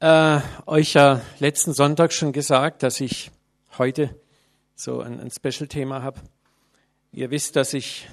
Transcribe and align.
äh, 0.00 0.40
euch 0.66 0.94
ja 0.94 1.20
letzten 1.38 1.72
Sonntag 1.72 2.12
schon 2.12 2.32
gesagt, 2.32 2.82
dass 2.82 3.00
ich 3.00 3.30
heute 3.78 4.14
so 4.74 5.00
ein, 5.00 5.20
ein 5.20 5.30
Special-Thema 5.30 6.02
habe. 6.02 6.20
Ihr 7.12 7.30
wisst, 7.30 7.56
dass 7.56 7.72
ich 7.72 8.08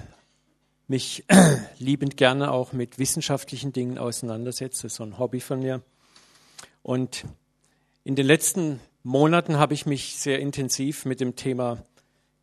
mich 0.88 1.24
liebend 1.78 2.16
gerne 2.16 2.52
auch 2.52 2.72
mit 2.72 2.98
wissenschaftlichen 2.98 3.72
Dingen 3.72 3.98
auseinandersetze, 3.98 4.88
so 4.88 5.02
ein 5.02 5.18
Hobby 5.18 5.40
von 5.40 5.60
mir. 5.60 5.82
Und 6.82 7.24
in 8.04 8.16
den 8.16 8.26
letzten 8.26 8.80
Monaten 9.02 9.58
habe 9.58 9.74
ich 9.74 9.86
mich 9.86 10.16
sehr 10.16 10.38
intensiv 10.38 11.04
mit 11.04 11.20
dem 11.20 11.36
Thema 11.36 11.82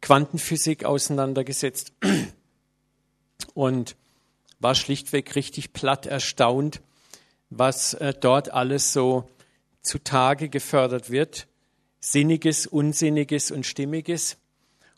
Quantenphysik 0.02 0.86
auseinandergesetzt 0.86 1.94
und 3.54 3.96
war 4.60 4.76
schlichtweg 4.76 5.36
richtig 5.36 5.74
platt 5.74 6.06
erstaunt, 6.06 6.82
was 7.52 7.94
äh, 7.96 8.14
dort 8.20 8.52
alles 8.52 8.94
so 8.94 9.30
zutage 9.82 10.50
gefördert 10.50 11.12
wird. 11.12 11.48
Sinniges, 12.00 12.66
Unsinniges 12.66 13.52
und 13.52 13.66
Stimmiges. 13.66 14.38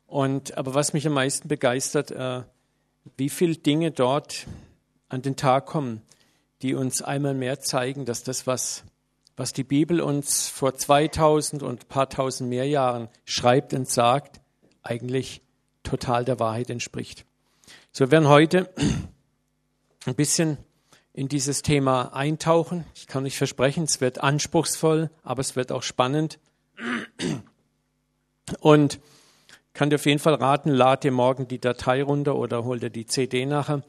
Und, 0.05 0.58
aber 0.58 0.74
was 0.74 0.94
mich 0.94 1.05
am 1.05 1.13
meisten 1.13 1.50
begeistert, 1.50 2.12
äh, 2.12 2.44
wie 3.18 3.30
viele 3.30 3.55
Dinge 3.55 3.91
dort 3.91 4.48
an 5.10 5.22
den 5.22 5.36
Tag 5.36 5.66
kommen, 5.66 6.02
die 6.62 6.76
uns 6.76 7.02
einmal 7.02 7.34
mehr 7.34 7.60
zeigen, 7.60 8.05
dass 8.05 8.24
das, 8.24 8.48
was, 8.48 8.84
was 9.35 9.52
die 9.52 9.63
Bibel 9.63 9.99
uns 9.99 10.48
vor 10.48 10.76
2000 10.76 11.63
und 11.63 11.84
ein 11.84 11.88
paar 11.88 12.10
tausend 12.10 12.49
mehr 12.49 12.68
Jahren 12.68 13.10
schreibt 13.26 13.74
und 13.74 13.90
sagt, 13.90 14.40
eigentlich 14.84 15.41
total 15.82 16.24
der 16.24 16.40
Wahrheit 16.40 16.70
entspricht. 16.70 17.26
So 17.91 18.05
wir 18.05 18.12
werden 18.12 18.30
heute 18.30 18.74
ein 20.05 20.16
bisschen 20.16 20.58
in 21.13 21.27
dieses 21.27 21.62
Thema 21.62 22.13
eintauchen. 22.13 22.85
Ich 22.95 23.08
kann 23.08 23.23
nicht 23.23 23.38
versprechen, 23.38 23.84
es 23.84 24.02
wird 24.02 24.21
anspruchsvoll, 24.21 25.12
aber 25.21 25.41
es 25.41 25.55
wird 25.55 25.71
auch 25.71 25.84
spannend. 25.84 26.40
Und 28.60 28.99
kann 29.73 29.90
dir 29.90 29.96
auf 29.96 30.05
jeden 30.05 30.20
Fall 30.20 30.35
raten, 30.35 30.70
lad 30.70 31.04
dir 31.04 31.12
morgen 31.12 31.48
die 31.48 31.60
Datei 31.60 32.04
runter 32.04 32.35
oder 32.35 32.63
hol 32.63 32.79
dir 32.79 32.90
die 32.90 33.05
CD 33.05 33.46
nachher. 33.46 33.84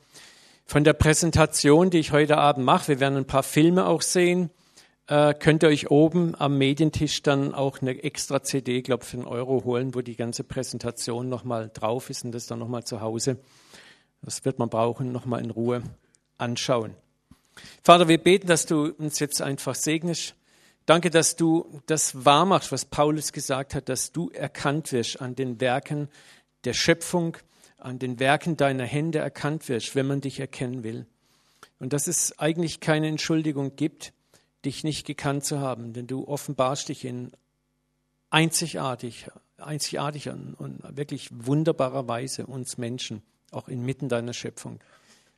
Von 0.67 0.85
der 0.85 0.95
Präsentation, 0.95 1.91
die 1.91 1.99
ich 1.99 2.13
heute 2.13 2.39
Abend 2.39 2.65
mache, 2.65 2.89
wir 2.89 3.01
werden 3.01 3.19
ein 3.19 3.27
paar 3.27 3.43
Filme 3.43 3.87
auch 3.87 4.01
sehen, 4.01 4.51
äh, 5.09 5.35
könnt 5.35 5.63
ihr 5.63 5.69
euch 5.69 5.91
oben 5.91 6.35
am 6.39 6.57
Medientisch 6.57 7.23
dann 7.23 7.55
auch 7.55 7.83
eine 7.83 8.03
extra 8.03 8.43
CD, 8.43 8.81
glaube 8.81 9.05
für 9.05 9.19
einen 9.19 9.27
Euro 9.27 9.65
holen, 9.65 9.95
wo 9.95 10.01
die 10.01 10.17
ganze 10.17 10.45
Präsentation 10.45 11.29
nochmal 11.29 11.71
drauf 11.73 12.09
ist 12.09 12.25
und 12.25 12.33
das 12.33 12.47
dann 12.47 12.59
nochmal 12.59 12.85
zu 12.85 13.03
Hause. 13.03 13.39
Das 14.23 14.47
wird 14.47 14.59
man 14.59 14.71
brauchen, 14.71 15.13
nochmal 15.13 15.45
in 15.45 15.51
Ruhe 15.51 15.83
anschauen. 16.39 16.95
Vater, 17.83 18.09
wir 18.09 18.19
beten, 18.19 18.47
dass 18.47 18.67
du 18.67 18.87
uns 18.87 19.19
jetzt 19.19 19.41
einfach 19.43 19.75
segnest. 19.75 20.35
Danke, 20.87 21.11
dass 21.11 21.37
du 21.37 21.81
das 21.87 22.25
wahr 22.25 22.45
machst, 22.45 22.73
was 22.73 22.85
Paulus 22.85 23.33
gesagt 23.33 23.75
hat, 23.75 23.89
dass 23.89 24.13
du 24.13 24.31
erkannt 24.31 24.93
wirst 24.93 25.21
an 25.21 25.35
den 25.35 25.61
Werken 25.61 26.09
der 26.65 26.75
Schöpfung, 26.75 27.37
an 27.79 27.99
den 27.99 28.19
Werken 28.19 28.57
deiner 28.57 28.85
Hände 28.85 29.19
erkannt 29.19 29.69
wirst, 29.69 29.95
wenn 29.95 30.07
man 30.07 30.21
dich 30.21 30.41
erkennen 30.41 30.85
will. 30.85 31.07
Und 31.79 31.93
dass 31.93 32.07
es 32.07 32.39
eigentlich 32.39 32.81
keine 32.81 33.09
Entschuldigung 33.09 33.77
gibt, 33.77 34.13
dich 34.65 34.85
nicht 34.85 35.07
gekannt 35.07 35.45
zu 35.45 35.61
haben, 35.61 35.93
denn 35.93 36.07
du 36.07 36.27
offenbarst 36.27 36.89
dich 36.89 37.05
in 37.05 37.33
einzigartig, 38.31 39.27
einzigartiger 39.59 40.37
und 40.59 40.81
wirklich 40.97 41.29
wunderbarer 41.33 42.09
Weise 42.09 42.47
uns 42.47 42.79
Menschen, 42.79 43.23
auch 43.51 43.69
inmitten 43.69 44.09
deiner 44.09 44.33
Schöpfung. 44.33 44.81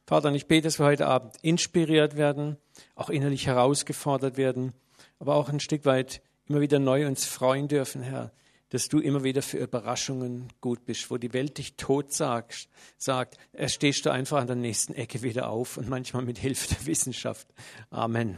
Vater, 0.06 0.32
ich 0.32 0.46
bete, 0.46 0.62
dass 0.62 0.78
wir 0.78 0.86
heute 0.86 1.08
Abend 1.08 1.34
inspiriert 1.42 2.16
werden, 2.16 2.56
auch 2.94 3.10
innerlich 3.10 3.48
herausgefordert 3.48 4.36
werden, 4.36 4.72
aber 5.18 5.34
auch 5.34 5.48
ein 5.48 5.58
Stück 5.58 5.84
weit 5.84 6.22
immer 6.48 6.60
wieder 6.60 6.78
neu 6.78 7.08
uns 7.08 7.24
freuen 7.24 7.66
dürfen, 7.66 8.02
Herr, 8.02 8.30
dass 8.68 8.88
du 8.88 9.00
immer 9.00 9.24
wieder 9.24 9.42
für 9.42 9.58
Überraschungen 9.58 10.46
gut 10.60 10.84
bist, 10.84 11.10
wo 11.10 11.16
die 11.16 11.32
Welt 11.32 11.58
dich 11.58 11.74
tot 11.74 12.12
sagt, 12.12 12.68
sagt, 12.96 13.36
stehst 13.66 14.06
du 14.06 14.10
einfach 14.10 14.38
an 14.38 14.46
der 14.46 14.54
nächsten 14.54 14.94
Ecke 14.94 15.22
wieder 15.22 15.48
auf 15.48 15.76
und 15.76 15.88
manchmal 15.88 16.22
mit 16.22 16.38
Hilfe 16.38 16.72
der 16.72 16.86
Wissenschaft. 16.86 17.48
Amen. 17.90 18.36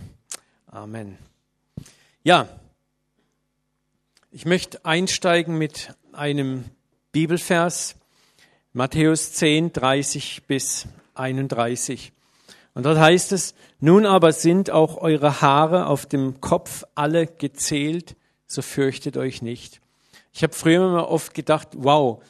Amen. 0.69 1.19
Ja, 2.23 2.49
ich 4.31 4.47
möchte 4.47 4.87
einsteigen 4.87 5.59
mit 5.59 5.95
einem 6.13 6.65
Bibelvers, 7.13 7.95
Matthäus 8.73 9.35
10, 9.35 9.75
30 9.75 10.45
bis 10.47 10.87
31. 11.19 12.13
Und 12.75 12.87
dort 12.87 12.99
heißt 12.99 13.33
es, 13.33 13.55
nun 13.81 14.07
aber 14.07 14.33
sind 14.33 14.71
auch 14.71 14.99
eure 14.99 15.41
Haare 15.41 15.87
auf 15.87 16.07
dem 16.07 16.41
Kopf 16.41 16.85
alle 16.95 17.27
gezählt, 17.27 18.17
so 18.47 18.63
fürchtet 18.63 19.17
euch 19.17 19.43
nicht. 19.43 19.81
Ich 20.33 20.43
habe 20.43 20.55
früher 20.55 20.87
immer 20.87 21.09
oft 21.09 21.35
gedacht, 21.35 21.69
wow, 21.77 22.23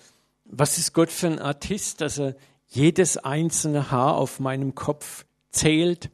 was 0.44 0.78
ist 0.78 0.94
Gott 0.94 1.10
für 1.10 1.27
ein 1.27 1.38
Artist, 1.38 2.00
dass 2.00 2.19
er 2.19 2.34
jedes 2.69 3.19
einzelne 3.19 3.91
Haar 3.91 4.16
auf 4.16 4.41
meinem 4.41 4.75
Kopf 4.75 5.25
zählt, 5.50 6.10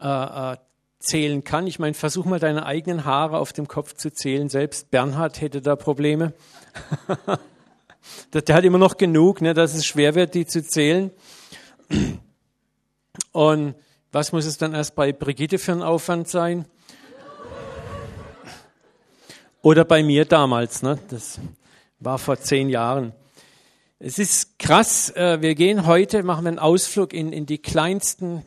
äh, 0.00 0.52
äh, 0.52 0.56
zählen 0.98 1.44
kann. 1.44 1.66
Ich 1.66 1.78
meine, 1.78 1.94
versuch 1.94 2.26
mal 2.26 2.38
deine 2.38 2.66
eigenen 2.66 3.04
Haare 3.04 3.38
auf 3.38 3.52
dem 3.52 3.68
Kopf 3.68 3.94
zu 3.94 4.12
zählen. 4.12 4.48
Selbst 4.48 4.90
Bernhard 4.90 5.40
hätte 5.40 5.62
da 5.62 5.76
Probleme. 5.76 6.34
Der 8.32 8.54
hat 8.54 8.64
immer 8.64 8.78
noch 8.78 8.96
genug, 8.96 9.40
ne, 9.40 9.54
dass 9.54 9.74
es 9.74 9.86
schwer 9.86 10.14
wird, 10.14 10.34
die 10.34 10.46
zu 10.46 10.62
zählen. 10.62 11.10
Und 13.32 13.74
was 14.12 14.32
muss 14.32 14.44
es 14.44 14.58
dann 14.58 14.74
erst 14.74 14.94
bei 14.94 15.12
Brigitte 15.12 15.58
für 15.58 15.72
ein 15.72 15.82
Aufwand 15.82 16.28
sein? 16.28 16.66
Oder 19.62 19.84
bei 19.84 20.02
mir 20.02 20.24
damals, 20.24 20.82
ne? 20.82 20.98
das 21.08 21.38
war 21.98 22.18
vor 22.18 22.38
zehn 22.38 22.70
Jahren. 22.70 23.12
Es 23.98 24.18
ist 24.18 24.58
krass, 24.58 25.10
äh, 25.14 25.42
wir 25.42 25.54
gehen 25.54 25.86
heute, 25.86 26.22
machen 26.22 26.44
wir 26.44 26.48
einen 26.48 26.58
Ausflug 26.58 27.12
in, 27.12 27.32
in 27.32 27.44
die 27.44 27.58
kleinsten 27.58 28.46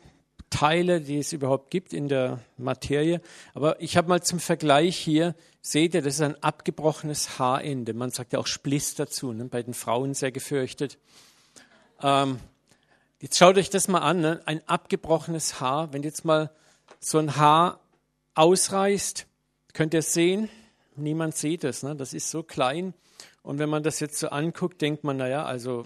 Teile, 0.49 1.01
die 1.01 1.19
es 1.19 1.31
überhaupt 1.31 1.69
gibt 1.69 1.93
in 1.93 2.07
der 2.07 2.39
Materie. 2.57 3.21
Aber 3.53 3.79
ich 3.79 3.95
habe 3.95 4.09
mal 4.09 4.23
zum 4.23 4.39
Vergleich 4.39 4.97
hier, 4.97 5.35
seht 5.61 5.93
ihr, 5.93 6.01
das 6.01 6.15
ist 6.15 6.21
ein 6.21 6.41
abgebrochenes 6.41 7.37
Haarende. 7.37 7.93
Man 7.93 8.09
sagt 8.09 8.33
ja 8.33 8.39
auch 8.39 8.47
Spliss 8.47 8.95
dazu, 8.95 9.31
ne? 9.33 9.45
bei 9.45 9.61
den 9.61 9.75
Frauen 9.75 10.15
sehr 10.15 10.31
gefürchtet. 10.31 10.97
Ähm, 12.01 12.39
Jetzt 13.23 13.37
schaut 13.37 13.57
euch 13.57 13.69
das 13.69 13.87
mal 13.87 13.99
an, 13.99 14.19
ne? 14.19 14.41
ein 14.47 14.67
abgebrochenes 14.67 15.61
Haar. 15.61 15.93
Wenn 15.93 16.03
jetzt 16.03 16.25
mal 16.25 16.51
so 16.99 17.19
ein 17.19 17.37
Haar 17.37 17.79
ausreißt, 18.35 19.27
könnt 19.71 19.93
ihr 19.93 20.01
es 20.01 20.13
sehen. 20.13 20.49
Niemand 20.97 21.33
sieht 21.33 21.63
es. 21.63 21.83
Ne? 21.83 21.95
Das 21.95 22.13
ist 22.13 22.29
so 22.29 22.43
klein. 22.43 22.93
Und 23.41 23.59
wenn 23.59 23.69
man 23.69 23.81
das 23.81 24.01
jetzt 24.01 24.19
so 24.19 24.27
anguckt, 24.27 24.81
denkt 24.81 25.05
man, 25.05 25.15
naja, 25.15 25.45
also 25.45 25.85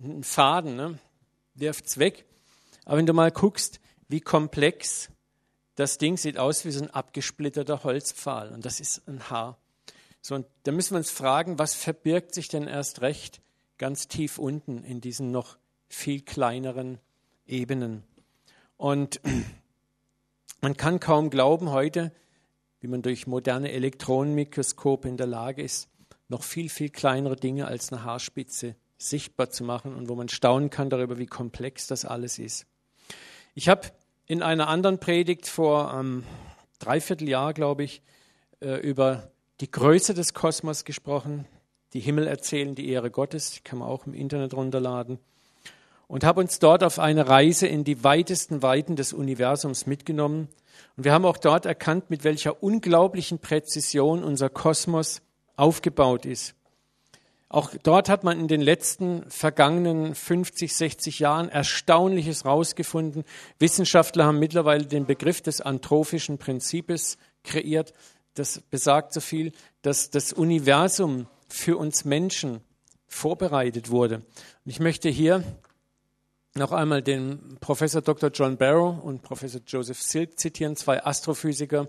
ein 0.00 0.24
Faden, 0.24 0.74
ne? 0.74 0.98
es 1.60 1.98
weg. 1.98 2.24
Aber 2.84 2.96
wenn 2.96 3.06
du 3.06 3.12
mal 3.12 3.30
guckst, 3.30 3.78
wie 4.08 4.20
komplex 4.20 5.10
das 5.76 5.98
Ding 5.98 6.16
sieht 6.16 6.38
aus 6.38 6.64
wie 6.64 6.72
so 6.72 6.82
ein 6.82 6.90
abgesplitterter 6.90 7.84
Holzpfahl. 7.84 8.48
Und 8.48 8.66
das 8.66 8.80
ist 8.80 9.06
ein 9.06 9.30
Haar. 9.30 9.58
So, 10.20 10.34
und 10.34 10.46
da 10.64 10.72
müssen 10.72 10.94
wir 10.94 10.98
uns 10.98 11.12
fragen, 11.12 11.56
was 11.56 11.72
verbirgt 11.72 12.34
sich 12.34 12.48
denn 12.48 12.66
erst 12.66 13.00
recht 13.00 13.42
ganz 13.78 14.08
tief 14.08 14.40
unten 14.40 14.82
in 14.82 15.00
diesen 15.00 15.30
noch 15.30 15.56
viel 15.88 16.22
kleineren 16.22 16.98
Ebenen. 17.46 18.04
Und 18.76 19.20
man 20.60 20.76
kann 20.76 21.00
kaum 21.00 21.30
glauben 21.30 21.70
heute, 21.70 22.12
wie 22.80 22.88
man 22.88 23.02
durch 23.02 23.26
moderne 23.26 23.72
Elektronenmikroskope 23.72 25.08
in 25.08 25.16
der 25.16 25.26
Lage 25.26 25.62
ist, 25.62 25.88
noch 26.28 26.42
viel, 26.42 26.68
viel 26.68 26.90
kleinere 26.90 27.36
Dinge 27.36 27.66
als 27.66 27.92
eine 27.92 28.04
Haarspitze 28.04 28.76
sichtbar 28.98 29.50
zu 29.50 29.64
machen 29.64 29.94
und 29.94 30.08
wo 30.08 30.14
man 30.14 30.28
staunen 30.28 30.70
kann 30.70 30.90
darüber, 30.90 31.18
wie 31.18 31.26
komplex 31.26 31.86
das 31.86 32.04
alles 32.04 32.38
ist. 32.38 32.66
Ich 33.54 33.68
habe 33.68 33.88
in 34.26 34.42
einer 34.42 34.68
anderen 34.68 34.98
Predigt 34.98 35.46
vor 35.46 35.94
ähm, 35.94 36.24
Jahr, 37.20 37.54
glaube 37.54 37.84
ich, 37.84 38.02
äh, 38.60 38.80
über 38.80 39.30
die 39.60 39.70
Größe 39.70 40.14
des 40.14 40.34
Kosmos 40.34 40.84
gesprochen. 40.84 41.46
Die 41.92 42.00
Himmel 42.00 42.26
erzählen 42.26 42.74
die 42.74 42.88
Ehre 42.88 43.10
Gottes, 43.10 43.52
die 43.52 43.60
kann 43.60 43.78
man 43.78 43.88
auch 43.88 44.06
im 44.06 44.14
Internet 44.14 44.54
runterladen 44.54 45.18
und 46.14 46.22
habe 46.22 46.38
uns 46.38 46.60
dort 46.60 46.84
auf 46.84 47.00
eine 47.00 47.26
Reise 47.26 47.66
in 47.66 47.82
die 47.82 48.04
weitesten 48.04 48.62
Weiten 48.62 48.94
des 48.94 49.12
Universums 49.12 49.86
mitgenommen. 49.86 50.46
Und 50.96 51.02
wir 51.02 51.12
haben 51.12 51.24
auch 51.24 51.38
dort 51.38 51.66
erkannt, 51.66 52.08
mit 52.08 52.22
welcher 52.22 52.62
unglaublichen 52.62 53.40
Präzision 53.40 54.22
unser 54.22 54.48
Kosmos 54.48 55.22
aufgebaut 55.56 56.24
ist. 56.24 56.54
Auch 57.48 57.72
dort 57.82 58.08
hat 58.08 58.22
man 58.22 58.38
in 58.38 58.46
den 58.46 58.60
letzten 58.60 59.28
vergangenen 59.28 60.14
50, 60.14 60.76
60 60.76 61.18
Jahren 61.18 61.48
Erstaunliches 61.48 62.44
rausgefunden. 62.44 63.24
Wissenschaftler 63.58 64.26
haben 64.26 64.38
mittlerweile 64.38 64.86
den 64.86 65.06
Begriff 65.06 65.40
des 65.40 65.60
anthropischen 65.60 66.38
Prinzips 66.38 67.18
kreiert. 67.42 67.92
Das 68.34 68.60
besagt 68.60 69.14
so 69.14 69.20
viel, 69.20 69.50
dass 69.82 70.10
das 70.10 70.32
Universum 70.32 71.26
für 71.48 71.76
uns 71.76 72.04
Menschen 72.04 72.60
vorbereitet 73.08 73.90
wurde. 73.90 74.18
Und 74.18 74.70
ich 74.70 74.78
möchte 74.78 75.08
hier 75.08 75.42
noch 76.56 76.70
einmal 76.70 77.02
den 77.02 77.56
Professor 77.58 78.00
Dr. 78.00 78.30
John 78.30 78.56
Barrow 78.56 79.02
und 79.02 79.22
Professor 79.22 79.60
Joseph 79.66 80.00
Silk 80.00 80.38
zitieren, 80.38 80.76
zwei 80.76 81.04
Astrophysiker. 81.04 81.88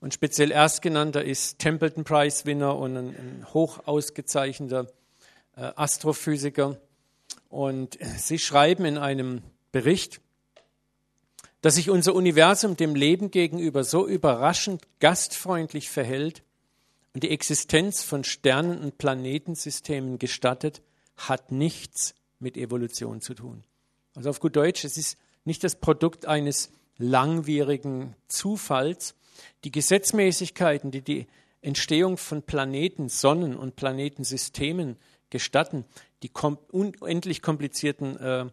Und 0.00 0.12
speziell 0.12 0.50
erstgenannter 0.50 1.24
ist 1.24 1.58
Templeton 1.58 2.04
Prize 2.04 2.44
Winner 2.44 2.76
und 2.76 2.98
ein, 2.98 3.08
ein 3.08 3.46
hoch 3.54 3.86
ausgezeichneter 3.86 4.88
äh, 5.56 5.72
Astrophysiker. 5.74 6.78
Und 7.48 7.98
sie 8.18 8.38
schreiben 8.38 8.84
in 8.84 8.98
einem 8.98 9.40
Bericht, 9.72 10.20
dass 11.62 11.76
sich 11.76 11.88
unser 11.88 12.14
Universum 12.14 12.76
dem 12.76 12.94
Leben 12.94 13.30
gegenüber 13.30 13.84
so 13.84 14.06
überraschend 14.06 14.82
gastfreundlich 15.00 15.88
verhält 15.88 16.42
und 17.14 17.22
die 17.22 17.30
Existenz 17.30 18.02
von 18.02 18.22
Sternen 18.22 18.80
und 18.80 18.98
Planetensystemen 18.98 20.18
gestattet, 20.18 20.82
hat 21.16 21.52
nichts 21.52 22.14
mit 22.38 22.58
Evolution 22.58 23.22
zu 23.22 23.32
tun. 23.32 23.64
Also 24.14 24.30
auf 24.30 24.40
gut 24.40 24.56
Deutsch, 24.56 24.84
es 24.84 24.96
ist 24.96 25.18
nicht 25.44 25.64
das 25.64 25.76
Produkt 25.76 26.26
eines 26.26 26.70
langwierigen 26.98 28.14
Zufalls. 28.28 29.14
Die 29.64 29.72
Gesetzmäßigkeiten, 29.72 30.90
die 30.90 31.02
die 31.02 31.26
Entstehung 31.60 32.16
von 32.16 32.42
Planeten, 32.42 33.08
Sonnen 33.08 33.56
und 33.56 33.76
Planetensystemen 33.76 34.96
gestatten, 35.30 35.84
die 36.22 36.28
kom 36.28 36.58
unendlich 36.70 37.42
komplizierten 37.42 38.16
äh, 38.18 38.46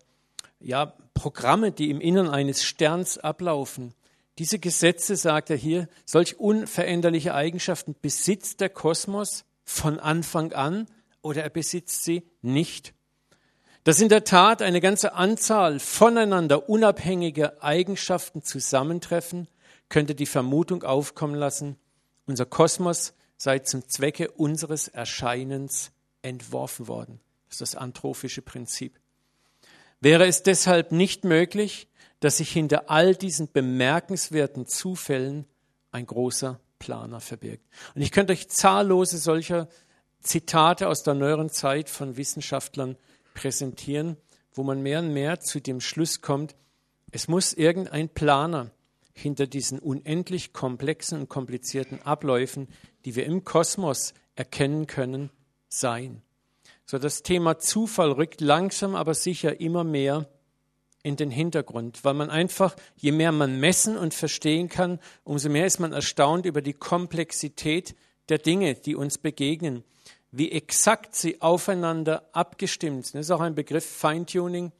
ja, 0.59 0.93
Programme, 1.13 1.71
die 1.71 1.89
im 1.89 2.01
Innern 2.01 2.29
eines 2.29 2.63
Sterns 2.63 3.17
ablaufen, 3.17 3.93
diese 4.37 4.59
Gesetze, 4.59 5.15
sagt 5.15 5.49
er 5.49 5.57
hier, 5.57 5.87
solch 6.05 6.39
unveränderliche 6.39 7.35
Eigenschaften 7.35 7.95
besitzt 8.01 8.61
der 8.61 8.69
Kosmos 8.69 9.45
von 9.65 9.99
Anfang 9.99 10.53
an 10.53 10.87
oder 11.21 11.43
er 11.43 11.49
besitzt 11.49 12.03
sie 12.03 12.23
nicht. 12.41 12.93
Dass 13.83 13.99
in 13.99 14.09
der 14.09 14.23
Tat 14.23 14.61
eine 14.61 14.79
ganze 14.79 15.13
Anzahl 15.13 15.79
voneinander 15.79 16.69
unabhängiger 16.69 17.63
Eigenschaften 17.63 18.43
zusammentreffen, 18.43 19.47
könnte 19.89 20.13
die 20.13 20.27
Vermutung 20.27 20.83
aufkommen 20.83 21.35
lassen, 21.35 21.77
unser 22.27 22.45
Kosmos 22.45 23.13
sei 23.37 23.59
zum 23.59 23.87
Zwecke 23.89 24.29
unseres 24.29 24.87
Erscheinens 24.87 25.91
entworfen 26.21 26.87
worden. 26.87 27.19
Das 27.49 27.55
ist 27.55 27.61
das 27.61 27.75
antrophische 27.75 28.43
Prinzip. 28.43 28.99
Wäre 29.99 30.27
es 30.27 30.43
deshalb 30.43 30.91
nicht 30.91 31.23
möglich, 31.23 31.87
dass 32.19 32.37
sich 32.37 32.51
hinter 32.51 32.89
all 32.91 33.15
diesen 33.15 33.51
bemerkenswerten 33.51 34.67
Zufällen 34.67 35.45
ein 35.91 36.05
großer 36.05 36.59
Planer 36.77 37.19
verbirgt? 37.19 37.65
Und 37.95 38.03
ich 38.03 38.11
könnte 38.11 38.33
euch 38.33 38.47
zahllose 38.47 39.17
solcher 39.17 39.67
Zitate 40.21 40.87
aus 40.87 41.01
der 41.01 41.15
neueren 41.15 41.49
Zeit 41.49 41.89
von 41.89 42.15
Wissenschaftlern 42.15 42.95
präsentieren, 43.33 44.17
wo 44.53 44.63
man 44.63 44.81
mehr 44.81 44.99
und 44.99 45.13
mehr 45.13 45.39
zu 45.39 45.59
dem 45.59 45.81
Schluss 45.81 46.21
kommt, 46.21 46.55
es 47.11 47.27
muss 47.27 47.53
irgendein 47.53 48.09
Planer 48.09 48.71
hinter 49.13 49.47
diesen 49.47 49.79
unendlich 49.79 50.53
komplexen 50.53 51.19
und 51.19 51.29
komplizierten 51.29 52.01
Abläufen, 52.01 52.67
die 53.05 53.15
wir 53.15 53.25
im 53.25 53.43
Kosmos 53.43 54.13
erkennen 54.35 54.87
können, 54.87 55.29
sein. 55.67 56.21
So 56.85 56.97
das 56.97 57.23
Thema 57.23 57.57
Zufall 57.57 58.11
rückt 58.11 58.41
langsam 58.41 58.95
aber 58.95 59.13
sicher 59.13 59.59
immer 59.59 59.83
mehr 59.83 60.27
in 61.03 61.15
den 61.15 61.31
Hintergrund, 61.31 62.03
weil 62.03 62.13
man 62.13 62.29
einfach, 62.29 62.75
je 62.95 63.11
mehr 63.11 63.31
man 63.31 63.59
messen 63.59 63.97
und 63.97 64.13
verstehen 64.13 64.69
kann, 64.69 64.99
umso 65.23 65.49
mehr 65.49 65.65
ist 65.65 65.79
man 65.79 65.93
erstaunt 65.93 66.45
über 66.45 66.61
die 66.61 66.73
Komplexität 66.73 67.95
der 68.29 68.37
Dinge, 68.37 68.75
die 68.75 68.95
uns 68.95 69.17
begegnen, 69.17 69.83
wie 70.31 70.51
exakt 70.51 71.15
sie 71.15 71.41
aufeinander 71.41 72.23
abgestimmt 72.31 73.05
sind. 73.05 73.19
Das 73.19 73.27
ist 73.27 73.31
auch 73.31 73.41
ein 73.41 73.55
Begriff 73.55 73.85
Feintuning, 73.85 74.71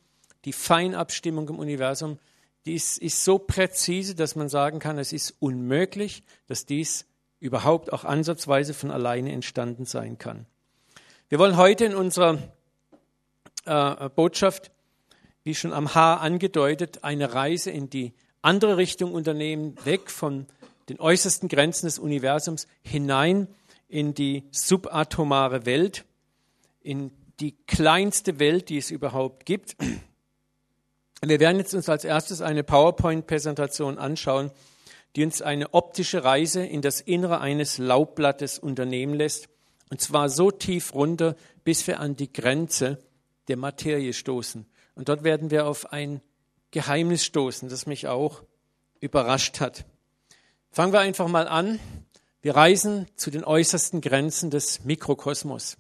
die 0.45 0.53
Feinabstimmung 0.53 1.50
im 1.50 1.59
Universum, 1.59 2.18
die 2.65 2.75
ist, 2.75 3.00
ist 3.00 3.24
so 3.24 3.39
präzise, 3.39 4.15
dass 4.15 4.36
man 4.36 4.48
sagen 4.48 4.80
kann, 4.80 4.98
es 4.98 5.13
ist 5.13 5.36
unmöglich, 5.39 6.24
dass 6.48 6.65
dies 6.65 7.06
überhaupt 7.39 7.92
auch 7.92 8.06
ansatzweise 8.06 8.74
von 8.74 8.92
alleine 8.92 9.31
entstanden 9.31 9.86
sein 9.86 10.18
kann. 10.18 10.45
Wir 11.27 11.39
wollen 11.39 11.57
heute 11.57 11.86
in 11.86 11.95
unserer 11.95 12.38
äh, 13.65 14.09
Botschaft, 14.09 14.71
wie 15.44 15.56
schon 15.56 15.74
am 15.74 15.95
Haar 15.95 16.21
angedeutet, 16.21 17.04
eine 17.04 17.33
Reise 17.33 17.71
in 17.71 17.89
die 17.89 18.13
andere 18.44 18.77
Richtung 18.77 19.13
unternehmen, 19.13 19.75
weg 19.86 20.12
von 20.12 20.45
den 20.89 21.00
äußersten 21.00 21.50
Grenzen 21.50 21.88
des 21.88 22.00
Universums 22.00 22.68
hinein 22.83 23.47
in 23.92 24.14
die 24.14 24.44
subatomare 24.52 25.66
Welt, 25.66 26.06
in 26.82 27.12
die 27.40 27.56
kleinste 27.68 28.40
Welt, 28.40 28.70
die 28.70 28.78
es 28.78 28.90
überhaupt 28.90 29.46
gibt. 29.46 29.76
Wir 31.24 31.40
werden 31.40 31.58
jetzt 31.58 31.76
uns 31.76 31.90
als 31.90 32.04
erstes 32.04 32.42
eine 32.42 32.64
PowerPoint-Präsentation 32.64 33.98
anschauen, 33.98 34.50
die 35.16 35.24
uns 35.24 35.42
eine 35.42 35.74
optische 35.74 36.24
Reise 36.24 36.66
in 36.66 36.82
das 36.82 37.02
Innere 37.02 37.42
eines 37.42 37.78
Laubblattes 37.78 38.58
unternehmen 38.58 39.14
lässt 39.14 39.50
und 39.92 40.00
zwar 40.00 40.30
so 40.30 40.52
tief 40.52 40.94
runter, 40.96 41.36
bis 41.66 41.86
wir 41.86 42.00
an 42.00 42.16
die 42.16 42.32
Grenze 42.32 42.98
der 43.50 43.58
Materie 43.58 44.14
stoßen. 44.14 44.66
Und 44.96 45.10
dort 45.10 45.24
werden 45.24 45.52
wir 45.52 45.68
auf 45.68 45.92
ein 45.92 46.22
Geheimnis 46.72 47.26
stoßen, 47.26 47.68
das 47.68 47.86
mich 47.86 48.08
auch 48.08 48.42
überrascht 49.02 49.60
hat. 49.60 49.86
Fangen 50.70 50.94
wir 50.94 51.02
einfach 51.02 51.28
mal 51.28 51.50
an. 51.50 51.78
Wir 52.44 52.56
reisen 52.56 53.06
zu 53.16 53.30
den 53.30 53.44
äußersten 53.44 54.02
Grenzen 54.02 54.50
des 54.50 54.84
Mikrokosmos. 54.84 55.78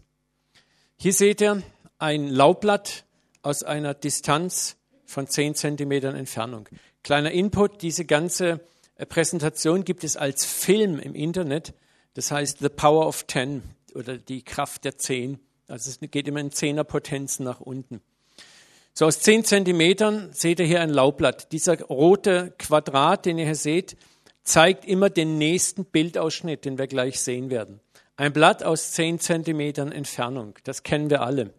Hier 0.95 1.11
seht 1.11 1.41
ihr 1.41 1.63
ein 1.97 2.27
Laubblatt 2.27 3.05
aus 3.41 3.63
einer 3.63 3.95
Distanz 3.95 4.77
von 5.05 5.25
10 5.25 5.55
Zentimetern 5.55 6.15
Entfernung. 6.15 6.69
Kleiner 7.01 7.31
Input, 7.31 7.81
diese 7.81 8.05
ganze 8.05 8.59
Präsentation 9.09 9.85
gibt 9.85 10.03
es 10.03 10.17
als 10.17 10.45
Film 10.45 10.99
im 10.99 11.15
Internet. 11.15 11.73
Das 12.13 12.29
heißt 12.29 12.59
The 12.59 12.69
Power 12.69 13.07
of 13.07 13.23
Ten 13.23 13.63
oder 13.95 14.19
die 14.19 14.43
Kraft 14.43 14.85
der 14.85 14.99
Zehn. 14.99 15.39
Also 15.67 15.89
es 15.89 15.99
geht 16.11 16.27
immer 16.27 16.41
in 16.41 16.51
Zehnerpotenzen 16.51 17.43
nach 17.43 17.59
unten. 17.59 18.01
So 18.93 19.07
aus 19.07 19.19
zehn 19.19 19.43
Zentimetern 19.43 20.31
seht 20.31 20.59
ihr 20.59 20.67
hier 20.67 20.81
ein 20.81 20.91
Laubblatt. 20.91 21.51
Dieser 21.53 21.81
rote 21.81 22.53
Quadrat, 22.59 23.25
den 23.25 23.39
ihr 23.39 23.45
hier 23.45 23.55
seht, 23.55 23.97
zeigt 24.43 24.85
immer 24.85 25.09
den 25.09 25.37
nächsten 25.37 25.85
Bildausschnitt, 25.85 26.65
den 26.65 26.77
wir 26.77 26.87
gleich 26.87 27.19
sehen 27.19 27.49
werden. 27.49 27.79
Ein 28.15 28.33
Blatt 28.33 28.63
aus 28.63 28.91
zehn 28.91 29.19
Zentimetern 29.19 29.91
Entfernung, 29.91 30.55
das 30.63 30.83
kennen 30.83 31.09
wir 31.09 31.21
alle. 31.21 31.53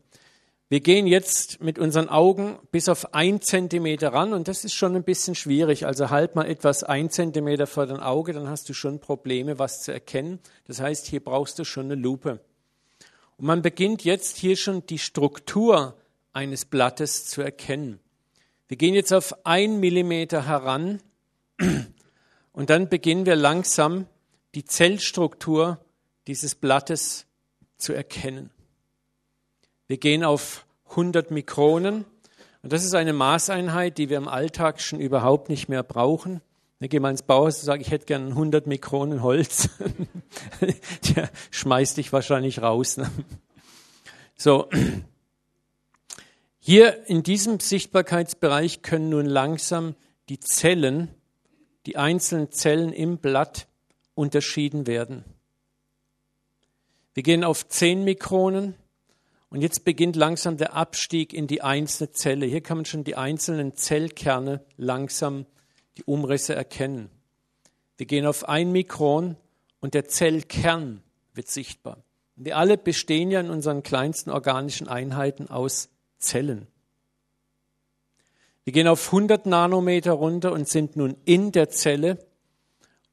Wir 0.73 0.81
gehen 0.81 1.07
jetzt 1.07 1.61
mit 1.61 1.79
unseren 1.79 2.09
Augen 2.09 2.59
bis 2.71 2.89
auf 2.89 3.13
ein 3.13 3.43
Zentimeter 3.43 4.15
ran 4.15 4.33
und 4.33 4.49
das 4.49 4.65
ist 4.65 4.73
schon 4.73 4.97
ein 4.97 5.05
bisschen 5.05 5.35
schwierig. 5.35 5.85
Also 5.85 6.09
halt 6.09 6.35
mal 6.35 6.47
etwas 6.47 6.83
ein 6.83 7.11
Zentimeter 7.11 7.67
vor 7.67 7.85
dein 7.85 8.01
Auge, 8.01 8.33
dann 8.33 8.49
hast 8.49 8.71
du 8.71 8.73
schon 8.73 8.99
Probleme, 8.99 9.59
was 9.59 9.83
zu 9.83 9.93
erkennen. 9.93 10.39
Das 10.67 10.81
heißt, 10.81 11.07
hier 11.07 11.23
brauchst 11.23 11.59
du 11.59 11.65
schon 11.65 11.87
eine 11.87 11.95
Lupe. 11.97 12.41
Und 13.37 13.45
man 13.45 13.61
beginnt 13.61 14.03
jetzt 14.05 14.39
hier 14.39 14.57
schon 14.57 14.87
die 14.87 14.99
Struktur 14.99 15.95
eines 16.33 16.65
Blattes 16.65 17.27
zu 17.27 17.43
erkennen. 17.43 18.01
Wir 18.69 18.79
gehen 18.79 18.95
jetzt 18.95 19.13
auf 19.13 19.45
ein 19.45 19.79
Millimeter 19.79 20.47
heran 20.47 21.03
und 22.53 22.71
dann 22.71 22.89
beginnen 22.89 23.27
wir 23.27 23.37
langsam 23.37 24.07
die 24.55 24.65
Zellstruktur 24.65 25.79
dieses 26.27 26.55
Blattes 26.55 27.27
zu 27.79 27.93
erkennen. 27.93 28.51
Wir 29.89 29.99
gehen 29.99 30.25
auf 30.25 30.67
100 30.91 31.31
Mikronen. 31.31 32.05
Und 32.63 32.73
das 32.73 32.85
ist 32.85 32.95
eine 32.95 33.13
Maßeinheit, 33.13 33.99
die 33.99 34.09
wir 34.09 34.19
im 34.19 34.29
Alltag 34.29 34.81
schon 34.81 35.01
überhaupt 35.01 35.49
nicht 35.49 35.69
mehr 35.69 35.83
brauchen. 35.83 36.41
Ich 36.81 36.91
gehe 36.91 37.01
mal 37.01 37.11
ins 37.11 37.23
Bauhaus 37.23 37.59
und 37.59 37.65
sage, 37.65 37.83
ich 37.83 37.91
hätte 37.91 38.07
gern 38.07 38.29
100 38.29 38.67
Mikronen 38.67 39.23
Holz. 39.23 39.69
Der 41.15 41.31
schmeißt 41.51 41.97
dich 41.97 42.13
wahrscheinlich 42.13 42.61
raus. 42.61 42.97
Ne? 42.97 43.11
So. 44.37 44.69
Hier 46.59 47.07
in 47.09 47.23
diesem 47.23 47.61
Sichtbarkeitsbereich 47.61 48.83
können 48.83 49.11
nun 49.11 49.27
langsam 49.27 49.95
die 50.29 50.41
Zellen, 50.41 51.09
die 51.87 51.97
einzelnen 51.97 52.53
Zellen 52.53 52.93
im 52.93 53.19
Blatt 53.19 53.67
unterschieden 54.15 54.87
werden. 54.87 55.25
Wir 57.15 57.23
gehen 57.23 57.45
auf 57.45 57.69
10 57.69 58.05
Mikronen, 58.05 58.75
und 59.53 59.61
jetzt 59.61 59.85
beginnt 59.85 60.17
langsam 60.17 60.57
der 60.57 60.73
Abstieg 60.73 61.35
in 61.35 61.47
die 61.47 61.61
einzelne 61.61 62.11
Zelle. 62.11 62.47
Hier 62.47 62.63
kann 62.63 62.79
man 62.79 62.85
schon 62.87 63.05
die 63.05 63.17
einzelnen 63.17 63.77
Zellkerne 63.77 64.65
langsam 64.79 65.45
die 65.99 66.05
Umrisse 66.05 66.55
erkennen. 66.55 67.11
Wir 67.99 68.07
gehen 68.07 68.25
auf 68.25 68.49
ein 68.49 68.73
Mikron 68.73 69.37
und 69.79 69.93
der 69.93 70.09
Zellkern 70.09 71.03
wird 71.35 71.49
sichtbar. 71.49 72.03
Wir 72.35 72.57
alle 72.57 72.79
bestehen 72.79 73.31
ja 73.31 73.41
in 73.41 73.51
unseren 73.51 73.83
kleinsten 73.83 74.31
organischen 74.31 74.89
Einheiten 74.89 75.51
aus 75.51 75.91
Zellen. 76.19 76.67
Wir 78.65 78.73
gehen 78.73 78.87
auf 78.87 79.07
100 79.07 79.47
Nanometer 79.47 80.13
runter 80.13 80.53
und 80.53 80.69
sind 80.69 80.97
nun 80.97 81.17
in 81.25 81.51
der 81.51 81.71
Zelle 81.71 82.19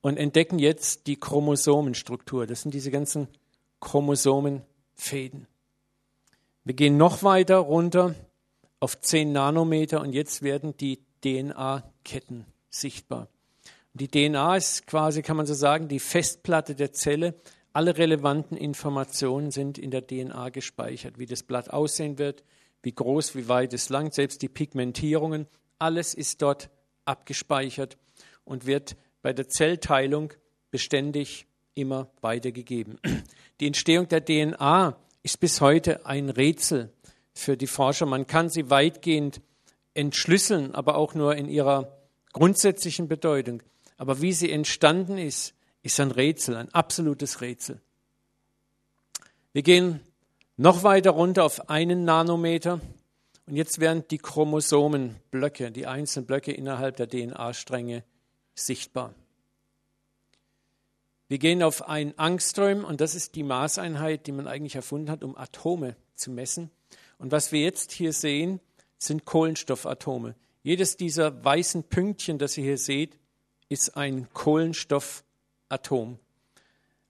und 0.02 0.18
entdecken 0.18 0.60
jetzt 0.60 1.08
die 1.08 1.20
Chromosomenstruktur. 1.20 2.46
Das 2.46 2.62
sind 2.62 2.74
diese 2.74 2.92
ganzen 2.92 3.28
Chromosomenfäden. 3.80 5.48
Wir 6.64 6.76
gehen 6.76 6.98
noch 6.98 7.24
weiter 7.24 7.58
runter 7.58 8.14
auf 8.80 9.02
10 9.02 9.32
Nanometer 9.32 10.02
und 10.02 10.14
jetzt 10.14 10.44
werden 10.44 10.78
die 10.78 11.00
DNA-Ketten 11.24 12.46
sichtbar. 12.70 13.28
Die 13.94 14.08
DNA 14.08 14.56
ist 14.56 14.86
quasi, 14.86 15.24
kann 15.24 15.36
man 15.36 15.48
so 15.48 15.56
sagen, 15.56 15.88
die 15.88 16.00
Festplatte 16.00 16.76
der 16.76 16.94
Zelle. 16.94 17.34
Alle 17.74 17.98
relevanten 17.98 18.56
Informationen 18.56 19.52
sind 19.52 19.78
in 19.78 19.90
der 19.90 20.06
DNA 20.06 20.50
gespeichert, 20.50 21.18
wie 21.18 21.26
das 21.26 21.44
Blatt 21.44 21.72
aussehen 21.72 22.18
wird, 22.20 22.44
wie 22.84 22.94
groß, 22.94 23.36
wie 23.36 23.48
weit 23.48 23.74
es 23.74 23.90
lang, 23.90 24.12
selbst 24.12 24.42
die 24.42 24.50
Pigmentierungen, 24.50 25.48
alles 25.78 26.14
ist 26.14 26.42
dort 26.42 26.70
abgespeichert 27.06 27.98
und 28.46 28.66
wird 28.66 28.96
bei 29.22 29.34
der 29.34 29.48
Zellteilung 29.50 30.34
beständig 30.72 31.48
immer 31.74 32.10
weitergegeben. 32.22 33.00
Die 33.60 33.68
Entstehung 33.68 34.08
der 34.08 34.24
DNA 34.24 34.98
ist 35.24 35.40
bis 35.40 35.62
heute 35.62 36.06
ein 36.06 36.30
Rätsel 36.30 36.92
für 37.34 37.58
die 37.58 37.68
Forscher. 37.68 38.06
Man 38.06 38.28
kann 38.28 38.50
sie 38.50 38.70
weitgehend 38.70 39.42
entschlüsseln, 39.94 40.76
aber 40.76 40.96
auch 40.96 41.14
nur 41.14 41.36
in 41.36 41.50
ihrer 41.50 41.98
grundsätzlichen 42.34 43.08
Bedeutung. 43.08 43.64
Aber 43.98 44.22
wie 44.22 44.34
sie 44.34 44.52
entstanden 44.52 45.18
ist, 45.18 45.54
ist 45.82 46.00
ein 46.00 46.12
Rätsel, 46.12 46.56
ein 46.56 46.74
absolutes 46.74 47.42
Rätsel. 47.42 47.82
Wir 49.52 49.64
gehen 49.64 50.00
noch 50.60 50.84
weiter 50.84 51.12
runter 51.12 51.46
auf 51.46 51.70
einen 51.70 52.04
Nanometer 52.04 52.82
und 53.48 53.56
jetzt 53.56 53.80
werden 53.80 54.04
die 54.12 54.18
Chromosomenblöcke, 54.18 55.72
die 55.72 55.88
einzelnen 55.88 56.26
Blöcke 56.26 56.52
innerhalb 56.52 56.98
der 56.98 57.08
DNA-Stränge 57.08 58.04
sichtbar. 58.56 59.14
Wir 61.30 61.38
gehen 61.38 61.64
auf 61.64 61.88
ein 61.88 62.18
Angström 62.20 62.84
und 62.84 63.00
das 63.00 63.16
ist 63.16 63.36
die 63.36 63.44
Maßeinheit, 63.44 64.28
die 64.28 64.34
man 64.34 64.48
eigentlich 64.48 64.76
erfunden 64.76 65.10
hat, 65.10 65.24
um 65.24 65.38
Atome 65.38 65.96
zu 66.16 66.30
messen. 66.30 66.72
Und 67.20 67.32
was 67.32 67.54
wir 67.54 67.62
jetzt 67.62 67.94
hier 67.94 68.12
sehen, 68.12 68.60
sind 68.98 69.24
Kohlenstoffatome. 69.24 70.36
Jedes 70.62 70.98
dieser 70.98 71.42
weißen 71.46 71.84
Pünktchen, 71.84 72.38
das 72.38 72.58
ihr 72.58 72.66
hier 72.66 72.78
seht, 72.78 73.18
ist 73.70 73.96
ein 73.96 74.28
Kohlenstoffatom. 74.34 76.20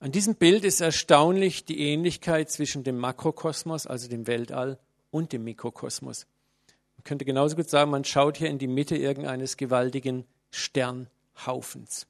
An 0.01 0.13
diesem 0.13 0.35
Bild 0.35 0.63
ist 0.63 0.79
erstaunlich 0.79 1.65
die 1.65 1.79
Ähnlichkeit 1.81 2.49
zwischen 2.49 2.85
dem 2.85 2.97
Makrokosmos, 2.97 3.85
also 3.85 4.07
dem 4.07 4.27
Weltall, 4.27 4.79
und 5.11 5.33
dem 5.33 5.43
Mikrokosmos. 5.43 6.25
Man 6.95 7.03
könnte 7.03 7.25
genauso 7.25 7.57
gut 7.57 7.69
sagen, 7.69 7.91
man 7.91 8.05
schaut 8.05 8.37
hier 8.37 8.49
in 8.49 8.59
die 8.59 8.67
Mitte 8.67 8.95
irgendeines 8.95 9.57
gewaltigen 9.57 10.23
Sternhaufens. 10.51 12.07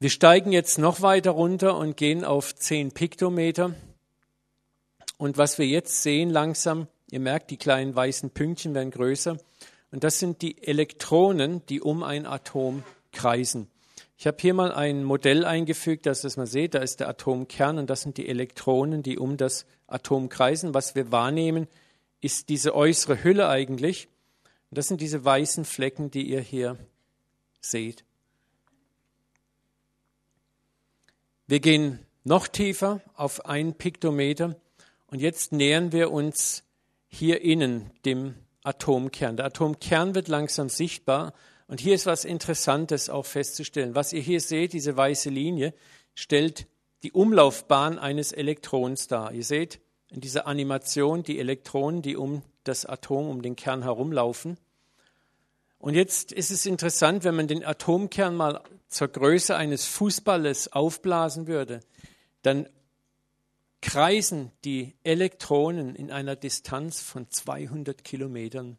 Wir 0.00 0.10
steigen 0.10 0.52
jetzt 0.52 0.78
noch 0.78 1.02
weiter 1.02 1.32
runter 1.32 1.76
und 1.76 1.96
gehen 1.96 2.24
auf 2.24 2.54
10 2.54 2.92
Piktometer. 2.92 3.74
Und 5.18 5.36
was 5.36 5.58
wir 5.58 5.66
jetzt 5.66 6.02
sehen 6.02 6.30
langsam, 6.30 6.88
ihr 7.10 7.20
merkt, 7.20 7.50
die 7.50 7.56
kleinen 7.58 7.94
weißen 7.94 8.30
Pünktchen 8.30 8.74
werden 8.74 8.90
größer. 8.90 9.36
Und 9.90 10.04
das 10.04 10.18
sind 10.18 10.40
die 10.40 10.62
Elektronen, 10.66 11.64
die 11.66 11.80
um 11.80 12.02
ein 12.02 12.26
Atom 12.26 12.82
kreisen. 13.12 13.68
Ich 14.16 14.26
habe 14.26 14.36
hier 14.40 14.54
mal 14.54 14.72
ein 14.72 15.02
Modell 15.02 15.44
eingefügt, 15.44 16.06
dass 16.06 16.22
das 16.22 16.36
mal 16.36 16.46
seht. 16.46 16.74
Da 16.74 16.78
ist 16.78 17.00
der 17.00 17.08
Atomkern 17.08 17.78
und 17.78 17.90
das 17.90 18.02
sind 18.02 18.16
die 18.16 18.28
Elektronen, 18.28 19.02
die 19.02 19.18
um 19.18 19.36
das 19.36 19.66
Atom 19.86 20.28
kreisen. 20.28 20.72
Was 20.72 20.94
wir 20.94 21.10
wahrnehmen, 21.10 21.66
ist 22.20 22.48
diese 22.48 22.74
äußere 22.74 23.24
Hülle 23.24 23.48
eigentlich. 23.48 24.08
Und 24.70 24.78
das 24.78 24.88
sind 24.88 25.00
diese 25.00 25.24
weißen 25.24 25.64
Flecken, 25.64 26.10
die 26.10 26.28
ihr 26.28 26.40
hier 26.40 26.78
seht. 27.60 28.04
Wir 31.46 31.60
gehen 31.60 31.98
noch 32.22 32.48
tiefer 32.48 33.02
auf 33.14 33.44
ein 33.44 33.74
Piktometer 33.74 34.56
und 35.08 35.20
jetzt 35.20 35.52
nähern 35.52 35.92
wir 35.92 36.10
uns 36.10 36.64
hier 37.08 37.42
innen 37.42 37.90
dem 38.06 38.34
Atomkern. 38.62 39.36
Der 39.36 39.46
Atomkern 39.46 40.14
wird 40.14 40.28
langsam 40.28 40.70
sichtbar 40.70 41.34
und 41.66 41.80
hier 41.80 41.94
ist 41.94 42.06
was 42.06 42.24
Interessantes 42.24 43.08
auch 43.08 43.26
festzustellen. 43.26 43.94
Was 43.94 44.12
ihr 44.12 44.20
hier 44.20 44.40
seht, 44.40 44.72
diese 44.72 44.96
weiße 44.96 45.30
Linie, 45.30 45.74
stellt 46.14 46.66
die 47.02 47.12
Umlaufbahn 47.12 47.98
eines 47.98 48.32
Elektrons 48.32 49.08
dar. 49.08 49.32
Ihr 49.32 49.44
seht 49.44 49.80
in 50.10 50.20
dieser 50.20 50.46
Animation 50.46 51.22
die 51.22 51.38
Elektronen, 51.38 52.02
die 52.02 52.16
um 52.16 52.42
das 52.64 52.86
Atom, 52.86 53.28
um 53.28 53.42
den 53.42 53.56
Kern 53.56 53.82
herumlaufen. 53.82 54.58
Und 55.78 55.94
jetzt 55.94 56.32
ist 56.32 56.50
es 56.50 56.64
interessant, 56.64 57.24
wenn 57.24 57.34
man 57.34 57.48
den 57.48 57.64
Atomkern 57.64 58.36
mal 58.36 58.62
zur 58.88 59.08
Größe 59.08 59.54
eines 59.54 59.84
Fußballes 59.86 60.72
aufblasen 60.72 61.46
würde, 61.46 61.80
dann 62.42 62.68
kreisen 63.82 64.50
die 64.64 64.94
Elektronen 65.02 65.94
in 65.94 66.10
einer 66.10 66.36
Distanz 66.36 67.02
von 67.02 67.30
200 67.30 68.02
Kilometern 68.02 68.78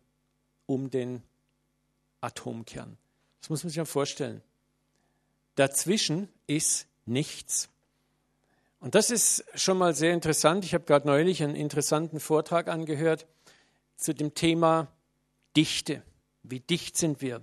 um 0.66 0.90
den 0.90 1.22
Atomkern. 2.26 2.98
Das 3.42 3.50
muss 3.50 3.64
man 3.64 3.70
sich 3.70 3.78
ja 3.78 3.86
vorstellen. 3.86 4.42
Dazwischen 5.56 6.30
ist 6.48 6.88
nichts. 7.06 7.70
Und 8.80 8.96
das 8.96 9.10
ist 9.10 9.46
schon 9.56 9.78
mal 9.78 9.96
sehr 9.96 10.14
interessant. 10.14 10.66
Ich 10.66 10.74
habe 10.74 10.86
gerade 10.86 11.08
neulich 11.08 11.42
einen 11.42 11.56
interessanten 11.56 12.20
Vortrag 12.20 12.68
angehört 12.68 13.26
zu 13.96 14.14
dem 14.14 14.34
Thema 14.34 14.88
Dichte. 15.56 16.04
Wie 16.44 16.60
dicht 16.60 16.98
sind 16.98 17.22
wir? 17.22 17.42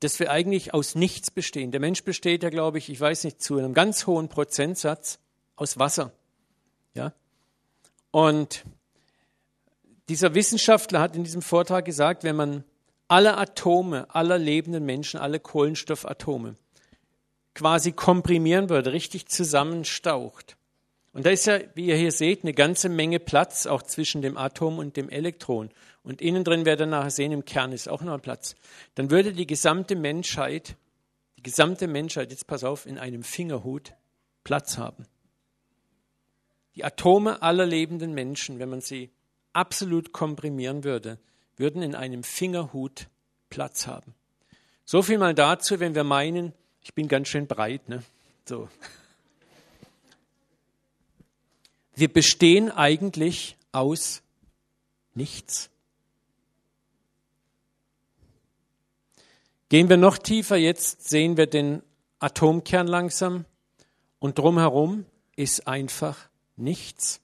Dass 0.00 0.18
wir 0.18 0.30
eigentlich 0.30 0.72
aus 0.72 0.94
nichts 0.94 1.30
bestehen. 1.30 1.72
Der 1.72 1.80
Mensch 1.80 2.04
besteht 2.04 2.42
ja, 2.42 2.50
glaube 2.50 2.78
ich, 2.78 2.88
ich 2.88 3.00
weiß 3.00 3.24
nicht, 3.24 3.42
zu 3.42 3.58
einem 3.58 3.74
ganz 3.74 4.06
hohen 4.06 4.28
Prozentsatz 4.28 5.18
aus 5.56 5.78
Wasser. 5.78 6.12
Ja? 6.94 7.12
Und 8.10 8.64
dieser 10.08 10.34
Wissenschaftler 10.34 11.00
hat 11.00 11.16
in 11.16 11.24
diesem 11.24 11.42
Vortrag 11.42 11.84
gesagt, 11.84 12.24
wenn 12.24 12.36
man 12.36 12.64
alle 13.10 13.36
Atome 13.36 14.12
aller 14.14 14.38
lebenden 14.38 14.84
Menschen, 14.84 15.20
alle 15.20 15.40
Kohlenstoffatome 15.40 16.56
quasi 17.54 17.92
komprimieren 17.92 18.70
würde, 18.70 18.92
richtig 18.92 19.26
zusammenstaucht, 19.26 20.56
und 21.12 21.26
da 21.26 21.30
ist 21.30 21.46
ja, 21.46 21.58
wie 21.74 21.86
ihr 21.86 21.96
hier 21.96 22.12
seht, 22.12 22.44
eine 22.44 22.54
ganze 22.54 22.88
Menge 22.88 23.18
Platz 23.18 23.66
auch 23.66 23.82
zwischen 23.82 24.22
dem 24.22 24.36
Atom 24.36 24.78
und 24.78 24.96
dem 24.96 25.08
Elektron. 25.08 25.70
Und 26.04 26.22
innen 26.22 26.44
drin 26.44 26.64
werdet 26.64 26.86
ihr 26.86 26.90
nachher 26.90 27.10
sehen, 27.10 27.32
im 27.32 27.44
Kern 27.44 27.72
ist 27.72 27.88
auch 27.88 28.02
noch 28.02 28.14
ein 28.14 28.20
Platz. 28.20 28.54
Dann 28.94 29.10
würde 29.10 29.32
die 29.32 29.46
gesamte 29.46 29.96
Menschheit, 29.96 30.76
die 31.36 31.42
gesamte 31.42 31.88
Menschheit, 31.88 32.30
jetzt 32.30 32.46
pass 32.46 32.62
auf, 32.62 32.86
in 32.86 32.98
einem 32.98 33.24
Fingerhut 33.24 33.94
Platz 34.44 34.78
haben. 34.78 35.04
Die 36.76 36.84
Atome 36.84 37.42
aller 37.42 37.66
lebenden 37.66 38.14
Menschen, 38.14 38.60
wenn 38.60 38.68
man 38.68 38.80
sie 38.80 39.10
absolut 39.52 40.12
komprimieren 40.12 40.84
würde, 40.84 41.18
würden 41.60 41.82
in 41.82 41.94
einem 41.94 42.24
Fingerhut 42.24 43.06
Platz 43.50 43.86
haben. 43.86 44.14
So 44.84 45.02
viel 45.02 45.18
mal 45.18 45.34
dazu, 45.34 45.78
wenn 45.78 45.94
wir 45.94 46.02
meinen, 46.02 46.52
ich 46.82 46.94
bin 46.94 47.06
ganz 47.06 47.28
schön 47.28 47.46
breit, 47.46 47.88
ne? 47.88 48.02
So. 48.44 48.68
Wir 51.94 52.12
bestehen 52.12 52.70
eigentlich 52.70 53.56
aus 53.70 54.22
nichts. 55.14 55.70
Gehen 59.68 59.88
wir 59.88 59.98
noch 59.98 60.18
tiefer, 60.18 60.56
jetzt 60.56 61.08
sehen 61.08 61.36
wir 61.36 61.46
den 61.46 61.82
Atomkern 62.18 62.88
langsam 62.88 63.44
und 64.18 64.38
drumherum 64.38 65.06
ist 65.36 65.68
einfach 65.68 66.28
nichts. 66.56 67.20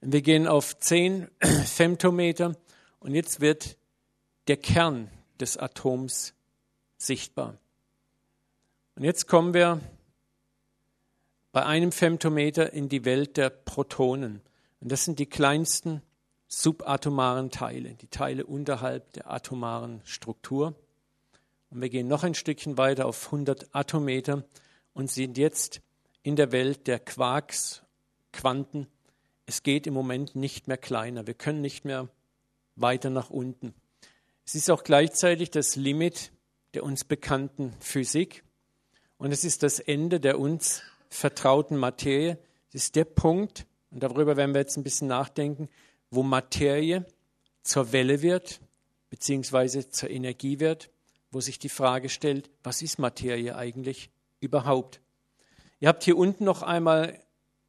Wir 0.00 0.22
gehen 0.22 0.46
auf 0.46 0.78
10 0.78 1.28
Femtometer 1.64 2.54
und 3.00 3.14
jetzt 3.14 3.40
wird 3.40 3.76
der 4.46 4.56
Kern 4.56 5.10
des 5.40 5.56
Atoms 5.56 6.34
sichtbar. 6.96 7.58
Und 8.94 9.04
jetzt 9.04 9.26
kommen 9.26 9.54
wir 9.54 9.80
bei 11.50 11.66
einem 11.66 11.90
Femtometer 11.90 12.72
in 12.72 12.88
die 12.88 13.04
Welt 13.04 13.36
der 13.36 13.50
Protonen. 13.50 14.40
Und 14.80 14.92
das 14.92 15.04
sind 15.04 15.18
die 15.18 15.26
kleinsten 15.26 16.02
subatomaren 16.46 17.50
Teile, 17.50 17.94
die 17.94 18.06
Teile 18.06 18.46
unterhalb 18.46 19.12
der 19.14 19.30
atomaren 19.30 20.00
Struktur. 20.04 20.76
Und 21.70 21.80
wir 21.82 21.88
gehen 21.88 22.06
noch 22.06 22.22
ein 22.22 22.34
Stückchen 22.34 22.78
weiter 22.78 23.06
auf 23.06 23.26
100 23.26 23.74
Atometer 23.74 24.44
und 24.94 25.10
sind 25.10 25.36
jetzt 25.36 25.80
in 26.22 26.36
der 26.36 26.52
Welt 26.52 26.86
der 26.86 27.00
Quarks, 27.00 27.82
Quanten. 28.32 28.86
Es 29.48 29.62
geht 29.62 29.86
im 29.86 29.94
Moment 29.94 30.36
nicht 30.36 30.68
mehr 30.68 30.76
kleiner. 30.76 31.26
Wir 31.26 31.32
können 31.32 31.62
nicht 31.62 31.86
mehr 31.86 32.10
weiter 32.76 33.08
nach 33.08 33.30
unten. 33.30 33.72
Es 34.44 34.54
ist 34.54 34.70
auch 34.70 34.84
gleichzeitig 34.84 35.50
das 35.50 35.74
Limit 35.74 36.32
der 36.74 36.84
uns 36.84 37.04
bekannten 37.04 37.72
Physik 37.80 38.44
und 39.16 39.32
es 39.32 39.44
ist 39.44 39.62
das 39.62 39.80
Ende 39.80 40.20
der 40.20 40.38
uns 40.38 40.82
vertrauten 41.08 41.78
Materie. 41.78 42.36
Das 42.72 42.82
ist 42.82 42.96
der 42.96 43.06
Punkt, 43.06 43.64
und 43.90 44.02
darüber 44.02 44.36
werden 44.36 44.52
wir 44.52 44.60
jetzt 44.60 44.76
ein 44.76 44.84
bisschen 44.84 45.08
nachdenken, 45.08 45.70
wo 46.10 46.22
Materie 46.22 47.06
zur 47.62 47.92
Welle 47.92 48.20
wird, 48.20 48.60
beziehungsweise 49.08 49.88
zur 49.88 50.10
Energie 50.10 50.60
wird, 50.60 50.90
wo 51.30 51.40
sich 51.40 51.58
die 51.58 51.70
Frage 51.70 52.10
stellt, 52.10 52.50
was 52.62 52.82
ist 52.82 52.98
Materie 52.98 53.56
eigentlich 53.56 54.10
überhaupt? 54.40 55.00
Ihr 55.80 55.88
habt 55.88 56.04
hier 56.04 56.18
unten 56.18 56.44
noch 56.44 56.62
einmal 56.62 57.18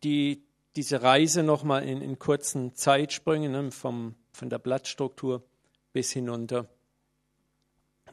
die, 0.03 0.43
diese 0.75 1.01
Reise 1.01 1.43
nochmal 1.43 1.83
in, 1.83 2.01
in 2.01 2.19
kurzen 2.19 2.75
Zeitsprüngen 2.75 3.51
ne, 3.51 3.71
vom, 3.71 4.15
von 4.31 4.49
der 4.49 4.59
Blattstruktur 4.59 5.43
bis 5.93 6.11
hinunter 6.11 6.67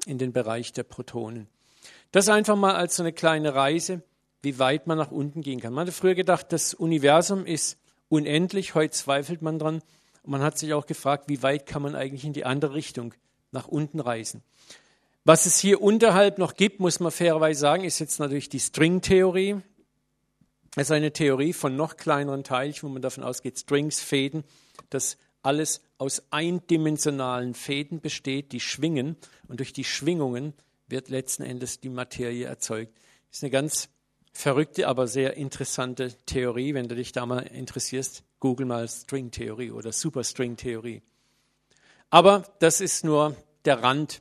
in 0.07 0.19
den 0.19 0.33
Bereich 0.33 0.73
der 0.73 0.83
Protonen. 0.83 1.49
Das 2.13 2.29
einfach 2.29 2.57
mal 2.57 2.75
als 2.75 2.97
so 2.97 3.03
eine 3.03 3.13
kleine 3.13 3.55
Reise, 3.55 4.03
wie 4.43 4.59
weit 4.59 4.87
man 4.87 4.99
nach 4.99 5.11
unten 5.11 5.43
gehen 5.43 5.61
kann. 5.61 5.73
Man 5.73 5.87
hat 5.87 5.95
früher 5.95 6.15
gedacht, 6.15 6.53
das 6.53 6.75
Universum 6.75 7.47
ist 7.47 7.79
unendlich, 8.09 8.75
heute 8.75 8.93
zweifelt 8.93 9.43
man 9.43 9.59
dran. 9.59 9.83
Man 10.25 10.43
hat 10.43 10.59
sich 10.59 10.73
auch 10.75 10.87
gefragt, 10.87 11.25
wie 11.29 11.43
weit 11.43 11.67
kann 11.67 11.83
man 11.83 11.95
eigentlich 11.95 12.25
in 12.25 12.33
die 12.33 12.45
andere 12.45 12.75
Richtung 12.75 13.15
nach 13.53 13.69
unten 13.69 14.01
reisen. 14.01 14.43
Was 15.25 15.47
es 15.47 15.59
hier 15.59 15.83
unterhalb 15.83 16.39
noch 16.39 16.55
gibt, 16.55 16.79
muss 16.79 17.01
man 17.01 17.11
fairerweise 17.11 17.61
sagen, 17.61 17.85
ist 17.85 17.99
jetzt 17.99 18.21
natürlich 18.21 18.49
die 18.49 18.61
Stringtheorie. 18.61 19.57
Das 20.77 20.89
ist 20.89 20.93
eine 20.93 21.11
Theorie 21.11 21.55
von 21.55 21.75
noch 21.75 21.97
kleineren 21.97 22.45
Teilchen, 22.45 22.87
wo 22.87 22.93
man 22.93 23.01
davon 23.01 23.25
ausgeht, 23.25 23.59
Strings, 23.59 24.01
Fäden, 24.01 24.45
dass 24.91 25.17
alles 25.43 25.81
aus 25.97 26.23
eindimensionalen 26.31 27.55
Fäden 27.55 28.03
besteht, 28.03 28.53
die 28.53 28.61
schwingen 28.61 29.17
und 29.49 29.61
durch 29.61 29.73
die 29.73 29.85
Schwingungen 29.85 30.53
wird 30.87 31.09
letzten 31.09 31.45
Endes 31.45 31.81
die 31.81 31.89
Materie 31.89 32.45
erzeugt. 32.45 32.95
Das 33.29 33.39
ist 33.39 33.45
eine 33.45 33.51
ganz 33.53 33.89
verrückte, 34.33 34.87
aber 34.87 35.07
sehr 35.07 35.39
interessante 35.39 36.13
Theorie. 36.27 36.75
Wenn 36.75 36.89
du 36.89 36.95
dich 36.95 37.13
da 37.13 37.25
mal 37.25 37.39
interessierst, 37.39 38.23
google 38.39 38.67
mal 38.67 38.87
Stringtheorie 38.87 39.71
oder 39.71 39.93
Superstringtheorie. 39.93 41.01
Aber 42.11 42.45
das 42.59 42.83
ist 42.83 43.03
nur 43.03 43.35
der 43.65 43.83
Rand. 43.83 44.21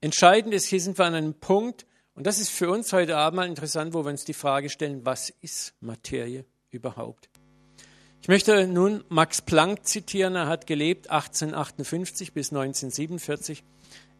Entscheidend 0.00 0.54
ist, 0.54 0.66
hier 0.66 0.80
sind 0.80 0.98
wir 0.98 1.04
an 1.04 1.14
einem 1.14 1.34
Punkt, 1.34 1.84
und 2.16 2.26
das 2.26 2.38
ist 2.38 2.50
für 2.50 2.70
uns 2.70 2.92
heute 2.94 3.16
Abend 3.16 3.36
mal 3.36 3.46
interessant, 3.46 3.92
wo 3.92 4.02
wir 4.02 4.10
uns 4.10 4.24
die 4.24 4.32
Frage 4.32 4.70
stellen, 4.70 5.04
was 5.04 5.30
ist 5.42 5.74
Materie 5.80 6.46
überhaupt? 6.70 7.28
Ich 8.22 8.28
möchte 8.28 8.66
nun 8.66 9.04
Max 9.08 9.42
Planck 9.42 9.86
zitieren. 9.86 10.34
Er 10.34 10.48
hat 10.48 10.66
gelebt 10.66 11.10
1858 11.10 12.32
bis 12.32 12.50
1947. 12.50 13.62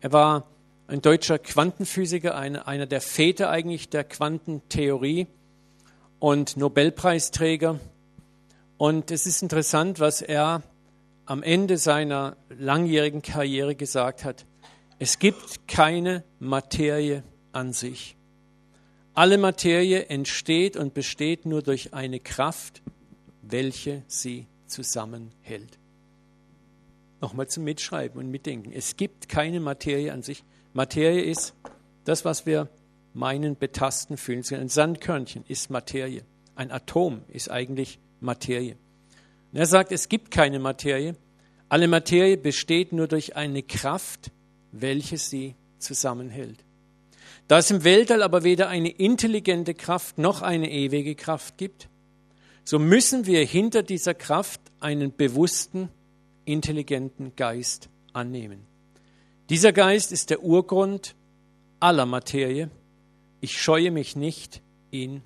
Er 0.01 0.13
war 0.13 0.47
ein 0.87 1.01
deutscher 1.01 1.39
Quantenphysiker, 1.39 2.37
einer 2.37 2.87
der 2.87 3.01
Väter 3.01 3.51
eigentlich 3.51 3.89
der 3.89 4.05
Quantentheorie 4.05 5.27
und 6.19 6.57
Nobelpreisträger. 6.57 7.81
Und 8.77 9.11
es 9.11 9.27
ist 9.27 9.43
interessant, 9.43 10.01
was 10.01 10.21
er 10.21 10.63
am 11.25 11.43
Ende 11.43 11.79
seiner 11.79 12.37
langjährigen 12.51 13.23
Karriere 13.23 13.75
gesagt 13.75 14.23
hat. 14.23 14.45
Es 14.99 15.19
gibt 15.19 15.67
keine 15.67 16.25
Materie 16.39 17.25
an 17.57 17.73
sich. 17.73 18.17
Alle 19.15 19.39
Materie 19.39 20.07
entsteht 20.07 20.77
und 20.77 20.93
besteht 20.93 21.47
nur 21.47 21.63
durch 21.63 21.95
eine 21.95 22.21
Kraft, 22.21 22.83
welche 23.41 24.03
sie 24.07 24.47
zusammenhält. 24.67 25.79
Nochmal 27.23 27.49
zum 27.49 27.65
Mitschreiben 27.65 28.21
und 28.21 28.31
Mitdenken. 28.31 28.73
Es 28.73 28.99
gibt 28.99 29.31
keine 29.31 29.61
Materie 29.61 30.13
an 30.13 30.23
sich. 30.23 30.45
Materie 30.75 31.23
ist 31.23 31.55
das, 32.05 32.27
was 32.27 32.45
wir 32.45 32.69
meinen, 33.15 33.57
betasten, 33.57 34.19
fühlen. 34.19 34.45
Ein 34.51 34.69
Sandkörnchen 34.69 35.45
ist 35.49 35.71
Materie. 35.71 36.23
Ein 36.55 36.71
Atom 36.71 37.23
ist 37.29 37.51
eigentlich 37.51 37.99
Materie. 38.21 38.77
Und 39.53 39.59
er 39.59 39.67
sagt, 39.67 39.93
es 39.93 40.11
gibt 40.11 40.31
keine 40.31 40.59
Materie. 40.59 41.17
Alle 41.71 41.89
Materie 41.89 42.37
besteht 42.37 42.93
nur 42.93 43.09
durch 43.09 43.35
eine 43.35 43.63
Kraft, 43.63 44.31
welche 44.73 45.17
sie 45.17 45.55
zusammenhält. 45.79 46.66
Da 47.49 47.59
es 47.59 47.71
im 47.71 47.85
Weltall 47.85 48.23
aber 48.23 48.43
weder 48.43 48.69
eine 48.69 48.89
intelligente 48.89 49.75
Kraft 49.75 50.19
noch 50.19 50.43
eine 50.43 50.71
ewige 50.71 51.15
Kraft 51.15 51.59
gibt, 51.59 51.89
so 52.65 52.81
müssen 52.81 53.27
wir 53.27 53.45
hinter 53.45 53.85
dieser 53.85 54.15
Kraft 54.15 54.61
einen 54.81 55.15
bewussten, 55.15 55.89
intelligenten 56.45 57.37
Geist 57.37 57.89
annehmen. 58.13 58.67
Dieser 59.49 59.73
Geist 59.73 60.11
ist 60.11 60.31
der 60.31 60.43
Urgrund 60.43 61.15
aller 61.79 62.07
Materie. 62.07 62.69
Ich 63.41 63.61
scheue 63.61 63.93
mich 63.93 64.17
nicht, 64.17 64.61
ihn 64.91 65.23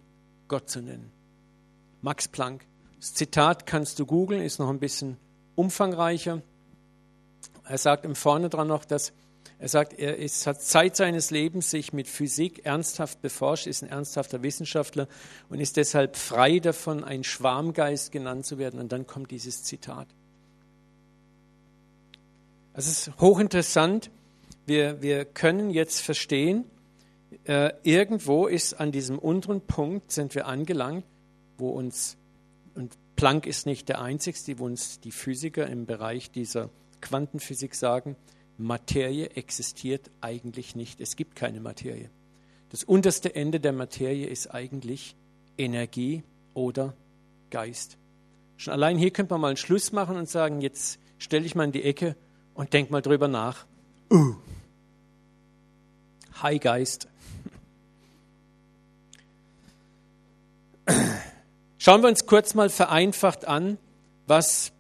Gott 0.49 0.69
zu 0.69 0.83
nennen. 0.83 1.11
Max 2.03 2.29
Planck. 2.29 2.67
Das 2.99 3.15
Zitat 3.15 3.64
kannst 3.64 3.99
du 3.99 4.05
googeln, 4.05 4.42
ist 4.42 4.59
noch 4.59 4.68
ein 4.68 4.79
bisschen 4.79 5.16
umfangreicher. 5.55 6.42
Er 7.64 7.79
sagt 7.79 8.05
im 8.05 8.14
Vorne 8.14 8.51
dran 8.51 8.68
noch, 8.68 8.85
dass 8.85 9.14
er 9.61 9.68
sagt, 9.68 9.99
er 9.99 10.16
ist, 10.16 10.46
hat 10.46 10.62
Zeit 10.62 10.96
seines 10.96 11.31
Lebens 11.31 11.70
sich 11.70 11.92
mit 11.92 12.09
Physik 12.09 12.64
ernsthaft 12.64 13.20
beforscht, 13.20 13.66
ist 13.66 13.83
ein 13.83 13.90
ernsthafter 13.90 14.42
Wissenschaftler 14.42 15.07
und 15.51 15.61
ist 15.61 15.77
deshalb 15.77 16.16
frei 16.16 16.61
davon, 16.61 17.05
ein 17.05 17.25
Schwarmgeist 17.25 18.11
genannt 18.11 18.46
zu 18.46 18.57
werden. 18.57 18.81
Und 18.81 18.90
dann 18.90 19.07
kommt 19.07 19.31
dieses 19.31 19.62
Zitat. 19.62 20.09
Es 22.73 22.87
ist 22.87 23.12
hochinteressant. 23.20 24.11
Wir, 24.64 25.03
wir 25.03 25.27
können 25.27 25.68
jetzt 25.68 26.01
verstehen, 26.01 26.64
äh, 27.44 27.73
irgendwo 27.83 28.46
ist 28.46 28.81
an 28.81 28.92
diesem 28.92 29.18
unteren 29.18 29.61
Punkt 29.61 30.11
sind 30.11 30.35
wir 30.35 30.46
angelangt, 30.46 31.05
wo 31.59 31.68
uns, 31.68 32.16
und 32.75 32.96
Planck 33.16 33.46
ist 33.46 33.66
nicht 33.66 33.90
der 33.90 34.01
Einzige, 34.01 34.59
wo 34.59 34.64
uns 34.64 35.01
die 35.01 35.12
Physiker 35.12 35.66
im 35.66 35.85
Bereich 35.85 36.31
dieser 36.31 36.70
Quantenphysik 37.03 37.75
sagen, 37.75 38.16
Materie 38.61 39.31
existiert 39.31 40.11
eigentlich 40.20 40.77
nicht. 40.77 41.01
Es 41.01 41.16
gibt 41.16 41.35
keine 41.35 41.61
Materie. 41.61 42.11
Das 42.68 42.85
unterste 42.85 43.35
Ende 43.35 43.59
der 43.59 43.73
Materie 43.73 44.27
ist 44.27 44.49
eigentlich 44.49 45.16
Energie 45.57 46.23
oder 46.55 46.94
Geist. 47.51 47.96
Schon 48.59 48.75
allein 48.75 48.99
hier 48.99 49.11
könnte 49.11 49.33
man 49.33 49.40
mal 49.40 49.49
einen 49.49 49.57
Schluss 49.57 49.92
machen 49.92 50.16
und 50.16 50.29
sagen, 50.29 50.61
jetzt 50.61 50.99
stelle 51.18 51.46
ich 51.46 51.55
mal 51.55 51.64
in 51.64 51.73
die 51.73 51.83
Ecke 51.83 52.16
und 52.55 52.73
denk 52.75 52.90
mal 52.90 53.01
drüber 53.01 53.29
nach. 53.29 53.64
Uh. 54.11 54.35
Hi 56.42 56.59
Geist. 56.59 57.09
Schauen 61.79 62.03
wir 62.03 62.09
uns 62.09 62.27
kurz 62.27 62.55
mal 62.55 62.68
vereinfacht 62.68 63.46
an, 63.46 63.79
was 64.27 64.73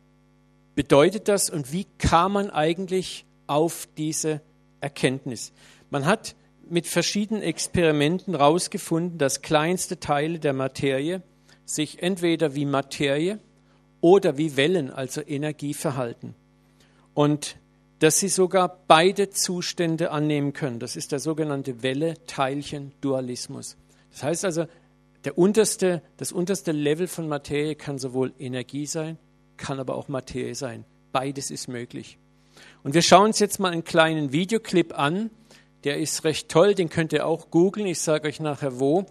bedeutet 0.74 1.28
das 1.28 1.48
und 1.48 1.72
wie 1.72 1.86
kam 1.98 2.32
man 2.32 2.50
eigentlich 2.50 3.24
auf 3.50 3.88
diese 3.98 4.40
Erkenntnis. 4.80 5.52
Man 5.90 6.06
hat 6.06 6.36
mit 6.68 6.86
verschiedenen 6.86 7.42
Experimenten 7.42 8.34
herausgefunden, 8.36 9.18
dass 9.18 9.42
kleinste 9.42 9.98
Teile 9.98 10.38
der 10.38 10.52
Materie 10.52 11.22
sich 11.64 12.00
entweder 12.00 12.54
wie 12.54 12.64
Materie 12.64 13.40
oder 14.00 14.38
wie 14.38 14.56
Wellen, 14.56 14.90
also 14.90 15.20
Energie, 15.20 15.74
verhalten. 15.74 16.36
Und 17.12 17.56
dass 17.98 18.20
sie 18.20 18.28
sogar 18.28 18.84
beide 18.86 19.30
Zustände 19.30 20.12
annehmen 20.12 20.52
können. 20.52 20.78
Das 20.78 20.94
ist 20.94 21.10
der 21.10 21.18
sogenannte 21.18 21.82
Welle-Teilchen-Dualismus. 21.82 23.76
Das 24.12 24.22
heißt 24.22 24.44
also, 24.44 24.66
der 25.24 25.36
unterste, 25.36 26.02
das 26.16 26.30
unterste 26.30 26.70
Level 26.70 27.08
von 27.08 27.26
Materie 27.26 27.74
kann 27.74 27.98
sowohl 27.98 28.32
Energie 28.38 28.86
sein, 28.86 29.18
kann 29.56 29.80
aber 29.80 29.96
auch 29.96 30.06
Materie 30.06 30.54
sein. 30.54 30.84
Beides 31.10 31.50
ist 31.50 31.66
möglich. 31.66 32.16
Und 32.82 32.94
wir 32.94 33.02
schauen 33.02 33.26
uns 33.26 33.38
jetzt 33.38 33.60
mal 33.60 33.72
einen 33.72 33.84
kleinen 33.84 34.32
Videoclip 34.32 34.98
an. 34.98 35.30
Der 35.84 35.98
ist 35.98 36.24
recht 36.24 36.48
toll, 36.48 36.74
den 36.74 36.88
könnt 36.88 37.12
ihr 37.12 37.26
auch 37.26 37.50
googeln. 37.50 37.86
Ich 37.86 38.00
sage 38.00 38.28
euch 38.28 38.40
nachher 38.40 38.80
wo, 38.80 39.06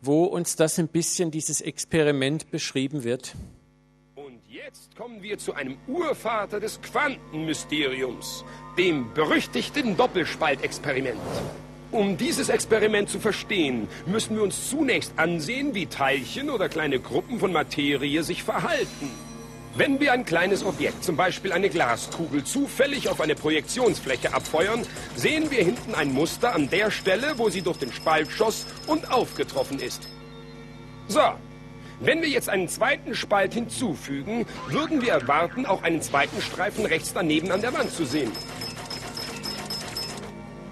wo 0.00 0.24
uns 0.24 0.56
das 0.56 0.78
ein 0.78 0.88
bisschen, 0.88 1.30
dieses 1.30 1.60
Experiment 1.60 2.50
beschrieben 2.50 3.04
wird. 3.04 3.34
Und 4.14 4.40
jetzt 4.48 4.94
kommen 4.96 5.22
wir 5.22 5.38
zu 5.38 5.54
einem 5.54 5.76
Urvater 5.86 6.60
des 6.60 6.80
Quantenmysteriums, 6.82 8.44
dem 8.76 9.12
berüchtigten 9.14 9.96
Doppelspaltexperiment. 9.96 11.20
Um 11.92 12.16
dieses 12.16 12.48
Experiment 12.48 13.10
zu 13.10 13.20
verstehen, 13.20 13.86
müssen 14.06 14.36
wir 14.36 14.42
uns 14.42 14.70
zunächst 14.70 15.12
ansehen, 15.18 15.74
wie 15.74 15.86
Teilchen 15.86 16.48
oder 16.48 16.70
kleine 16.70 16.98
Gruppen 16.98 17.38
von 17.38 17.52
Materie 17.52 18.22
sich 18.22 18.42
verhalten. 18.42 19.10
Wenn 19.74 20.00
wir 20.00 20.12
ein 20.12 20.26
kleines 20.26 20.66
Objekt, 20.66 21.02
zum 21.02 21.16
Beispiel 21.16 21.50
eine 21.50 21.70
Glaskugel, 21.70 22.44
zufällig 22.44 23.08
auf 23.08 23.22
eine 23.22 23.34
Projektionsfläche 23.34 24.34
abfeuern, 24.34 24.82
sehen 25.16 25.50
wir 25.50 25.64
hinten 25.64 25.94
ein 25.94 26.12
Muster 26.12 26.54
an 26.54 26.68
der 26.68 26.90
Stelle, 26.90 27.38
wo 27.38 27.48
sie 27.48 27.62
durch 27.62 27.78
den 27.78 27.90
Spalt 27.90 28.30
schoss 28.30 28.66
und 28.86 29.10
aufgetroffen 29.10 29.78
ist. 29.78 30.08
So, 31.08 31.22
wenn 32.00 32.20
wir 32.20 32.28
jetzt 32.28 32.50
einen 32.50 32.68
zweiten 32.68 33.14
Spalt 33.14 33.54
hinzufügen, 33.54 34.44
würden 34.68 35.00
wir 35.00 35.12
erwarten, 35.12 35.64
auch 35.64 35.82
einen 35.82 36.02
zweiten 36.02 36.42
Streifen 36.42 36.84
rechts 36.84 37.14
daneben 37.14 37.50
an 37.50 37.62
der 37.62 37.72
Wand 37.72 37.92
zu 37.92 38.04
sehen. 38.04 38.32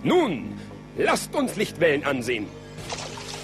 Nun, 0.02 0.58
lasst 0.98 1.34
uns 1.34 1.56
Lichtwellen 1.56 2.04
ansehen. 2.04 2.48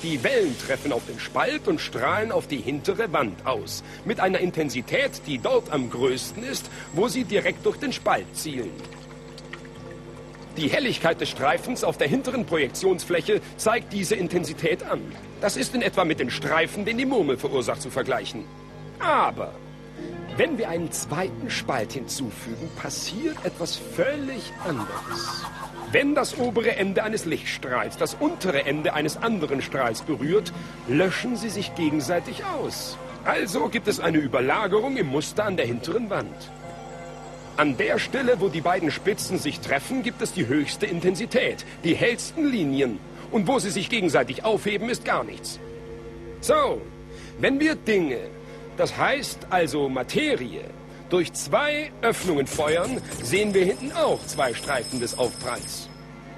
Die 0.06 0.22
Wellen 0.22 0.56
treffen 0.56 0.92
auf 0.92 1.04
den 1.08 1.18
Spalt 1.18 1.66
und 1.66 1.80
strahlen 1.80 2.30
auf 2.30 2.46
die 2.46 2.58
hintere 2.58 3.12
Wand 3.12 3.44
aus. 3.44 3.82
Mit 4.04 4.20
einer 4.20 4.38
Intensität, 4.38 5.10
die 5.26 5.38
dort 5.38 5.72
am 5.72 5.90
größten 5.90 6.44
ist, 6.44 6.70
wo 6.92 7.08
sie 7.08 7.24
direkt 7.24 7.66
durch 7.66 7.76
den 7.78 7.92
Spalt 7.92 8.26
zielen. 8.32 8.70
Die 10.56 10.68
Helligkeit 10.68 11.20
des 11.20 11.30
Streifens 11.30 11.82
auf 11.82 11.98
der 11.98 12.06
hinteren 12.06 12.46
Projektionsfläche 12.46 13.40
zeigt 13.56 13.92
diese 13.92 14.14
Intensität 14.14 14.84
an. 14.84 15.00
Das 15.40 15.56
ist 15.56 15.74
in 15.74 15.82
etwa 15.82 16.04
mit 16.04 16.20
dem 16.20 16.30
Streifen, 16.30 16.84
den 16.84 16.98
die 16.98 17.04
Murmel 17.04 17.36
verursacht, 17.36 17.82
zu 17.82 17.90
vergleichen. 17.90 18.44
Aber 19.00 19.56
wenn 20.36 20.56
wir 20.56 20.68
einen 20.68 20.92
zweiten 20.92 21.50
Spalt 21.50 21.94
hinzufügen, 21.94 22.70
passiert 22.80 23.44
etwas 23.44 23.74
völlig 23.74 24.52
anderes. 24.64 25.44
Wenn 25.92 26.14
das 26.14 26.38
obere 26.38 26.76
Ende 26.76 27.04
eines 27.04 27.24
Lichtstrahls 27.26 27.96
das 27.96 28.14
untere 28.18 28.66
Ende 28.66 28.94
eines 28.94 29.16
anderen 29.16 29.62
Strahls 29.62 30.02
berührt, 30.02 30.52
löschen 30.88 31.36
sie 31.36 31.48
sich 31.48 31.74
gegenseitig 31.74 32.44
aus. 32.44 32.98
Also 33.24 33.68
gibt 33.68 33.88
es 33.88 34.00
eine 34.00 34.18
Überlagerung 34.18 34.96
im 34.96 35.06
Muster 35.06 35.44
an 35.44 35.56
der 35.56 35.66
hinteren 35.66 36.10
Wand. 36.10 36.50
An 37.56 37.76
der 37.76 37.98
Stelle, 37.98 38.40
wo 38.40 38.48
die 38.48 38.60
beiden 38.60 38.90
Spitzen 38.90 39.38
sich 39.38 39.60
treffen, 39.60 40.02
gibt 40.02 40.20
es 40.20 40.32
die 40.32 40.46
höchste 40.46 40.86
Intensität, 40.86 41.64
die 41.84 41.94
hellsten 41.94 42.50
Linien. 42.50 42.98
Und 43.30 43.46
wo 43.46 43.58
sie 43.58 43.70
sich 43.70 43.88
gegenseitig 43.88 44.44
aufheben, 44.44 44.88
ist 44.88 45.04
gar 45.04 45.24
nichts. 45.24 45.58
So, 46.40 46.80
wenn 47.38 47.58
wir 47.58 47.74
Dinge, 47.74 48.18
das 48.76 48.96
heißt 48.96 49.46
also 49.50 49.88
Materie, 49.88 50.64
durch 51.10 51.32
zwei 51.32 51.90
Öffnungen 52.02 52.46
feuern, 52.46 53.00
sehen 53.22 53.54
wir 53.54 53.64
hinten 53.64 53.92
auch 53.92 54.24
zwei 54.26 54.54
Streifen 54.54 55.00
des 55.00 55.18
Aufpralls. 55.18 55.88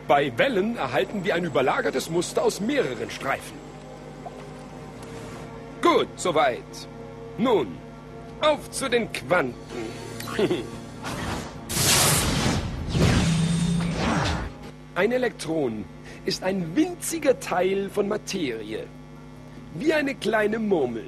Bei 0.06 0.36
Wellen 0.38 0.76
erhalten 0.76 1.24
wir 1.24 1.34
ein 1.34 1.44
überlagertes 1.44 2.10
Muster 2.10 2.42
aus 2.42 2.60
mehreren 2.60 3.10
Streifen. 3.10 3.58
Gut, 5.82 6.08
soweit. 6.16 6.58
Nun, 7.36 7.68
auf 8.40 8.70
zu 8.70 8.88
den 8.88 9.12
Quanten. 9.12 9.54
ein 14.94 15.12
Elektron 15.12 15.84
ist 16.24 16.42
ein 16.42 16.74
winziger 16.74 17.38
Teil 17.38 17.90
von 17.90 18.08
Materie. 18.08 18.86
Wie 19.74 19.92
eine 19.92 20.14
kleine 20.14 20.58
Murmel. 20.58 21.04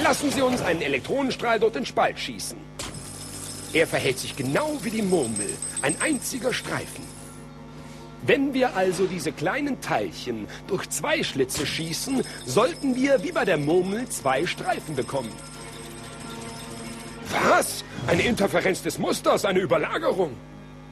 Lassen 0.00 0.30
Sie 0.30 0.40
uns 0.40 0.62
einen 0.62 0.80
Elektronenstrahl 0.80 1.60
durch 1.60 1.74
den 1.74 1.84
Spalt 1.84 2.18
schießen. 2.18 2.56
Er 3.74 3.86
verhält 3.86 4.18
sich 4.18 4.36
genau 4.36 4.78
wie 4.82 4.90
die 4.90 5.02
Murmel, 5.02 5.50
ein 5.82 6.00
einziger 6.00 6.52
Streifen. 6.52 7.04
Wenn 8.24 8.54
wir 8.54 8.74
also 8.76 9.06
diese 9.06 9.32
kleinen 9.32 9.80
Teilchen 9.80 10.46
durch 10.66 10.88
zwei 10.88 11.22
Schlitze 11.22 11.66
schießen, 11.66 12.22
sollten 12.46 12.94
wir 12.94 13.22
wie 13.22 13.32
bei 13.32 13.44
der 13.44 13.58
Murmel 13.58 14.08
zwei 14.08 14.46
Streifen 14.46 14.96
bekommen. 14.96 15.32
Was? 17.48 17.84
Eine 18.06 18.22
Interferenz 18.22 18.82
des 18.82 18.98
Musters, 18.98 19.44
eine 19.44 19.60
Überlagerung? 19.60 20.36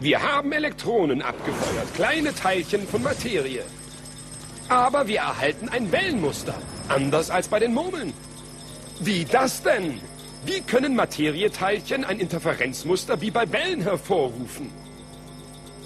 Wir 0.01 0.23
haben 0.23 0.53
Elektronen 0.53 1.23
abgefeuert, 1.23 1.95
kleine 1.95 2.35
Teilchen 2.35 2.87
von 2.87 3.03
Materie. 3.03 3.65
Aber 4.69 5.07
wir 5.07 5.19
erhalten 5.21 5.69
ein 5.69 5.91
Wellenmuster, 5.93 6.55
anders 6.89 7.31
als 7.31 7.49
bei 7.49 7.59
den 7.59 7.75
Murmeln. 7.75 8.13
Wie 9.03 9.25
das 9.25 9.63
denn? 9.63 9.99
Wie 10.45 10.61
können 10.61 10.95
Materieteilchen 10.95 12.05
ein 12.05 12.21
Interferenzmuster 12.21 13.19
wie 13.23 13.31
bei 13.31 13.51
Wellen 13.51 13.81
hervorrufen? 13.81 14.71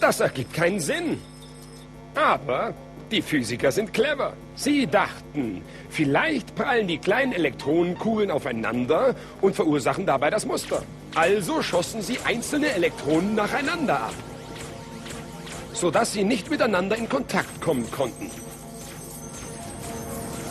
Das 0.00 0.18
ergibt 0.18 0.52
keinen 0.52 0.80
Sinn. 0.80 1.20
Aber 2.16 2.74
die 3.12 3.22
Physiker 3.22 3.70
sind 3.70 3.94
clever. 3.94 4.32
Sie 4.56 4.88
dachten, 4.88 5.62
vielleicht 5.90 6.56
prallen 6.56 6.88
die 6.88 6.98
kleinen 6.98 7.32
Elektronenkugeln 7.32 8.32
aufeinander 8.32 9.14
und 9.40 9.54
verursachen 9.54 10.06
dabei 10.06 10.30
das 10.30 10.44
Muster. 10.44 10.82
Also 11.14 11.62
schossen 11.62 12.02
sie 12.02 12.18
einzelne 12.24 12.72
Elektronen 12.72 13.36
nacheinander 13.36 14.00
ab, 14.00 14.14
sodass 15.72 16.12
sie 16.12 16.24
nicht 16.24 16.50
miteinander 16.50 16.96
in 16.96 17.08
Kontakt 17.08 17.60
kommen 17.60 17.88
konnten. 17.92 18.28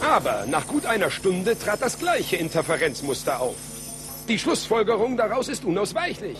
Aber 0.03 0.45
nach 0.47 0.67
gut 0.67 0.85
einer 0.85 1.09
Stunde 1.09 1.57
trat 1.57 1.81
das 1.81 1.97
gleiche 1.97 2.35
Interferenzmuster 2.35 3.39
auf. 3.39 3.55
Die 4.27 4.37
Schlussfolgerung 4.37 5.15
daraus 5.15 5.47
ist 5.47 5.63
unausweichlich. 5.63 6.37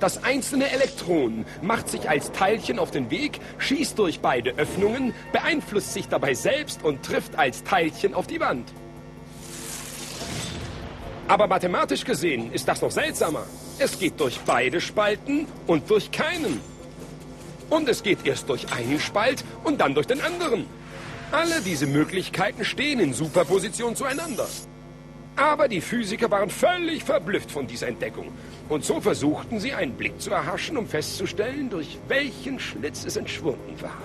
Das 0.00 0.22
einzelne 0.24 0.70
Elektron 0.70 1.44
macht 1.62 1.88
sich 1.88 2.08
als 2.08 2.32
Teilchen 2.32 2.78
auf 2.78 2.90
den 2.90 3.10
Weg, 3.10 3.40
schießt 3.58 3.98
durch 3.98 4.20
beide 4.20 4.50
Öffnungen, 4.56 5.14
beeinflusst 5.32 5.92
sich 5.92 6.08
dabei 6.08 6.34
selbst 6.34 6.84
und 6.84 7.04
trifft 7.04 7.36
als 7.36 7.62
Teilchen 7.62 8.14
auf 8.14 8.26
die 8.26 8.40
Wand. 8.40 8.68
Aber 11.28 11.46
mathematisch 11.46 12.04
gesehen 12.04 12.52
ist 12.52 12.66
das 12.66 12.80
noch 12.80 12.90
seltsamer. 12.90 13.44
Es 13.78 13.98
geht 13.98 14.18
durch 14.18 14.40
beide 14.46 14.80
Spalten 14.80 15.46
und 15.66 15.88
durch 15.90 16.10
keinen. 16.10 16.60
Und 17.70 17.88
es 17.88 18.02
geht 18.02 18.24
erst 18.24 18.48
durch 18.48 18.72
einen 18.72 18.98
Spalt 18.98 19.44
und 19.62 19.80
dann 19.80 19.94
durch 19.94 20.06
den 20.06 20.20
anderen. 20.20 20.66
Alle 21.30 21.60
diese 21.60 21.86
Möglichkeiten 21.86 22.64
stehen 22.64 23.00
in 23.00 23.12
Superposition 23.12 23.94
zueinander. 23.94 24.46
Aber 25.36 25.68
die 25.68 25.82
Physiker 25.82 26.30
waren 26.30 26.48
völlig 26.48 27.04
verblüfft 27.04 27.50
von 27.50 27.66
dieser 27.66 27.86
Entdeckung. 27.86 28.32
Und 28.68 28.84
so 28.84 29.00
versuchten 29.00 29.60
sie, 29.60 29.74
einen 29.74 29.92
Blick 29.92 30.20
zu 30.20 30.30
erhaschen, 30.30 30.78
um 30.78 30.88
festzustellen, 30.88 31.68
durch 31.68 31.98
welchen 32.08 32.58
Schlitz 32.58 33.04
es 33.04 33.16
entschwunden 33.16 33.80
war. 33.82 33.96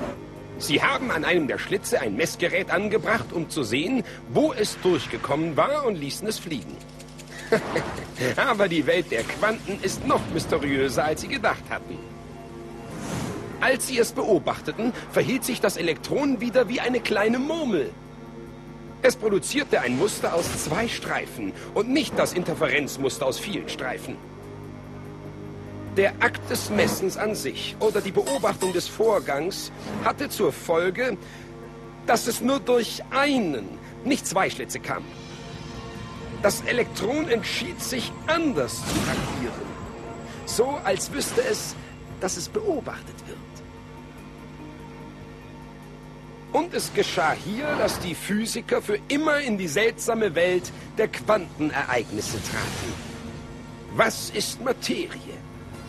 Sie 0.60 0.84
haben 0.84 1.12
an 1.12 1.24
einem 1.24 1.48
der 1.48 1.58
Schlitze 1.58 2.02
ein 2.02 2.16
Messgerät 2.16 2.70
angebracht, 2.70 3.32
um 3.32 3.50
zu 3.50 3.64
sehen, 3.64 4.04
wo 4.30 4.54
es 4.54 4.78
durchgekommen 4.82 5.56
war 5.56 5.86
und 5.86 5.96
ließen 5.96 6.28
es 6.28 6.40
fliegen. 6.40 6.78
Aber 8.36 8.68
die 8.68 8.86
Welt 8.86 9.12
der 9.12 9.24
Quanten 9.24 9.80
ist 9.82 10.06
noch 10.06 10.22
mysteriöser, 10.34 11.06
als 11.06 11.22
sie 11.22 11.30
gedacht 11.30 11.64
hatten. 11.70 11.98
Als 13.64 13.88
sie 13.88 13.98
es 13.98 14.12
beobachteten, 14.12 14.92
verhielt 15.14 15.46
sich 15.46 15.62
das 15.62 15.78
Elektron 15.78 16.42
wieder 16.42 16.68
wie 16.68 16.82
eine 16.82 17.00
kleine 17.00 17.40
Murmel. 17.40 17.92
Es 19.02 19.16
produzierte 19.16 19.80
ein 19.80 19.98
Muster 19.98 20.34
aus 20.34 20.66
zwei 20.66 20.90
Streifen 20.90 21.54
und 21.74 21.88
nicht 21.88 22.20
das 22.20 22.34
Interferenzmuster 22.34 23.26
aus 23.26 23.40
vielen 23.40 23.70
Streifen. 23.70 24.18
Der 25.96 26.12
Akt 26.20 26.50
des 26.50 26.72
Messens 26.72 27.16
an 27.16 27.36
sich 27.36 27.78
oder 27.80 28.02
die 28.02 28.12
Beobachtung 28.12 28.74
des 28.74 28.90
Vorgangs 28.90 29.72
hatte 30.04 30.28
zur 30.28 30.52
Folge, 30.52 31.16
dass 32.06 32.28
es 32.28 32.42
nur 32.42 32.60
durch 32.60 33.02
einen, 33.12 33.80
nicht 34.04 34.28
zwei 34.28 34.50
Schlitze 34.50 34.82
kam. 34.82 35.06
Das 36.42 36.64
Elektron 36.64 37.30
entschied 37.30 37.80
sich 37.80 38.12
anders 38.28 38.76
zu 38.76 38.96
agieren. 39.10 39.68
So 40.48 40.78
als 40.84 41.14
wüsste 41.14 41.42
es, 41.50 41.78
dass 42.20 42.36
es 42.36 42.50
beobachtet 42.50 43.16
wird. 43.26 43.43
Und 46.54 46.74
es 46.76 46.94
geschah 46.94 47.34
hier, 47.34 47.66
dass 47.78 48.00
die 48.00 48.14
Physiker 48.14 48.80
für 48.82 49.00
immer 49.08 49.40
in 49.40 49.58
die 49.58 49.68
seltsame 49.68 50.36
Welt 50.36 50.72
der 51.00 51.08
Quantenereignisse 51.08 52.38
traten. 52.44 52.94
Was 53.96 54.30
ist 54.30 54.64
Materie? 54.64 55.38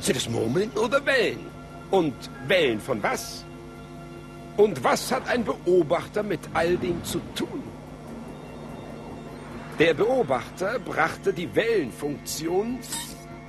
Sind 0.01 0.17
es 0.17 0.29
Murmeln 0.29 0.71
oder 0.71 1.05
Wellen? 1.05 1.47
Und 1.91 2.15
Wellen 2.49 2.81
von 2.81 3.03
was? 3.03 3.45
Und 4.57 4.83
was 4.83 5.13
hat 5.13 5.29
ein 5.29 5.45
Beobachter 5.45 6.23
mit 6.23 6.41
all 6.55 6.77
dem 6.79 7.05
zu 7.05 7.21
tun? 7.35 7.63
Der 9.79 9.93
Beobachter 9.93 10.79
brachte 10.79 11.33
die 11.33 11.55
Wellenfunktion 11.55 12.79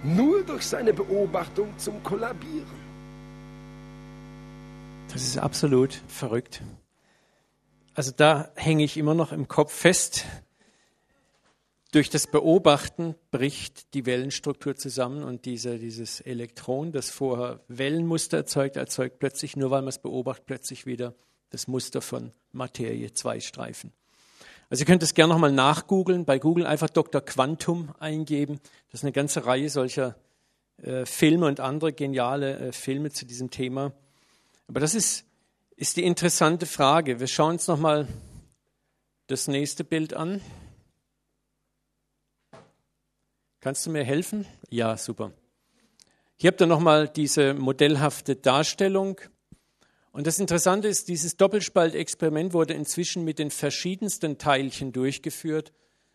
nur 0.04 0.44
durch 0.44 0.64
seine 0.64 0.94
Beobachtung 0.94 1.78
zum 1.78 2.02
Kollabieren. 2.04 2.86
Das 5.14 5.24
ist 5.24 5.38
absolut 5.38 6.02
verrückt. 6.08 6.62
Also 7.96 8.12
da 8.12 8.52
hänge 8.56 8.84
ich 8.84 8.98
immer 8.98 9.14
noch 9.16 9.32
im 9.32 9.48
Kopf 9.48 9.74
fest. 9.74 10.26
Durch 11.94 12.10
das 12.10 12.28
Beobachten 12.28 13.16
bricht 13.32 13.94
die 13.94 14.06
Wellenstruktur 14.06 14.76
zusammen 14.76 15.24
und 15.24 15.46
diese, 15.46 15.80
dieses 15.80 16.20
Elektron, 16.20 16.92
das 16.92 17.10
vorher 17.10 17.62
Wellenmuster 17.70 18.36
erzeugt, 18.36 18.76
erzeugt 18.76 19.18
plötzlich, 19.20 19.56
nur 19.56 19.72
weil 19.72 19.82
man 19.82 19.88
es 19.88 20.00
beobachtet, 20.00 20.46
plötzlich 20.46 20.86
wieder 20.86 21.16
das 21.52 21.70
Muster 21.70 22.02
von 22.02 22.34
Materie, 22.52 23.14
zwei 23.14 23.40
Streifen. 23.40 23.94
Also 24.70 24.82
ihr 24.82 24.88
könnt 24.88 25.04
es 25.04 25.14
gerne 25.14 25.32
nochmal 25.32 25.54
nachgoogeln, 25.54 26.26
bei 26.26 26.38
Google 26.38 26.66
einfach 26.66 26.90
Dr. 26.90 27.22
Quantum 27.22 27.96
eingeben. 28.00 28.60
Das 28.92 29.00
ist 29.00 29.04
eine 29.06 29.14
ganze 29.14 29.46
Reihe 29.46 29.70
solcher 29.70 30.18
äh, 30.82 31.06
Filme 31.06 31.46
und 31.46 31.62
andere 31.62 31.94
geniale 31.94 32.58
äh, 32.60 32.72
Filme 32.74 33.12
zu 33.12 33.26
diesem 33.26 33.52
Thema. 33.52 33.94
Aber 34.68 34.82
das 34.82 34.96
ist 34.96 35.25
ist 35.78 35.98
die 35.98 36.04
interessante 36.04 36.66
Frage. 36.66 37.20
Wir 37.20 37.28
schauen 37.28 37.54
uns 37.54 37.68
nochmal 37.68 38.08
das 39.28 39.48
nächste 39.48 39.84
Bild 39.84 40.14
an. 40.14 40.42
Kannst 43.60 43.86
du 43.86 43.90
mir 43.90 44.04
helfen? 44.04 44.46
Ja, 44.70 44.96
super. 44.96 45.34
Hier 46.38 46.50
habt 46.50 46.62
ihr 46.62 46.68
nochmal 46.68 47.10
diese 47.10 47.54
modellhafte 47.54 48.36
Darstellung. 48.36 49.20
Und 50.12 50.28
das 50.28 50.40
Interessante 50.40 50.88
ist, 50.88 51.10
dieses 51.10 51.36
Doppelspaltexperiment 51.36 52.54
wurde 52.54 52.74
inzwischen 52.74 53.26
mit 53.26 53.40
den 53.40 53.52
verschiedensten 53.52 54.38
Teilchen 54.38 54.94
durchgeführt. 54.94 55.74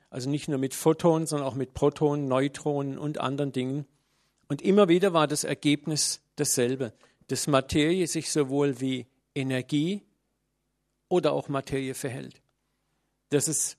Also 0.08 0.30
nicht 0.30 0.48
nur 0.48 0.58
mit 0.58 0.74
Photonen, 0.74 1.26
sondern 1.26 1.46
auch 1.46 1.54
mit 1.54 1.74
Protonen, 1.74 2.28
Neutronen 2.28 2.98
und 2.98 3.18
anderen 3.18 3.52
Dingen. 3.52 3.86
Und 4.48 4.62
immer 4.62 4.88
wieder 4.88 5.12
war 5.12 5.26
das 5.26 5.44
Ergebnis 5.44 6.22
dasselbe, 6.36 6.92
dass 7.28 7.46
Materie 7.46 8.06
sich 8.06 8.30
sowohl 8.32 8.80
wie 8.80 9.06
Energie 9.40 10.02
oder 11.08 11.32
auch 11.32 11.48
Materie 11.48 11.94
verhält. 11.94 12.40
Dass 13.30 13.48
es 13.48 13.76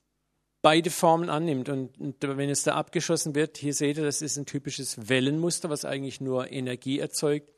beide 0.62 0.89
Formen 0.89 1.30
annimmt. 1.30 1.69
Und, 1.69 2.00
und, 2.00 2.15
wenn 2.21 2.50
es 2.50 2.63
da 2.63 2.76
abgeschossen 2.76 3.36
wird, 3.36 3.58
hier 3.58 3.74
seht 3.74 3.97
ihr, 3.97 4.04
das 4.04 4.21
ist 4.21 4.38
ein 4.38 4.45
typisches 4.45 5.10
Wellenmuster, 5.10 5.69
was 5.69 5.86
eigentlich 5.86 6.21
nur 6.21 6.52
Energie 6.52 7.00
erzeugt. 7.00 7.50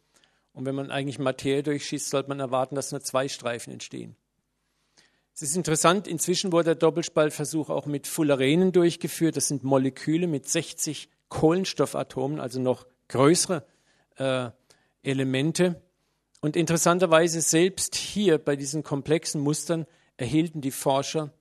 Und 0.53 0.65
wenn 0.65 0.75
man 0.75 0.91
eigentlich 0.91 1.19
Materie 1.19 1.63
durchschießt, 1.63 2.09
sollte 2.09 2.29
man 2.29 2.39
erwarten, 2.39 2.75
dass 2.75 2.91
nur 2.91 3.01
zwei 3.01 3.27
Streifen 3.27 3.73
entstehen. 3.73 4.15
Es 5.35 5.41
ist 5.41 5.55
interessant, 5.55 6.07
inzwischen 6.07 6.51
wurde 6.51 6.65
der 6.65 6.75
Doppelspaltversuch 6.75 7.69
auch 7.69 7.87
mit 7.87 8.05
Fullerenen 8.05 8.71
durchgeführt. 8.71 9.35
Das 9.35 9.47
sind 9.47 9.63
Moleküle 9.63 10.27
mit 10.27 10.47
60 10.47 11.09
Kohlenstoffatomen, 11.29 12.39
also 12.39 12.59
noch 12.59 12.85
größere 13.07 13.65
äh, 14.17 14.51
Elemente. 15.01 15.81
Und 16.43 16.57
interessanterweise 16.57 17.39
selbst 17.39 17.95
hier 17.95 18.37
bei 18.37 18.57
diesen 18.57 18.83
komplexen 18.83 19.39
Mustern 19.39 19.85
erhielten 20.17 20.59
die 20.59 20.71
Forscher 20.71 21.31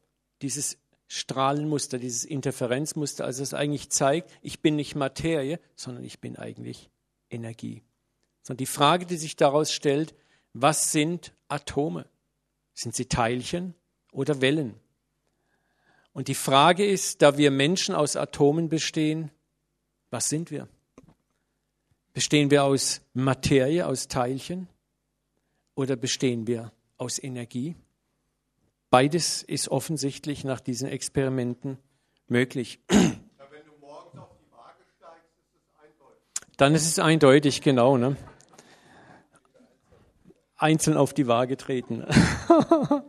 dieses 0.42 0.78
Strahlenmuster, 1.08 1.98
dieses 1.98 2.24
Interferenzmuster, 2.24 3.24
also 3.24 3.42
es 3.42 3.52
eigentlich 3.52 3.90
zeigt, 3.90 4.30
ich 4.42 4.60
bin 4.60 4.76
nicht 4.76 4.94
Materie, 4.94 5.58
sondern 5.74 6.04
ich 6.04 6.20
bin 6.20 6.36
eigentlich 6.36 6.88
Energie. 7.30 7.82
Sondern 8.42 8.58
die 8.58 8.66
Frage, 8.66 9.04
die 9.04 9.16
sich 9.16 9.34
daraus 9.34 9.72
stellt, 9.72 10.14
was 10.52 10.92
sind 10.92 11.34
Atome? 11.48 12.06
Sind 12.72 12.94
sie 12.94 13.06
Teilchen 13.06 13.74
oder 14.12 14.40
Wellen? 14.40 14.76
Und 16.12 16.28
die 16.28 16.36
Frage 16.36 16.86
ist, 16.86 17.22
da 17.22 17.36
wir 17.36 17.50
Menschen 17.50 17.96
aus 17.96 18.14
Atomen 18.14 18.68
bestehen, 18.68 19.32
was 20.10 20.28
sind 20.28 20.52
wir? 20.52 20.68
Bestehen 22.12 22.52
wir 22.52 22.62
aus 22.62 23.00
Materie, 23.14 23.84
aus 23.84 24.06
Teilchen 24.06 24.68
oder 25.74 25.96
bestehen 25.96 26.46
wir 26.46 26.72
aus 26.98 27.22
Energie? 27.22 27.76
Beides 28.90 29.42
ist 29.42 29.68
offensichtlich 29.68 30.44
nach 30.44 30.60
diesen 30.60 30.88
Experimenten 30.88 31.78
möglich. 32.28 32.80
Dann 36.56 36.74
ist 36.74 36.86
es 36.86 36.98
eindeutig, 36.98 37.62
genau. 37.62 37.96
Ne? 37.96 38.16
Einzeln 40.56 40.96
auf 40.96 41.14
die 41.14 41.26
Waage 41.26 41.56
treten. 41.56 42.04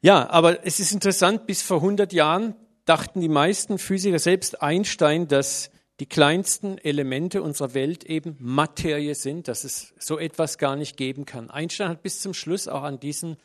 ja, 0.00 0.28
aber 0.30 0.66
es 0.66 0.80
ist 0.80 0.92
interessant, 0.92 1.46
bis 1.46 1.62
vor 1.62 1.76
100 1.76 2.12
Jahren 2.12 2.56
dachten 2.86 3.20
die 3.20 3.28
meisten 3.28 3.78
Physiker, 3.78 4.18
selbst 4.18 4.62
Einstein, 4.62 5.28
dass 5.28 5.70
die 6.00 6.06
kleinsten 6.06 6.78
Elemente 6.78 7.42
unserer 7.42 7.74
Welt 7.74 8.04
eben 8.04 8.36
Materie 8.38 9.14
sind, 9.14 9.48
dass 9.48 9.64
es 9.64 9.94
so 9.98 10.18
etwas 10.18 10.58
gar 10.58 10.76
nicht 10.76 10.96
geben 10.96 11.24
kann. 11.24 11.50
Einstein 11.50 11.88
hat 11.88 12.02
bis 12.02 12.20
zum 12.20 12.34
Schluss 12.34 12.68
auch 12.68 12.82
an 12.82 13.00
diesen 13.00 13.38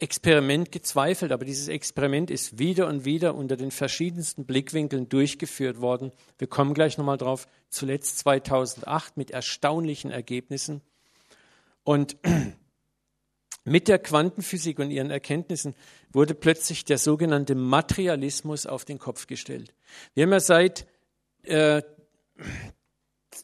Experiment 0.00 0.70
gezweifelt, 0.70 1.32
aber 1.32 1.44
dieses 1.44 1.68
Experiment 1.68 2.30
ist 2.30 2.58
wieder 2.58 2.86
und 2.86 3.04
wieder 3.04 3.34
unter 3.34 3.56
den 3.56 3.70
verschiedensten 3.70 4.46
Blickwinkeln 4.46 5.08
durchgeführt 5.08 5.80
worden. 5.80 6.12
Wir 6.38 6.46
kommen 6.46 6.72
gleich 6.72 6.98
nochmal 6.98 7.18
drauf, 7.18 7.46
zuletzt 7.68 8.18
2008 8.20 9.16
mit 9.16 9.30
erstaunlichen 9.30 10.10
Ergebnissen. 10.10 10.82
Und 11.82 12.16
mit 13.64 13.88
der 13.88 13.98
Quantenphysik 13.98 14.78
und 14.78 14.90
ihren 14.90 15.10
Erkenntnissen 15.10 15.74
wurde 16.12 16.34
plötzlich 16.34 16.84
der 16.84 16.98
sogenannte 16.98 17.54
Materialismus 17.54 18.66
auf 18.66 18.84
den 18.84 18.98
Kopf 18.98 19.26
gestellt. 19.26 19.74
Wir 20.14 20.24
haben 20.24 20.32
ja 20.32 20.40
seit 20.40 20.86
äh, 21.42 21.82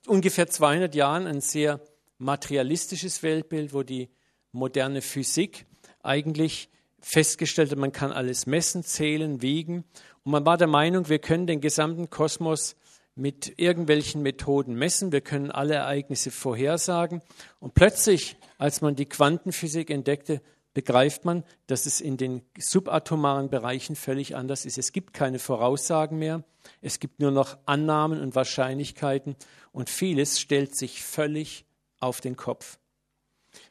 ungefähr 0.06 0.48
200 0.48 0.94
Jahren 0.94 1.26
ein 1.26 1.40
sehr 1.40 1.80
materialistisches 2.18 3.22
Weltbild, 3.22 3.72
wo 3.72 3.82
die 3.82 4.10
moderne 4.52 5.02
Physik 5.02 5.66
eigentlich 6.02 6.68
festgestellt 7.00 7.76
man 7.76 7.92
kann 7.92 8.12
alles 8.12 8.46
messen, 8.46 8.82
zählen, 8.82 9.42
wiegen. 9.42 9.84
Und 10.24 10.32
man 10.32 10.46
war 10.46 10.56
der 10.56 10.68
Meinung, 10.68 11.08
wir 11.08 11.18
können 11.18 11.46
den 11.46 11.60
gesamten 11.60 12.08
Kosmos 12.08 12.76
mit 13.14 13.54
irgendwelchen 13.58 14.22
Methoden 14.22 14.74
messen, 14.74 15.12
wir 15.12 15.20
können 15.20 15.50
alle 15.50 15.74
Ereignisse 15.74 16.30
vorhersagen. 16.30 17.20
Und 17.60 17.74
plötzlich, 17.74 18.36
als 18.58 18.80
man 18.80 18.96
die 18.96 19.06
Quantenphysik 19.06 19.90
entdeckte, 19.90 20.40
begreift 20.74 21.24
man, 21.24 21.44
dass 21.68 21.86
es 21.86 22.00
in 22.00 22.16
den 22.16 22.42
subatomaren 22.58 23.48
Bereichen 23.48 23.96
völlig 23.96 24.36
anders 24.36 24.66
ist. 24.66 24.76
Es 24.76 24.92
gibt 24.92 25.14
keine 25.14 25.38
Voraussagen 25.38 26.18
mehr, 26.18 26.44
es 26.80 26.98
gibt 26.98 27.20
nur 27.20 27.30
noch 27.30 27.56
Annahmen 27.64 28.20
und 28.20 28.34
Wahrscheinlichkeiten 28.34 29.36
und 29.72 29.88
vieles 29.88 30.40
stellt 30.40 30.76
sich 30.76 31.02
völlig 31.02 31.64
auf 32.00 32.20
den 32.20 32.36
Kopf. 32.36 32.78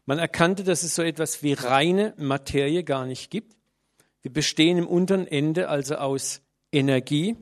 Man 0.06 0.18
erkannte, 0.18 0.64
dass 0.64 0.84
es 0.84 0.96
so 0.96 1.04
etwas 1.04 1.44
wie 1.44 1.54
reine 1.54 2.14
Materie 2.18 2.84
gar 2.84 3.06
nicht 3.06 3.30
gibt. 3.30 3.58
Wir 4.22 4.32
bestehen 4.32 4.78
im 4.78 4.88
unteren 4.88 5.28
Ende 5.28 5.68
also 5.68 5.96
aus 5.96 6.42
Energie 6.72 7.36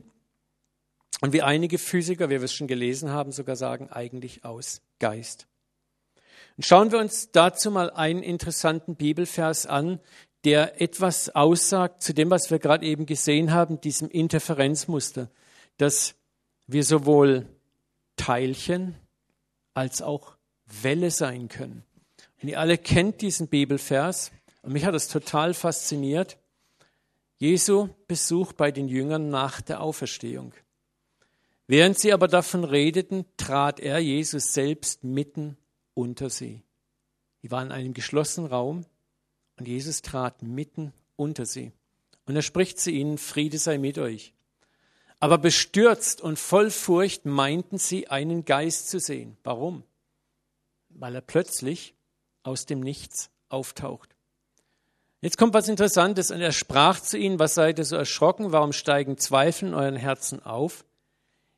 und 1.20 1.32
wie 1.32 1.42
einige 1.42 1.78
Physiker, 1.78 2.28
wie 2.30 2.34
wir 2.34 2.42
es 2.42 2.52
schon 2.52 2.66
gelesen 2.66 3.10
haben, 3.10 3.30
sogar 3.30 3.54
sagen, 3.54 3.88
eigentlich 3.90 4.44
aus 4.44 4.82
Geist. 4.98 5.46
Und 6.62 6.66
schauen 6.66 6.92
wir 6.92 7.00
uns 7.00 7.32
dazu 7.32 7.72
mal 7.72 7.90
einen 7.90 8.22
interessanten 8.22 8.94
Bibelvers 8.94 9.66
an, 9.66 9.98
der 10.44 10.80
etwas 10.80 11.28
aussagt 11.34 12.04
zu 12.04 12.14
dem, 12.14 12.30
was 12.30 12.52
wir 12.52 12.60
gerade 12.60 12.86
eben 12.86 13.04
gesehen 13.04 13.50
haben, 13.50 13.80
diesem 13.80 14.08
Interferenzmuster, 14.08 15.28
dass 15.78 16.14
wir 16.68 16.84
sowohl 16.84 17.46
Teilchen 18.14 18.94
als 19.74 20.02
auch 20.02 20.36
Welle 20.66 21.10
sein 21.10 21.48
können. 21.48 21.82
Und 22.40 22.48
ihr 22.50 22.60
alle 22.60 22.78
kennt 22.78 23.22
diesen 23.22 23.48
Bibelvers 23.48 24.30
und 24.62 24.72
mich 24.72 24.84
hat 24.84 24.94
es 24.94 25.08
total 25.08 25.54
fasziniert. 25.54 26.38
Jesu 27.38 27.88
Besuch 28.06 28.52
bei 28.52 28.70
den 28.70 28.86
Jüngern 28.86 29.30
nach 29.30 29.62
der 29.62 29.80
Auferstehung. 29.80 30.54
Während 31.66 31.98
sie 31.98 32.12
aber 32.12 32.28
davon 32.28 32.62
redeten, 32.62 33.24
trat 33.36 33.80
er, 33.80 33.98
Jesus 33.98 34.52
selbst, 34.52 35.02
mitten 35.02 35.56
unter 35.94 36.30
sie. 36.30 36.62
Die 37.42 37.50
waren 37.50 37.68
in 37.68 37.72
einem 37.72 37.94
geschlossenen 37.94 38.50
Raum 38.50 38.86
und 39.58 39.68
Jesus 39.68 40.02
trat 40.02 40.42
mitten 40.42 40.92
unter 41.16 41.46
sie. 41.46 41.72
Und 42.26 42.36
er 42.36 42.42
spricht 42.42 42.78
zu 42.78 42.90
ihnen, 42.90 43.18
Friede 43.18 43.58
sei 43.58 43.78
mit 43.78 43.98
euch. 43.98 44.32
Aber 45.20 45.38
bestürzt 45.38 46.20
und 46.20 46.38
voll 46.38 46.70
Furcht 46.70 47.26
meinten 47.26 47.78
sie, 47.78 48.08
einen 48.08 48.44
Geist 48.44 48.88
zu 48.88 48.98
sehen. 48.98 49.36
Warum? 49.44 49.84
Weil 50.88 51.14
er 51.14 51.20
plötzlich 51.20 51.94
aus 52.42 52.66
dem 52.66 52.80
Nichts 52.80 53.30
auftaucht. 53.48 54.16
Jetzt 55.20 55.38
kommt 55.38 55.54
was 55.54 55.68
Interessantes 55.68 56.32
und 56.32 56.40
er 56.40 56.50
sprach 56.50 56.98
zu 56.98 57.16
ihnen, 57.16 57.38
was 57.38 57.54
seid 57.54 57.78
ihr 57.78 57.84
so 57.84 57.94
erschrocken, 57.94 58.50
warum 58.50 58.72
steigen 58.72 59.16
Zweifel 59.16 59.68
in 59.68 59.74
euren 59.74 59.94
Herzen 59.94 60.42
auf? 60.42 60.84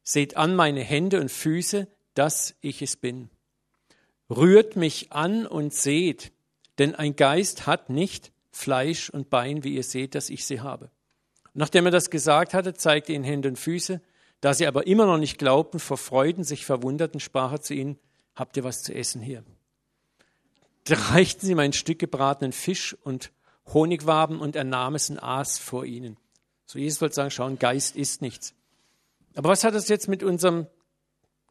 Seht 0.03 0.37
an 0.37 0.55
meine 0.55 0.83
Hände 0.83 1.19
und 1.19 1.31
Füße, 1.31 1.89
dass 2.13 2.55
ich 2.61 2.83
es 2.83 2.97
bin. 2.97 3.31
Rührt 4.37 4.77
mich 4.77 5.13
an 5.13 5.47
und 5.47 5.73
seht, 5.75 6.33
denn 6.79 6.95
ein 6.95 7.17
Geist 7.17 7.67
hat 7.67 7.91
nicht 7.91 8.33
Fleisch 8.51 9.11
und 9.11 9.31
Bein, 9.31 9.65
wie 9.65 9.75
ihr 9.75 9.83
seht, 9.83 10.15
dass 10.15 10.31
ich 10.31 10.45
sie 10.45 10.61
habe. 10.61 10.91
Nachdem 11.55 11.87
er 11.87 11.93
das 11.93 12.11
gesagt 12.11 12.55
hatte, 12.55 12.75
zeigte 12.75 13.13
ihnen 13.13 13.25
Hände 13.25 13.49
und 13.49 13.59
Füße. 13.59 14.01
Da 14.41 14.55
sie 14.55 14.67
aber 14.67 14.87
immer 14.87 15.07
noch 15.07 15.19
nicht 15.19 15.39
glaubten, 15.39 15.79
vor 15.79 15.97
Freuden 15.97 16.45
sich 16.45 16.67
verwunderten, 16.67 17.21
sprach 17.21 17.53
er 17.53 17.61
zu 17.63 17.75
ihnen, 17.75 17.99
habt 18.35 18.57
ihr 18.57 18.65
was 18.65 18.83
zu 18.83 18.95
essen 18.95 19.23
hier? 19.23 19.45
Da 20.85 20.97
reichten 20.97 21.47
sie 21.47 21.53
ihm 21.53 21.59
ein 21.61 21.73
Stück 21.73 21.99
gebratenen 21.99 22.53
Fisch 22.53 22.95
und 23.05 23.33
Honigwaben 23.73 24.41
und 24.41 24.57
er 24.57 24.65
nahm 24.65 24.97
es 24.97 25.09
und 25.09 25.19
aß 25.19 25.59
vor 25.59 25.87
ihnen. 25.87 26.19
So 26.67 26.79
Jesus 26.79 27.01
wollte 27.01 27.15
sagen, 27.15 27.31
schau, 27.31 27.47
ein 27.47 27.59
Geist 27.59 27.97
ist 27.97 28.21
nichts. 28.21 28.55
Aber 29.35 29.49
was 29.49 29.65
hat 29.65 29.75
das 29.75 29.89
jetzt 29.89 30.09
mit 30.09 30.23
unserem 30.23 30.67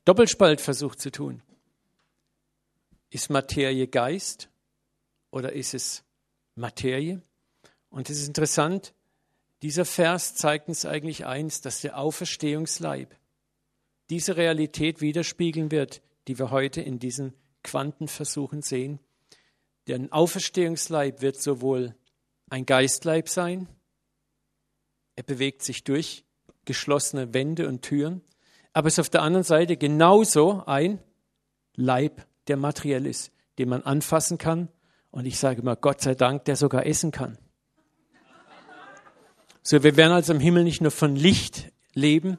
Doppelspaltversuch 0.06 0.96
zu 0.96 1.12
tun? 1.12 1.42
Ist 3.14 3.30
Materie 3.30 3.88
Geist 3.88 4.50
oder 5.30 5.54
ist 5.54 5.76
es 5.76 6.04
Materie? 6.56 7.22
Und 7.92 8.10
es 8.10 8.20
ist 8.20 8.28
interessant, 8.28 8.96
dieser 9.62 9.86
Vers 9.86 10.34
zeigt 10.34 10.68
uns 10.68 10.84
eigentlich 10.84 11.24
eins, 11.24 11.62
dass 11.62 11.82
der 11.82 12.00
Auferstehungsleib 12.00 13.16
diese 14.10 14.36
Realität 14.36 15.00
widerspiegeln 15.00 15.70
wird, 15.70 16.02
die 16.28 16.40
wir 16.40 16.50
heute 16.50 16.82
in 16.82 16.98
diesen 16.98 17.36
Quantenversuchen 17.62 18.64
sehen. 18.64 19.00
Der 19.86 20.08
Auferstehungsleib 20.10 21.22
wird 21.22 21.40
sowohl 21.40 21.94
ein 22.50 22.66
Geistleib 22.66 23.30
sein, 23.30 23.68
er 25.16 25.24
bewegt 25.24 25.62
sich 25.62 25.84
durch 25.84 26.26
geschlossene 26.66 27.32
Wände 27.32 27.68
und 27.68 27.84
Türen, 27.84 28.24
aber 28.74 28.88
es 28.88 28.96
ist 28.96 29.02
auf 29.02 29.10
der 29.12 29.22
anderen 29.22 29.44
Seite 29.44 29.78
genauso 29.78 30.64
ein 30.66 31.00
Leib, 31.76 32.26
der 32.48 32.58
materiell 32.58 33.06
ist, 33.06 33.32
den 33.58 33.70
man 33.70 33.84
anfassen 33.84 34.38
kann 34.38 34.70
und 35.12 35.26
ich 35.26 35.38
sage 35.38 35.62
immer, 35.62 35.76
Gott 35.76 36.02
sei 36.02 36.16
Dank, 36.16 36.46
der 36.46 36.56
sogar 36.56 36.86
essen 36.86 37.12
kann. 37.12 37.38
So, 39.62 39.84
wir 39.84 39.96
werden 39.96 40.12
also 40.12 40.34
im 40.34 40.40
Himmel 40.40 40.64
nicht 40.64 40.82
nur 40.82 40.92
von 40.92 41.16
Licht 41.16 41.72
leben, 41.94 42.38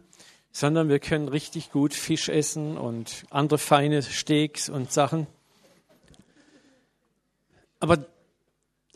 sondern 0.50 0.88
wir 0.88 0.98
können 0.98 1.28
richtig 1.28 1.70
gut 1.70 1.94
Fisch 1.94 2.28
essen 2.28 2.76
und 2.76 3.24
andere 3.30 3.58
feine 3.58 4.02
Steaks 4.02 4.68
und 4.68 4.92
Sachen. 4.92 5.26
Aber, 7.80 8.04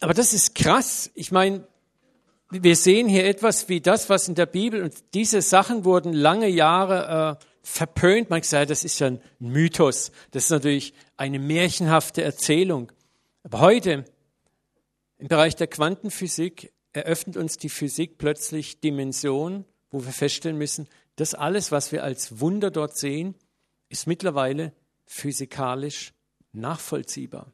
aber 0.01 0.13
das 0.13 0.33
ist 0.33 0.55
krass. 0.55 1.11
Ich 1.15 1.33
meine, 1.33 1.67
wir 2.51 2.77
sehen 2.77 3.09
hier 3.09 3.27
etwas 3.27 3.69
wie 3.69 3.81
das, 3.81 4.09
was 4.09 4.29
in 4.29 4.35
der 4.35 4.47
Bibel, 4.47 4.83
und 4.83 4.95
diese 5.15 5.41
Sachen 5.41 5.85
wurden 5.85 6.13
lange 6.13 6.49
Jahre 6.49 7.39
äh, 7.41 7.45
verpönt. 7.69 8.31
Man 8.31 8.43
sagt, 8.43 8.71
das 8.71 8.85
ist 8.85 8.99
ja 8.99 9.09
ein 9.09 9.21
Mythos. 9.39 10.11
Das 10.31 10.45
ist 10.45 10.51
natürlich 10.51 10.95
eine 11.17 11.39
märchenhafte 11.39 12.23
Erzählung. 12.23 12.91
Aber 13.43 13.61
heute, 13.61 14.05
im 15.19 15.29
Bereich 15.29 15.55
der 15.55 15.67
Quantenphysik, 15.67 16.73
eröffnet 16.93 17.37
uns 17.37 17.59
die 17.59 17.69
Physik 17.69 18.19
plötzlich 18.19 18.81
Dimensionen, 18.81 19.65
wo 19.91 20.05
wir 20.05 20.13
feststellen 20.13 20.57
müssen, 20.57 20.89
das 21.17 21.35
alles, 21.35 21.71
was 21.71 21.93
wir 21.93 22.05
als 22.05 22.41
Wunder 22.41 22.71
dort 22.71 22.97
sehen, 22.97 23.35
ist 23.89 24.07
mittlerweile 24.07 24.73
physikalisch 25.07 26.13
nachvollziehbar. 26.53 27.53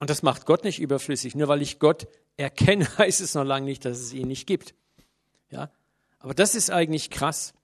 Und 0.00 0.10
das 0.10 0.22
macht 0.22 0.46
Gott 0.46 0.64
nicht 0.64 0.80
überflüssig. 0.80 1.34
Nur 1.34 1.48
weil 1.48 1.62
ich 1.62 1.78
Gott 1.78 2.06
erkenne, 2.36 2.86
heißt 2.98 3.20
es 3.20 3.34
noch 3.34 3.44
lange 3.44 3.66
nicht, 3.66 3.84
dass 3.84 3.98
es 3.98 4.12
ihn 4.12 4.28
nicht 4.28 4.46
gibt. 4.46 4.74
Ja? 5.50 5.70
Aber 6.18 6.34
das 6.34 6.54
ist 6.54 6.70
eigentlich 6.70 7.10
krass. 7.10 7.54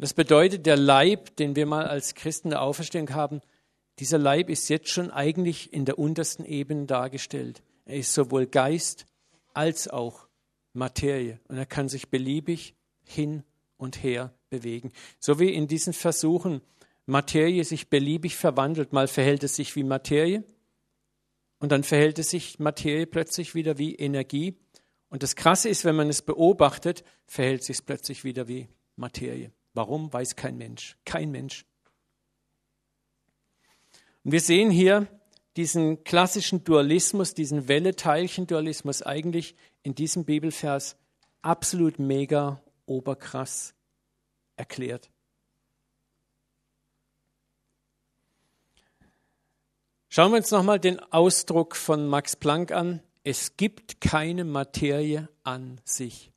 Das 0.00 0.14
bedeutet, 0.14 0.64
der 0.64 0.78
Leib, 0.78 1.36
den 1.36 1.56
wir 1.56 1.66
mal 1.66 1.86
als 1.86 2.14
Christen 2.14 2.48
der 2.48 2.62
Auferstehung 2.62 3.10
haben, 3.10 3.42
dieser 3.98 4.16
Leib 4.16 4.48
ist 4.48 4.70
jetzt 4.70 4.88
schon 4.88 5.10
eigentlich 5.10 5.74
in 5.74 5.84
der 5.84 5.98
untersten 5.98 6.46
Ebene 6.46 6.86
dargestellt. 6.86 7.62
Er 7.84 7.98
ist 7.98 8.14
sowohl 8.14 8.46
Geist 8.46 9.04
als 9.52 9.88
auch 9.88 10.26
Materie 10.72 11.38
und 11.48 11.58
er 11.58 11.66
kann 11.66 11.90
sich 11.90 12.08
beliebig 12.08 12.74
hin 13.02 13.42
und 13.76 14.02
her 14.02 14.32
bewegen. 14.48 14.90
So 15.18 15.38
wie 15.38 15.52
in 15.52 15.68
diesen 15.68 15.92
Versuchen 15.92 16.62
Materie 17.04 17.62
sich 17.64 17.90
beliebig 17.90 18.36
verwandelt. 18.36 18.94
Mal 18.94 19.06
verhält 19.06 19.44
es 19.44 19.56
sich 19.56 19.76
wie 19.76 19.84
Materie 19.84 20.44
und 21.58 21.72
dann 21.72 21.84
verhält 21.84 22.18
es 22.18 22.30
sich 22.30 22.58
Materie 22.58 23.06
plötzlich 23.06 23.54
wieder 23.54 23.76
wie 23.76 23.96
Energie. 23.96 24.56
Und 25.10 25.22
das 25.22 25.36
Krasse 25.36 25.68
ist, 25.68 25.84
wenn 25.84 25.96
man 25.96 26.08
es 26.08 26.22
beobachtet, 26.22 27.04
verhält 27.26 27.64
sich 27.64 27.76
es 27.76 27.82
plötzlich 27.82 28.24
wieder 28.24 28.48
wie 28.48 28.66
Materie. 28.96 29.52
Warum, 29.74 30.12
weiß 30.12 30.36
kein 30.36 30.56
Mensch. 30.56 30.96
Kein 31.04 31.30
Mensch. 31.30 31.64
Und 34.24 34.32
wir 34.32 34.40
sehen 34.40 34.70
hier 34.70 35.06
diesen 35.56 36.04
klassischen 36.04 36.64
Dualismus, 36.64 37.34
diesen 37.34 37.68
Welle-Teilchen-Dualismus 37.68 39.02
eigentlich 39.02 39.54
in 39.82 39.94
diesem 39.94 40.24
Bibelvers 40.24 40.96
absolut 41.42 41.98
mega 41.98 42.62
oberkrass 42.86 43.74
erklärt. 44.56 45.10
Schauen 50.08 50.32
wir 50.32 50.38
uns 50.38 50.50
nochmal 50.50 50.80
den 50.80 50.98
Ausdruck 50.98 51.76
von 51.76 52.08
Max 52.08 52.34
Planck 52.34 52.72
an. 52.72 53.00
Es 53.22 53.56
gibt 53.56 54.00
keine 54.00 54.44
Materie 54.44 55.28
an 55.44 55.80
sich. 55.84 56.29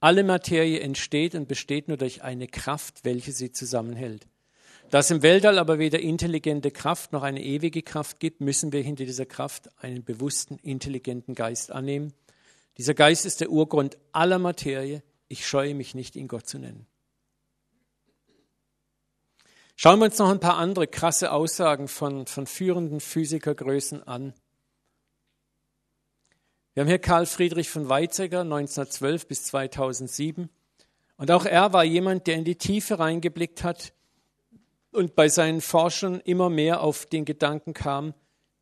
Alle 0.00 0.24
Materie 0.24 0.80
entsteht 0.80 1.34
und 1.34 1.46
besteht 1.46 1.88
nur 1.88 1.98
durch 1.98 2.22
eine 2.22 2.48
Kraft, 2.48 3.04
welche 3.04 3.32
sie 3.32 3.52
zusammenhält. 3.52 4.26
Da 4.88 4.98
es 4.98 5.10
im 5.10 5.22
Weltall 5.22 5.58
aber 5.58 5.78
weder 5.78 6.00
intelligente 6.00 6.70
Kraft 6.70 7.12
noch 7.12 7.22
eine 7.22 7.44
ewige 7.44 7.82
Kraft 7.82 8.18
gibt, 8.18 8.40
müssen 8.40 8.72
wir 8.72 8.82
hinter 8.82 9.04
dieser 9.04 9.26
Kraft 9.26 9.68
einen 9.82 10.02
bewussten, 10.02 10.58
intelligenten 10.62 11.34
Geist 11.34 11.70
annehmen. 11.70 12.12
Dieser 12.78 12.94
Geist 12.94 13.26
ist 13.26 13.40
der 13.40 13.50
Urgrund 13.50 13.98
aller 14.12 14.38
Materie. 14.38 15.02
Ich 15.28 15.46
scheue 15.46 15.74
mich 15.74 15.94
nicht, 15.94 16.16
ihn 16.16 16.26
Gott 16.28 16.48
zu 16.48 16.58
nennen. 16.58 16.86
Schauen 19.76 19.98
wir 20.00 20.06
uns 20.06 20.18
noch 20.18 20.30
ein 20.30 20.40
paar 20.40 20.56
andere 20.56 20.86
krasse 20.86 21.30
Aussagen 21.30 21.88
von, 21.88 22.26
von 22.26 22.46
führenden 22.46 23.00
Physikergrößen 23.00 24.02
an. 24.02 24.34
Wir 26.74 26.82
haben 26.82 26.88
hier 26.88 27.00
Karl 27.00 27.26
Friedrich 27.26 27.68
von 27.68 27.88
Weizsäcker, 27.88 28.40
1912 28.40 29.26
bis 29.26 29.44
2007. 29.44 30.48
Und 31.16 31.30
auch 31.32 31.44
er 31.44 31.72
war 31.72 31.84
jemand, 31.84 32.26
der 32.28 32.36
in 32.36 32.44
die 32.44 32.56
Tiefe 32.56 32.98
reingeblickt 32.98 33.64
hat 33.64 33.92
und 34.92 35.16
bei 35.16 35.28
seinen 35.28 35.60
Forschern 35.60 36.20
immer 36.20 36.48
mehr 36.48 36.80
auf 36.80 37.06
den 37.06 37.24
Gedanken 37.24 37.74
kam, 37.74 38.14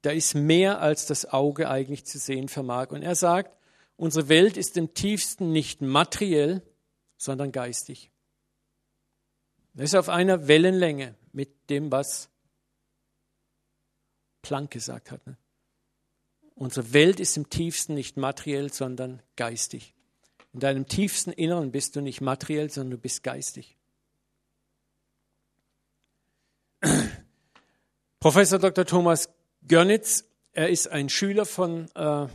da 0.02 0.10
ist 0.10 0.34
mehr, 0.34 0.80
als 0.80 1.06
das 1.06 1.26
Auge 1.26 1.68
eigentlich 1.68 2.06
zu 2.06 2.18
sehen 2.18 2.48
vermag. 2.48 2.90
Und 2.90 3.02
er 3.02 3.14
sagt, 3.14 3.56
unsere 3.96 4.28
Welt 4.28 4.56
ist 4.56 4.76
im 4.76 4.94
tiefsten 4.94 5.52
nicht 5.52 5.82
materiell, 5.82 6.62
sondern 7.16 7.52
geistig. 7.52 8.10
Das 9.74 9.84
ist 9.84 9.94
auf 9.94 10.08
einer 10.08 10.48
Wellenlänge 10.48 11.14
mit 11.32 11.68
dem, 11.68 11.92
was 11.92 12.30
Planck 14.42 14.70
gesagt 14.70 15.10
hat. 15.10 15.26
Ne? 15.26 15.36
Unsere 16.58 16.92
Welt 16.92 17.20
ist 17.20 17.36
im 17.36 17.48
tiefsten 17.50 17.94
nicht 17.94 18.16
materiell, 18.16 18.72
sondern 18.72 19.22
geistig. 19.36 19.94
In 20.52 20.60
deinem 20.60 20.86
tiefsten 20.86 21.30
Inneren 21.30 21.70
bist 21.70 21.94
du 21.94 22.00
nicht 22.00 22.20
materiell, 22.20 22.70
sondern 22.70 22.92
du 22.92 22.98
bist 22.98 23.22
geistig. 23.22 23.76
Professor 28.20 28.58
Dr. 28.58 28.84
Thomas 28.84 29.28
Görnitz, 29.66 30.24
er 30.52 30.68
ist 30.68 30.88
ein 30.88 31.08
Schüler 31.08 31.46
von 31.46 31.88
äh, 31.94 32.26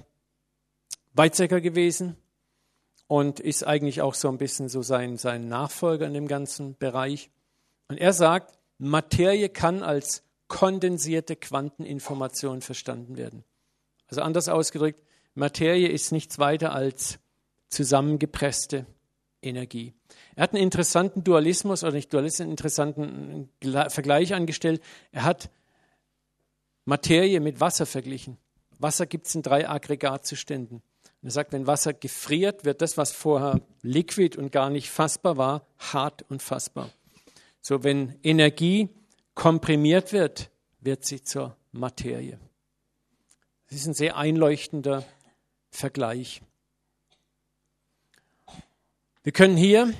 Weizsäcker 1.14 1.60
gewesen, 1.60 2.16
und 3.14 3.40
ist 3.40 3.64
eigentlich 3.64 4.02
auch 4.02 4.16
so 4.16 4.28
ein 4.30 4.40
bisschen 4.40 4.70
so 4.70 4.82
sein, 4.82 5.18
sein 5.18 5.48
Nachfolger 5.48 6.08
in 6.08 6.16
dem 6.16 6.28
ganzen 6.28 6.76
Bereich. 6.78 7.30
Und 7.88 7.98
er 7.98 8.12
sagt, 8.12 8.58
Materie 8.80 9.50
kann 9.50 9.84
als 9.84 10.24
kondensierte 10.48 11.36
Quanteninformation 11.36 12.62
verstanden 12.62 13.16
werden. 13.18 13.44
Also 14.08 14.22
anders 14.22 14.50
ausgedrückt, 14.50 15.02
Materie 15.36 15.88
ist 15.88 16.12
nichts 16.12 16.40
weiter 16.40 16.74
als 16.74 17.20
zusammengepresste 17.70 18.86
Energie. 19.42 19.94
Er 20.36 20.44
hat 20.44 20.54
einen 20.54 20.64
interessanten 20.64 21.24
Dualismus 21.24 21.84
oder 21.84 21.94
nicht 21.94 22.14
Dualismus, 22.14 22.42
einen 22.42 22.52
interessanten 22.52 23.50
Vergleich 23.90 24.34
angestellt. 24.34 24.82
Er 25.12 25.24
hat 25.24 25.50
Materie 26.86 27.40
mit 27.40 27.60
Wasser 27.60 27.86
verglichen. 27.86 28.38
Wasser 28.80 29.06
gibt 29.06 29.28
es 29.28 29.36
in 29.36 29.42
drei 29.42 29.68
Aggregatzuständen. 29.68 30.78
Und 30.78 31.30
er 31.30 31.32
sagt, 31.32 31.54
wenn 31.54 31.68
Wasser 31.68 31.94
gefriert, 31.94 32.66
wird 32.66 32.82
das, 32.82 32.98
was 32.98 33.12
vorher 33.12 33.62
liquid 33.82 34.38
und 34.38 34.52
gar 34.52 34.70
nicht 34.70 34.90
fassbar 34.90 35.38
war, 35.38 35.68
hart 35.78 36.26
und 36.30 36.42
fassbar. 36.42 36.90
So, 37.62 37.84
wenn 37.84 38.20
Energie 38.24 38.90
komprimiert 39.34 40.12
wird, 40.12 40.52
wird 40.82 41.06
sie 41.06 41.24
zur 41.24 41.56
Materie. 41.72 42.40
Das 43.74 43.82
ist 43.82 43.88
ein 43.88 43.96
sehr 43.96 44.18
einleuchtender 44.18 45.04
Vergleich. 45.72 46.44
Wir 49.24 49.32
können 49.32 49.58
hier 49.58 49.92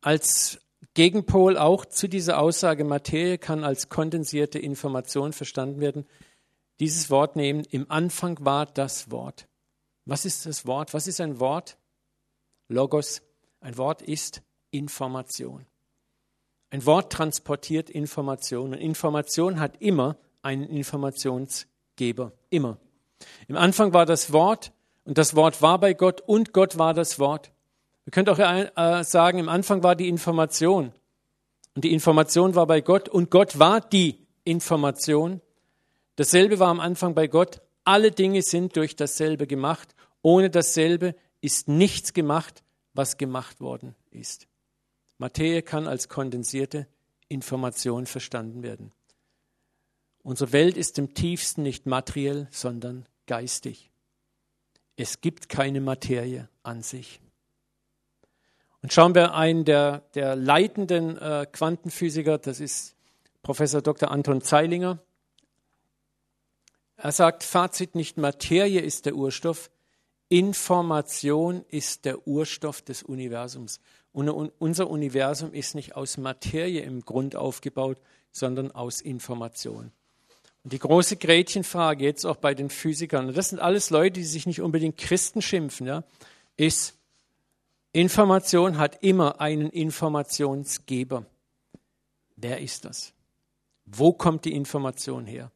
als 0.00 0.60
Gegenpol 0.94 1.58
auch 1.58 1.86
zu 1.86 2.06
dieser 2.06 2.38
Aussage, 2.38 2.84
Materie 2.84 3.36
kann 3.36 3.64
als 3.64 3.88
kondensierte 3.88 4.60
Information 4.60 5.32
verstanden 5.32 5.80
werden, 5.80 6.06
dieses 6.78 7.10
Wort 7.10 7.34
nehmen. 7.34 7.64
Im 7.64 7.90
Anfang 7.90 8.38
war 8.44 8.66
das 8.66 9.10
Wort. 9.10 9.48
Was 10.04 10.24
ist 10.24 10.46
das 10.46 10.64
Wort? 10.64 10.94
Was 10.94 11.08
ist 11.08 11.20
ein 11.20 11.40
Wort? 11.40 11.78
Logos. 12.68 13.22
Ein 13.58 13.76
Wort 13.76 14.02
ist 14.02 14.40
Information. 14.70 15.66
Ein 16.70 16.86
Wort 16.86 17.12
transportiert 17.12 17.90
Information 17.90 18.72
und 18.72 18.78
Information 18.78 19.58
hat 19.58 19.82
immer 19.82 20.16
einen 20.42 20.68
Informationsgeber. 21.98 22.32
Immer. 22.50 22.78
Im 23.48 23.56
Anfang 23.56 23.92
war 23.92 24.06
das 24.06 24.32
Wort 24.32 24.72
und 25.04 25.18
das 25.18 25.34
Wort 25.34 25.60
war 25.62 25.78
bei 25.78 25.94
Gott 25.94 26.20
und 26.20 26.52
Gott 26.52 26.78
war 26.78 26.94
das 26.94 27.18
Wort. 27.18 27.50
Wir 28.04 28.12
können 28.12 28.28
auch 28.28 28.38
äh, 28.38 29.04
sagen, 29.04 29.38
im 29.38 29.48
Anfang 29.48 29.82
war 29.82 29.96
die 29.96 30.08
Information 30.08 30.92
und 31.74 31.84
die 31.84 31.92
Information 31.92 32.54
war 32.54 32.66
bei 32.66 32.80
Gott 32.80 33.08
und 33.08 33.30
Gott 33.30 33.58
war 33.58 33.80
die 33.80 34.26
Information. 34.44 35.40
Dasselbe 36.16 36.58
war 36.58 36.68
am 36.68 36.80
Anfang 36.80 37.14
bei 37.14 37.26
Gott. 37.26 37.60
Alle 37.84 38.10
Dinge 38.10 38.42
sind 38.42 38.76
durch 38.76 38.96
dasselbe 38.96 39.46
gemacht 39.46 39.94
ohne 40.20 40.50
dasselbe 40.50 41.14
ist 41.40 41.68
nichts 41.68 42.12
gemacht, 42.12 42.64
was 42.92 43.18
gemacht 43.18 43.60
worden 43.60 43.94
ist. 44.10 44.48
Materie 45.16 45.62
kann 45.62 45.86
als 45.86 46.08
kondensierte 46.08 46.88
Information 47.28 48.06
verstanden 48.06 48.62
werden. 48.64 48.92
Unsere 50.28 50.52
Welt 50.52 50.76
ist 50.76 50.98
im 50.98 51.14
tiefsten 51.14 51.62
nicht 51.62 51.86
materiell, 51.86 52.48
sondern 52.50 53.06
geistig. 53.26 53.90
Es 54.94 55.22
gibt 55.22 55.48
keine 55.48 55.80
Materie 55.80 56.50
an 56.62 56.82
sich. 56.82 57.22
Und 58.82 58.92
schauen 58.92 59.14
wir 59.14 59.32
einen 59.32 59.64
der, 59.64 60.00
der 60.14 60.36
leitenden 60.36 61.16
äh, 61.16 61.46
Quantenphysiker, 61.50 62.36
das 62.36 62.60
ist 62.60 62.94
Professor 63.40 63.80
Dr. 63.80 64.10
Anton 64.10 64.42
Zeilinger. 64.42 64.98
Er 66.98 67.12
sagt, 67.12 67.42
Fazit 67.42 67.94
nicht 67.94 68.18
Materie 68.18 68.82
ist 68.82 69.06
der 69.06 69.14
Urstoff, 69.14 69.70
Information 70.28 71.64
ist 71.68 72.04
der 72.04 72.28
Urstoff 72.28 72.82
des 72.82 73.02
Universums. 73.02 73.80
Und 74.12 74.28
unser 74.28 74.90
Universum 74.90 75.54
ist 75.54 75.74
nicht 75.74 75.96
aus 75.96 76.18
Materie 76.18 76.82
im 76.82 77.00
Grund 77.00 77.34
aufgebaut, 77.34 77.98
sondern 78.30 78.70
aus 78.72 79.00
Information. 79.00 79.90
Die 80.68 80.78
große 80.78 81.16
Gretchenfrage 81.16 82.04
jetzt 82.04 82.24
auch 82.24 82.36
bei 82.36 82.54
den 82.54 82.70
Physikern, 82.70 83.28
und 83.28 83.36
das 83.36 83.50
sind 83.50 83.58
alles 83.58 83.90
Leute, 83.90 84.20
die 84.20 84.24
sich 84.24 84.46
nicht 84.46 84.60
unbedingt 84.60 84.98
Christen 84.98 85.42
schimpfen, 85.42 85.86
ja, 85.86 86.04
ist, 86.56 86.94
Information 87.92 88.78
hat 88.78 89.02
immer 89.02 89.40
einen 89.40 89.70
Informationsgeber. 89.70 91.24
wer 92.36 92.60
ist 92.60 92.84
das? 92.84 93.12
Wo 93.86 94.12
kommt 94.12 94.44
die 94.44 94.52
Information 94.52 95.26
her? 95.26 95.50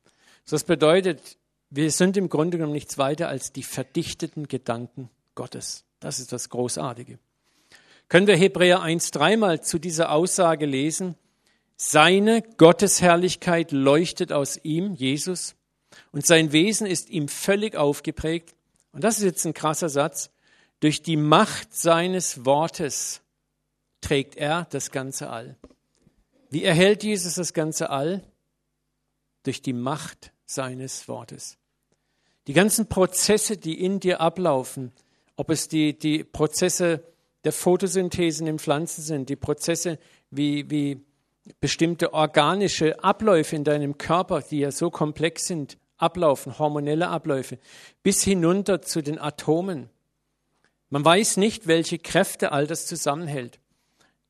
Das 0.48 0.64
bedeutet, 0.64 1.38
wir 1.70 1.90
sind 1.90 2.16
im 2.16 2.28
Grunde 2.28 2.56
genommen 2.56 2.72
nichts 2.72 2.98
weiter 2.98 3.28
als 3.28 3.52
die 3.52 3.62
verdichteten 3.62 4.48
Gedanken 4.48 5.10
Gottes. 5.34 5.84
Das 6.00 6.18
ist 6.18 6.32
das 6.32 6.48
Großartige. 6.48 7.18
Können 8.08 8.26
wir 8.26 8.36
Hebräer 8.36 8.82
1 8.82 9.10
dreimal 9.10 9.62
zu 9.62 9.78
dieser 9.78 10.10
Aussage 10.10 10.66
lesen? 10.66 11.14
Seine 11.84 12.42
Gottesherrlichkeit 12.42 13.72
leuchtet 13.72 14.32
aus 14.32 14.56
ihm, 14.62 14.94
Jesus, 14.94 15.56
und 16.12 16.24
sein 16.24 16.52
Wesen 16.52 16.86
ist 16.86 17.10
ihm 17.10 17.26
völlig 17.26 17.74
aufgeprägt. 17.74 18.54
Und 18.92 19.02
das 19.02 19.18
ist 19.18 19.24
jetzt 19.24 19.44
ein 19.46 19.52
krasser 19.52 19.88
Satz. 19.88 20.30
Durch 20.78 21.02
die 21.02 21.16
Macht 21.16 21.74
seines 21.74 22.46
Wortes 22.46 23.20
trägt 24.00 24.36
er 24.36 24.68
das 24.70 24.92
ganze 24.92 25.28
All. 25.28 25.56
Wie 26.50 26.62
erhält 26.62 27.02
Jesus 27.02 27.34
das 27.34 27.52
ganze 27.52 27.90
All? 27.90 28.22
Durch 29.42 29.60
die 29.60 29.72
Macht 29.72 30.32
seines 30.46 31.08
Wortes. 31.08 31.58
Die 32.46 32.52
ganzen 32.52 32.88
Prozesse, 32.88 33.56
die 33.56 33.82
in 33.84 33.98
dir 33.98 34.20
ablaufen, 34.20 34.92
ob 35.34 35.50
es 35.50 35.66
die, 35.66 35.98
die 35.98 36.22
Prozesse 36.22 37.02
der 37.42 37.52
Photosynthese 37.52 38.48
in 38.48 38.60
Pflanzen 38.60 39.02
sind, 39.02 39.28
die 39.28 39.36
Prozesse 39.36 39.98
wie, 40.30 40.70
wie 40.70 41.04
bestimmte 41.60 42.12
organische 42.12 43.02
Abläufe 43.02 43.56
in 43.56 43.64
deinem 43.64 43.98
Körper, 43.98 44.42
die 44.42 44.60
ja 44.60 44.70
so 44.70 44.90
komplex 44.90 45.46
sind, 45.46 45.78
ablaufen, 45.96 46.58
hormonelle 46.58 47.08
Abläufe, 47.08 47.58
bis 48.02 48.22
hinunter 48.22 48.82
zu 48.82 49.02
den 49.02 49.18
Atomen. 49.18 49.88
Man 50.90 51.04
weiß 51.04 51.38
nicht, 51.38 51.66
welche 51.66 51.98
Kräfte 51.98 52.52
all 52.52 52.66
das 52.66 52.86
zusammenhält. 52.86 53.58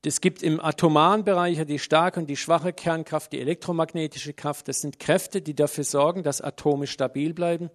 Es 0.05 0.21
gibt 0.21 0.43
im 0.43 0.59
atomaren 0.59 1.23
Bereich 1.23 1.65
die 1.65 1.79
starke 1.79 2.19
und 2.19 2.27
die 2.27 2.35
schwache 2.35 2.73
Kernkraft, 2.73 3.31
die 3.31 3.39
elektromagnetische 3.39 4.33
Kraft. 4.33 4.67
Das 4.67 4.81
sind 4.81 4.99
Kräfte, 4.99 5.41
die 5.41 5.55
dafür 5.55 5.85
sorgen, 5.85 6.23
dass 6.23 6.41
Atome 6.41 6.87
stabil 6.87 7.33
bleiben 7.33 7.69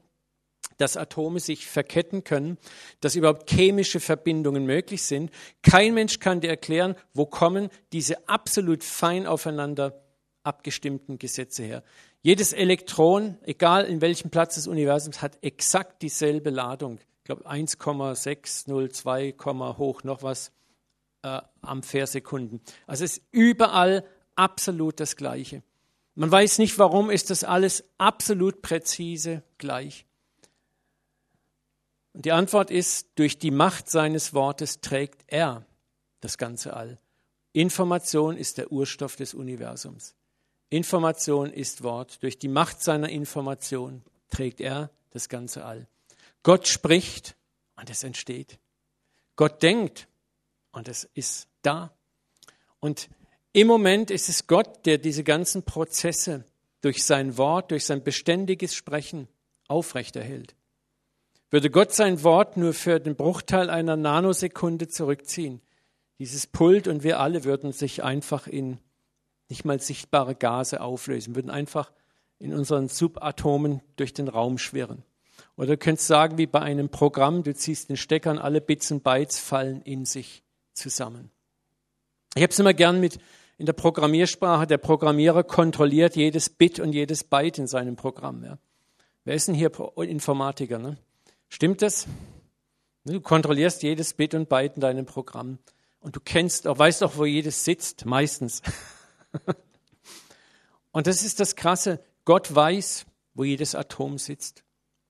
dass 0.79 0.97
Atome 0.97 1.41
sich 1.41 1.67
verketten 1.67 2.25
können, 2.25 2.57
dass 3.01 3.15
überhaupt 3.15 3.51
chemische 3.51 4.01
Verbindungen 4.01 4.65
möglich 4.65 5.03
sind. 5.03 5.31
Kein 5.63 5.95
Mensch 5.95 6.19
kann 6.19 6.41
dir 6.41 6.49
erklären, 6.51 6.95
wo 7.13 7.27
kommen 7.27 7.69
diese 7.93 8.29
absolut 8.29 8.83
fein 8.83 9.27
aufeinander 9.27 10.03
abgestimmten 10.43 11.19
Gesetze 11.19 11.63
her. 11.63 11.83
Jedes 12.23 12.53
Elektron, 12.53 13.37
egal 13.43 13.85
in 13.85 14.01
welchem 14.01 14.31
Platz 14.31 14.55
des 14.55 14.67
Universums, 14.67 15.21
hat 15.23 15.39
exakt 15.43 16.03
dieselbe 16.03 16.51
Ladung. 16.51 16.99
Ich 17.19 17.25
glaube 17.25 17.47
1,602, 17.47 19.35
hoch 19.77 20.03
noch 20.03 20.23
was 20.23 20.51
äh, 21.23 21.41
Ampere-Sekunden. 21.61 22.61
Also 22.87 23.05
es 23.05 23.19
ist 23.19 23.27
überall 23.31 24.05
absolut 24.35 25.01
das 25.01 25.17
Gleiche. 25.17 25.63
Man 26.15 26.33
weiß 26.33 26.59
nicht, 26.59 26.79
warum 26.79 27.11
ist 27.11 27.31
das 27.31 27.45
alles 27.45 27.85
absolut 27.99 28.63
präzise 28.63 29.43
gleich. 29.59 30.05
Und 32.19 32.25
die 32.25 32.33
Antwort 32.33 32.73
ist, 32.73 33.11
durch 33.15 33.39
die 33.39 33.53
Macht 33.53 33.89
seines 33.89 34.35
Wortes 34.35 34.81
trägt 34.81 35.23
er 35.29 35.65
das 36.19 36.37
ganze 36.37 36.75
All. 36.75 36.99
Information 37.53 38.37
ist 38.37 38.59
der 38.59 38.73
Urstoff 38.73 39.15
des 39.15 39.35
Universums. 39.35 40.17
Information 40.69 41.53
ist 41.53 41.85
Wort. 41.85 42.21
Durch 42.25 42.37
die 42.37 42.49
Macht 42.49 42.83
seiner 42.83 43.09
Information 43.09 44.03
trägt 44.31 44.61
er 44.61 44.91
das 45.11 45.29
ganze 45.29 45.65
All. 45.65 45.87
Gott 46.43 46.67
spricht 46.67 47.37
und 47.77 47.89
es 47.89 48.03
entsteht. 48.03 48.59
Gott 49.37 49.63
denkt 49.63 50.09
und 50.73 50.89
es 50.89 51.05
ist 51.15 51.47
da. 51.63 51.93
Und 52.81 53.11
im 53.53 53.69
Moment 53.69 54.11
ist 54.11 54.29
es 54.29 54.49
Gott, 54.49 54.87
der 54.87 54.99
diese 54.99 55.23
ganzen 55.23 55.63
Prozesse 55.63 56.45
durch 56.81 57.05
sein 57.05 57.39
Wort, 57.39 57.71
durch 57.71 57.85
sein 57.85 58.03
beständiges 58.03 58.75
Sprechen 58.75 59.29
aufrechterhält. 59.69 60.57
Würde 61.51 61.71
Gott 61.71 61.93
sein 61.93 62.23
Wort 62.23 62.57
nur 62.57 62.75
für 62.75 63.01
den 63.01 63.17
Bruchteil 63.17 63.71
einer 63.71 63.97
Nanosekunde 63.97 64.89
zurückziehen, 64.89 65.63
dieses 66.19 66.47
Pult 66.47 66.89
und 66.89 67.05
wir 67.05 67.21
alle 67.21 67.45
würden 67.45 67.73
sich 67.73 68.03
einfach 68.03 68.47
in 68.47 68.79
nicht 69.49 69.65
mal 69.65 69.81
sichtbare 69.81 70.35
Gase 70.35 70.81
auflösen, 70.81 71.35
würden 71.35 71.51
einfach 71.51 71.91
in 72.39 72.53
unseren 72.53 72.89
Subatomen 72.89 73.81
durch 73.97 74.13
den 74.13 74.29
Raum 74.29 74.59
schwirren. 74.59 75.05
Oder 75.57 75.69
du 75.69 75.79
könntest 75.79 76.07
sagen, 76.07 76.39
wie 76.39 76.47
bei 76.47 76.61
einem 76.61 76.89
Programm, 76.89 77.43
du 77.43 77.55
ziehst 77.55 77.89
den 77.89 77.97
Stecker 77.97 78.31
und 78.31 78.39
alle 78.39 78.61
Bits 78.61 78.91
und 78.91 79.03
Bytes 79.03 79.39
fallen 79.39 79.83
in 79.83 80.05
sich 80.05 80.43
zusammen. 80.75 81.31
Ich 82.35 82.43
habe 82.43 82.53
es 82.53 82.59
immer 82.59 82.75
gern 82.75 83.01
mit 83.01 83.19
in 83.57 83.67
der 83.67 83.73
Programmiersprache, 83.73 84.67
der 84.67 84.79
Programmierer 84.79 85.43
kontrolliert 85.43 86.15
jedes 86.15 86.49
Bit 86.49 86.79
und 86.79 86.93
jedes 86.93 87.25
Byte 87.25 87.59
in 87.59 87.67
seinem 87.67 87.97
Programm. 87.97 88.45
Ja. 88.45 88.59
Wer 89.25 89.35
ist 89.35 89.49
denn 89.49 89.55
hier 89.55 89.73
Informatiker? 89.97 90.79
Ne? 90.79 90.97
Stimmt 91.49 91.83
das? 91.83 92.07
Du 93.05 93.21
kontrollierst 93.21 93.83
jedes 93.83 94.13
Bit 94.13 94.35
und 94.35 94.49
Byte 94.49 94.77
in 94.77 94.81
deinem 94.81 95.07
Programm 95.07 95.59
und 96.01 96.15
du 96.15 96.21
kennst, 96.21 96.67
auch, 96.67 96.79
weißt 96.79 97.03
auch, 97.03 97.17
wo 97.17 97.25
jedes 97.25 97.65
sitzt, 97.65 98.05
meistens. 98.05 98.63
und 100.93 101.07
das 101.07 101.23
ist 101.25 101.41
das 101.41 101.57
Krasse. 101.57 102.01
Gott 102.25 102.55
weiß, 102.55 103.07
wo 103.35 103.45
jedes 103.45 103.75
Atom 103.75 104.19
sitzt 104.19 104.63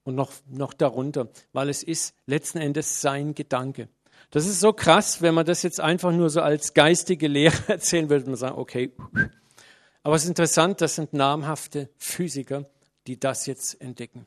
und 0.05 0.15
noch, 0.15 0.33
noch 0.49 0.75
darunter, 0.75 1.29
weil 1.53 1.69
es 1.69 1.83
ist 1.83 2.15
letzten 2.27 2.59
Endes 2.59 3.01
sein 3.01 3.35
Gedanke. 3.35 3.89
Das 4.31 4.47
ist 4.47 4.61
so 4.61 4.73
krass, 4.73 5.23
wenn 5.23 5.35
man 5.35 5.47
das 5.47 5.63
jetzt 5.63 5.81
einfach 5.81 6.13
nur 6.13 6.31
so 6.31 6.41
als 6.41 6.75
geistige 6.75 7.29
Lehre 7.29 7.57
erzählen 7.69 8.09
würde, 8.09 8.27
man 8.27 8.37
sagen, 8.37 8.59
okay. 8.59 8.93
Aber 10.03 10.15
es 10.15 10.23
ist 10.23 10.29
interessant, 10.29 10.81
das 10.81 10.95
sind 10.95 11.13
namhafte 11.13 11.91
Physiker, 11.97 12.67
die 13.07 13.19
das 13.19 13.47
jetzt 13.47 13.81
entdecken. 13.81 14.27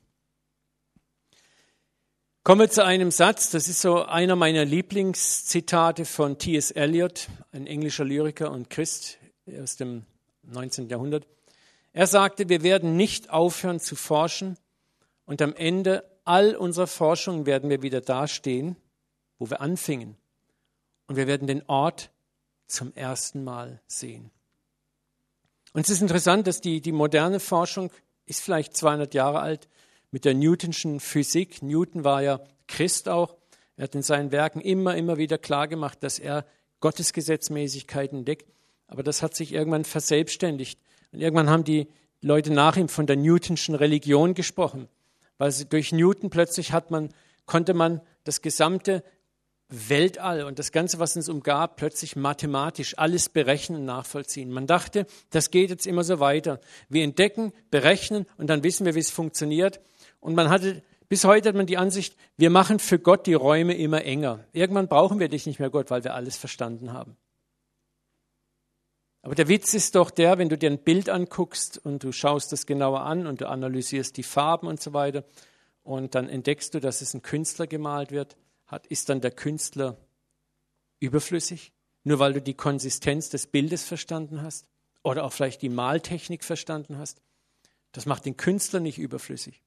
Kommen 2.44 2.62
wir 2.62 2.72
zu 2.72 2.84
einem 2.84 3.12
Satz, 3.12 3.52
das 3.52 3.68
ist 3.68 3.82
so 3.82 4.04
einer 4.04 4.36
meiner 4.36 4.66
Lieblingszitate 4.66 6.06
von 6.06 6.40
T.S. 6.40 6.72
Eliot, 6.72 7.28
ein 7.52 7.68
englischer 7.68 8.04
Lyriker 8.04 8.50
und 8.50 8.72
Christ 8.72 9.20
aus 9.62 9.76
dem 9.76 10.08
19. 10.42 10.90
Jahrhundert. 10.90 11.28
Er 11.94 12.08
sagte, 12.08 12.50
wir 12.50 12.64
werden 12.64 12.98
nicht 12.98 13.30
aufhören 13.30 13.80
zu 13.80 13.96
forschen 13.96 14.58
und 15.26 15.40
am 15.44 15.54
Ende 15.54 16.04
all 16.26 16.56
unserer 16.56 16.88
Forschung 16.88 17.46
werden 17.46 17.70
wir 17.70 17.84
wieder 17.84 18.02
dastehen, 18.02 18.76
wo 19.38 19.52
wir 19.52 19.62
anfingen. 19.62 20.18
Und 21.06 21.18
wir 21.18 21.28
werden 21.28 21.46
den 21.46 21.62
Ort 21.70 22.10
zum 22.66 22.92
ersten 22.96 23.44
Mal 23.44 23.84
sehen. 23.86 24.32
Und 25.74 25.82
es 25.82 25.92
ist 25.92 26.02
interessant, 26.02 26.48
dass 26.48 26.60
die, 26.60 26.82
die 26.82 26.92
moderne 26.92 27.40
Forschung 27.40 27.92
ist 28.26 28.42
vielleicht 28.42 28.76
200 28.76 29.14
Jahre 29.14 29.42
alt, 29.42 29.68
mit 30.12 30.26
der 30.26 30.34
Newtonschen 30.34 31.00
Physik. 31.00 31.64
Newton 31.64 32.04
war 32.04 32.22
ja 32.22 32.42
Christ 32.68 33.10
auch. 33.10 33.36
Er 33.78 33.86
hat 33.86 33.96
in 33.96 34.04
seinen 34.04 34.32
Werken 34.32 34.62
immer, 34.62 34.96
immer 34.96 35.18
wieder 35.18 35.38
klargemacht, 35.38 36.04
dass 36.04 36.20
er 36.20 36.46
Gottesgesetzmäßigkeiten 36.82 38.20
entdeckt. 38.20 38.52
Aber 38.88 39.04
das 39.04 39.24
hat 39.24 39.36
sich 39.36 39.54
irgendwann 39.54 39.86
verselbstständigt. 39.86 40.80
Und 41.12 41.22
irgendwann 41.22 41.50
haben 41.50 41.64
die 41.64 41.88
Leute 42.22 42.52
nach 42.52 42.78
ihm 42.78 42.90
von 42.90 43.08
der 43.08 43.16
Newtonschen 43.16 43.74
Religion 43.74 44.34
gesprochen. 44.34 44.88
Weil 45.38 45.52
durch 45.70 45.92
Newton 45.92 46.30
plötzlich 46.30 46.72
hat 46.74 46.92
man, 46.92 47.10
konnte 47.46 47.74
man 47.74 48.02
das 48.24 48.42
gesamte 48.42 49.04
Weltall 49.70 50.44
und 50.44 50.60
das 50.60 50.74
Ganze, 50.74 51.00
was 51.00 51.16
uns 51.16 51.30
umgab, 51.30 51.78
plötzlich 51.78 52.16
mathematisch 52.16 52.98
alles 52.98 53.30
berechnen 53.30 53.80
und 53.80 53.86
nachvollziehen. 53.86 54.52
Man 54.52 54.68
dachte, 54.68 55.08
das 55.30 55.50
geht 55.50 55.70
jetzt 55.70 55.88
immer 55.88 56.04
so 56.04 56.20
weiter. 56.20 56.60
Wir 56.90 57.04
entdecken, 57.04 57.54
berechnen 57.72 58.26
und 58.38 58.50
dann 58.50 58.64
wissen 58.64 58.86
wir, 58.86 58.96
wie 58.96 59.00
es 59.00 59.10
funktioniert. 59.10 59.80
Und 60.22 60.36
man 60.36 60.50
hatte, 60.50 60.82
bis 61.10 61.26
heute 61.26 61.50
hat 61.50 61.56
man 61.56 61.66
die 61.66 61.78
Ansicht, 61.78 62.16
wir 62.38 62.50
machen 62.50 62.80
für 62.80 62.98
Gott 62.98 63.28
die 63.28 63.34
Räume 63.34 63.74
immer 63.76 64.06
enger. 64.06 64.46
Irgendwann 64.54 64.88
brauchen 64.88 65.20
wir 65.20 65.28
dich 65.28 65.46
nicht 65.46 65.60
mehr, 65.60 65.70
Gott, 65.70 65.92
weil 65.92 66.06
wir 66.06 66.14
alles 66.14 66.38
verstanden 66.38 66.94
haben. 66.94 67.18
Aber 69.24 69.36
der 69.36 69.50
Witz 69.50 69.74
ist 69.74 69.96
doch 69.96 70.10
der, 70.10 70.38
wenn 70.38 70.50
du 70.50 70.58
dir 70.58 70.70
ein 70.70 70.84
Bild 70.84 71.10
anguckst 71.10 71.78
und 71.84 72.04
du 72.04 72.12
schaust 72.12 72.52
das 72.52 72.66
genauer 72.66 73.02
an 73.02 73.28
und 73.28 73.42
du 73.42 73.50
analysierst 73.50 74.16
die 74.18 74.24
Farben 74.24 74.68
und 74.68 74.82
so 74.82 74.94
weiter 74.94 75.26
und 75.84 76.16
dann 76.16 76.30
entdeckst 76.30 76.74
du, 76.74 76.80
dass 76.80 77.02
es 77.02 77.14
ein 77.14 77.22
Künstler 77.22 77.68
gemalt 77.68 78.12
wird, 78.12 78.38
hat, 78.66 78.88
ist 78.88 79.10
dann 79.10 79.22
der 79.22 79.32
Künstler 79.32 79.98
überflüssig, 81.00 81.74
nur 82.04 82.20
weil 82.20 82.34
du 82.34 82.42
die 82.42 82.54
Konsistenz 82.54 83.30
des 83.30 83.48
Bildes 83.48 83.84
verstanden 83.84 84.42
hast 84.42 84.66
oder 85.04 85.24
auch 85.24 85.34
vielleicht 85.34 85.62
die 85.62 85.70
Maltechnik 85.70 86.44
verstanden 86.44 86.98
hast. 86.98 87.22
Das 87.92 88.06
macht 88.06 88.26
den 88.26 88.38
Künstler 88.38 88.80
nicht 88.80 88.98
überflüssig. 88.98 89.62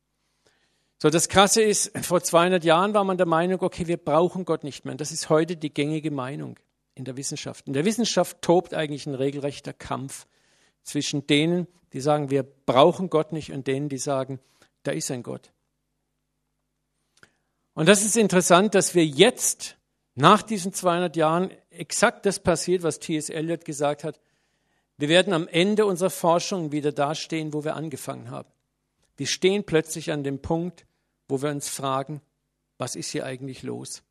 So, 1.04 1.10
das 1.10 1.28
Krasse 1.28 1.60
ist, 1.60 1.92
vor 1.98 2.22
200 2.22 2.64
Jahren 2.64 2.94
war 2.94 3.04
man 3.04 3.18
der 3.18 3.26
Meinung, 3.26 3.60
okay, 3.60 3.86
wir 3.86 3.98
brauchen 3.98 4.46
Gott 4.46 4.64
nicht 4.64 4.86
mehr. 4.86 4.94
Das 4.94 5.12
ist 5.12 5.28
heute 5.28 5.54
die 5.54 5.68
gängige 5.68 6.10
Meinung 6.10 6.58
in 6.94 7.04
der 7.04 7.18
Wissenschaft. 7.18 7.66
In 7.66 7.74
der 7.74 7.84
Wissenschaft 7.84 8.40
tobt 8.40 8.72
eigentlich 8.72 9.06
ein 9.06 9.14
regelrechter 9.14 9.74
Kampf 9.74 10.26
zwischen 10.82 11.26
denen, 11.26 11.66
die 11.92 12.00
sagen, 12.00 12.30
wir 12.30 12.42
brauchen 12.42 13.10
Gott 13.10 13.32
nicht, 13.32 13.52
und 13.52 13.66
denen, 13.66 13.90
die 13.90 13.98
sagen, 13.98 14.40
da 14.82 14.92
ist 14.92 15.10
ein 15.10 15.22
Gott. 15.22 15.52
Und 17.74 17.86
das 17.86 18.02
ist 18.02 18.16
interessant, 18.16 18.74
dass 18.74 18.94
wir 18.94 19.04
jetzt, 19.04 19.76
nach 20.14 20.40
diesen 20.40 20.72
200 20.72 21.16
Jahren, 21.16 21.50
exakt 21.68 22.24
das 22.24 22.38
passiert, 22.38 22.82
was 22.82 22.98
T.S. 22.98 23.28
Eliot 23.28 23.66
gesagt 23.66 24.04
hat. 24.04 24.22
Wir 24.96 25.10
werden 25.10 25.34
am 25.34 25.48
Ende 25.48 25.84
unserer 25.84 26.08
Forschung 26.08 26.72
wieder 26.72 26.92
dastehen, 26.92 27.52
wo 27.52 27.62
wir 27.62 27.76
angefangen 27.76 28.30
haben. 28.30 28.48
Wir 29.18 29.26
stehen 29.26 29.64
plötzlich 29.64 30.10
an 30.10 30.24
dem 30.24 30.40
Punkt, 30.40 30.86
wo 31.28 31.42
wir 31.42 31.50
uns 31.50 31.68
fragen, 31.68 32.20
was 32.78 32.96
ist 32.96 33.10
hier 33.10 33.24
eigentlich 33.24 33.62
los? 33.62 34.02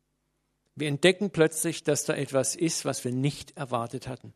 Wir 0.74 0.88
entdecken 0.88 1.30
plötzlich, 1.30 1.84
dass 1.84 2.04
da 2.04 2.14
etwas 2.14 2.56
ist, 2.56 2.84
was 2.84 3.04
wir 3.04 3.12
nicht 3.12 3.56
erwartet 3.56 4.08
hatten. 4.08 4.34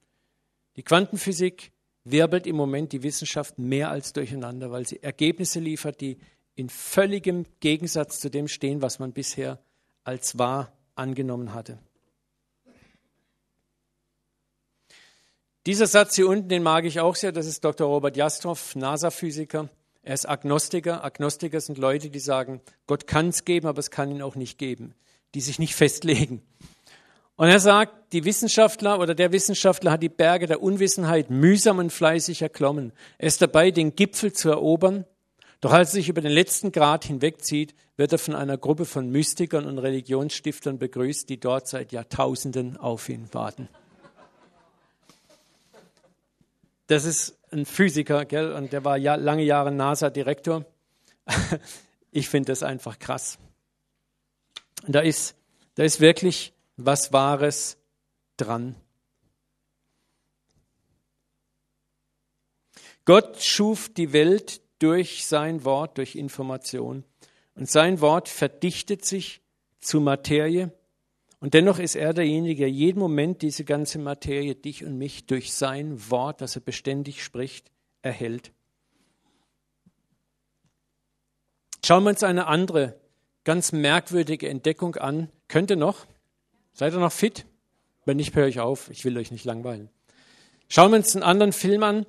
Die 0.76 0.82
Quantenphysik 0.82 1.72
wirbelt 2.04 2.46
im 2.46 2.56
Moment 2.56 2.92
die 2.92 3.02
Wissenschaft 3.02 3.58
mehr 3.58 3.90
als 3.90 4.12
durcheinander, 4.12 4.70
weil 4.70 4.86
sie 4.86 5.02
Ergebnisse 5.02 5.60
liefert, 5.60 6.00
die 6.00 6.18
in 6.54 6.68
völligem 6.68 7.44
Gegensatz 7.60 8.20
zu 8.20 8.30
dem 8.30 8.48
stehen, 8.48 8.82
was 8.82 8.98
man 8.98 9.12
bisher 9.12 9.58
als 10.04 10.38
wahr 10.38 10.72
angenommen 10.94 11.54
hatte. 11.54 11.78
Dieser 15.66 15.86
Satz 15.86 16.16
hier 16.16 16.28
unten, 16.28 16.48
den 16.48 16.62
mag 16.62 16.84
ich 16.84 17.00
auch 17.00 17.14
sehr, 17.14 17.30
das 17.30 17.46
ist 17.46 17.62
Dr. 17.64 17.86
Robert 17.86 18.16
Jastrow, 18.16 18.74
NASA-Physiker. 18.74 19.68
Er 20.08 20.14
ist 20.14 20.26
Agnostiker. 20.26 21.04
Agnostiker 21.04 21.60
sind 21.60 21.76
Leute, 21.76 22.08
die 22.08 22.18
sagen, 22.18 22.62
Gott 22.86 23.06
kann 23.06 23.28
es 23.28 23.44
geben, 23.44 23.66
aber 23.66 23.78
es 23.78 23.90
kann 23.90 24.10
ihn 24.10 24.22
auch 24.22 24.36
nicht 24.36 24.56
geben, 24.56 24.94
die 25.34 25.42
sich 25.42 25.58
nicht 25.58 25.74
festlegen. 25.74 26.40
Und 27.36 27.48
er 27.48 27.60
sagt, 27.60 28.14
die 28.14 28.24
Wissenschaftler 28.24 29.00
oder 29.00 29.14
der 29.14 29.32
Wissenschaftler 29.32 29.90
hat 29.90 30.02
die 30.02 30.08
Berge 30.08 30.46
der 30.46 30.62
Unwissenheit 30.62 31.28
mühsam 31.28 31.76
und 31.76 31.92
fleißig 31.92 32.40
erklommen. 32.40 32.94
Er 33.18 33.28
ist 33.28 33.42
dabei, 33.42 33.70
den 33.70 33.96
Gipfel 33.96 34.32
zu 34.32 34.48
erobern. 34.48 35.04
Doch 35.60 35.74
als 35.74 35.90
er 35.90 35.96
sich 35.96 36.08
über 36.08 36.22
den 36.22 36.32
letzten 36.32 36.72
Grad 36.72 37.04
hinwegzieht, 37.04 37.74
wird 37.98 38.12
er 38.12 38.18
von 38.18 38.34
einer 38.34 38.56
Gruppe 38.56 38.86
von 38.86 39.10
Mystikern 39.10 39.66
und 39.66 39.76
Religionsstiftern 39.76 40.78
begrüßt, 40.78 41.28
die 41.28 41.38
dort 41.38 41.68
seit 41.68 41.92
Jahrtausenden 41.92 42.78
auf 42.78 43.10
ihn 43.10 43.28
warten. 43.32 43.68
Das 46.88 47.04
ist 47.04 47.38
ein 47.52 47.66
Physiker, 47.66 48.24
gell? 48.24 48.52
und 48.52 48.72
der 48.72 48.84
war 48.84 48.96
ja, 48.96 49.14
lange 49.14 49.44
Jahre 49.44 49.70
NASA-Direktor. 49.70 50.66
Ich 52.10 52.30
finde 52.30 52.52
das 52.52 52.62
einfach 52.62 52.98
krass. 52.98 53.38
Da 54.86 55.00
ist, 55.00 55.36
da 55.74 55.84
ist 55.84 56.00
wirklich 56.00 56.54
was 56.78 57.12
Wahres 57.12 57.76
dran. 58.38 58.74
Gott 63.04 63.42
schuf 63.42 63.90
die 63.92 64.14
Welt 64.14 64.62
durch 64.78 65.26
sein 65.26 65.66
Wort, 65.66 65.98
durch 65.98 66.16
Information. 66.16 67.04
Und 67.54 67.70
sein 67.70 68.00
Wort 68.00 68.30
verdichtet 68.30 69.04
sich 69.04 69.42
zu 69.78 70.00
Materie 70.00 70.72
und 71.40 71.54
dennoch 71.54 71.78
ist 71.78 71.94
er 71.94 72.12
derjenige, 72.12 72.62
der 72.62 72.70
jeden 72.70 72.98
Moment 72.98 73.42
diese 73.42 73.64
ganze 73.64 73.98
Materie, 73.98 74.54
dich 74.56 74.84
und 74.84 74.98
mich, 74.98 75.26
durch 75.26 75.52
sein 75.52 76.10
Wort, 76.10 76.40
das 76.40 76.56
er 76.56 76.62
beständig 76.62 77.22
spricht, 77.22 77.70
erhält. 78.02 78.52
Schauen 81.84 82.02
wir 82.02 82.10
uns 82.10 82.24
eine 82.24 82.48
andere, 82.48 82.98
ganz 83.44 83.72
merkwürdige 83.72 84.48
Entdeckung 84.48 84.96
an. 84.96 85.30
Könnt 85.46 85.70
ihr 85.70 85.76
noch? 85.76 86.06
Seid 86.72 86.92
ihr 86.92 86.98
noch 86.98 87.12
fit? 87.12 87.46
Wenn 88.04 88.16
nicht, 88.16 88.34
höre 88.34 88.48
ich 88.48 88.58
auf. 88.58 88.90
Ich 88.90 89.04
will 89.04 89.16
euch 89.16 89.30
nicht 89.30 89.44
langweilen. 89.44 89.90
Schauen 90.68 90.90
wir 90.90 90.96
uns 90.96 91.14
einen 91.14 91.22
anderen 91.22 91.52
Film 91.52 91.82
an. 91.82 92.04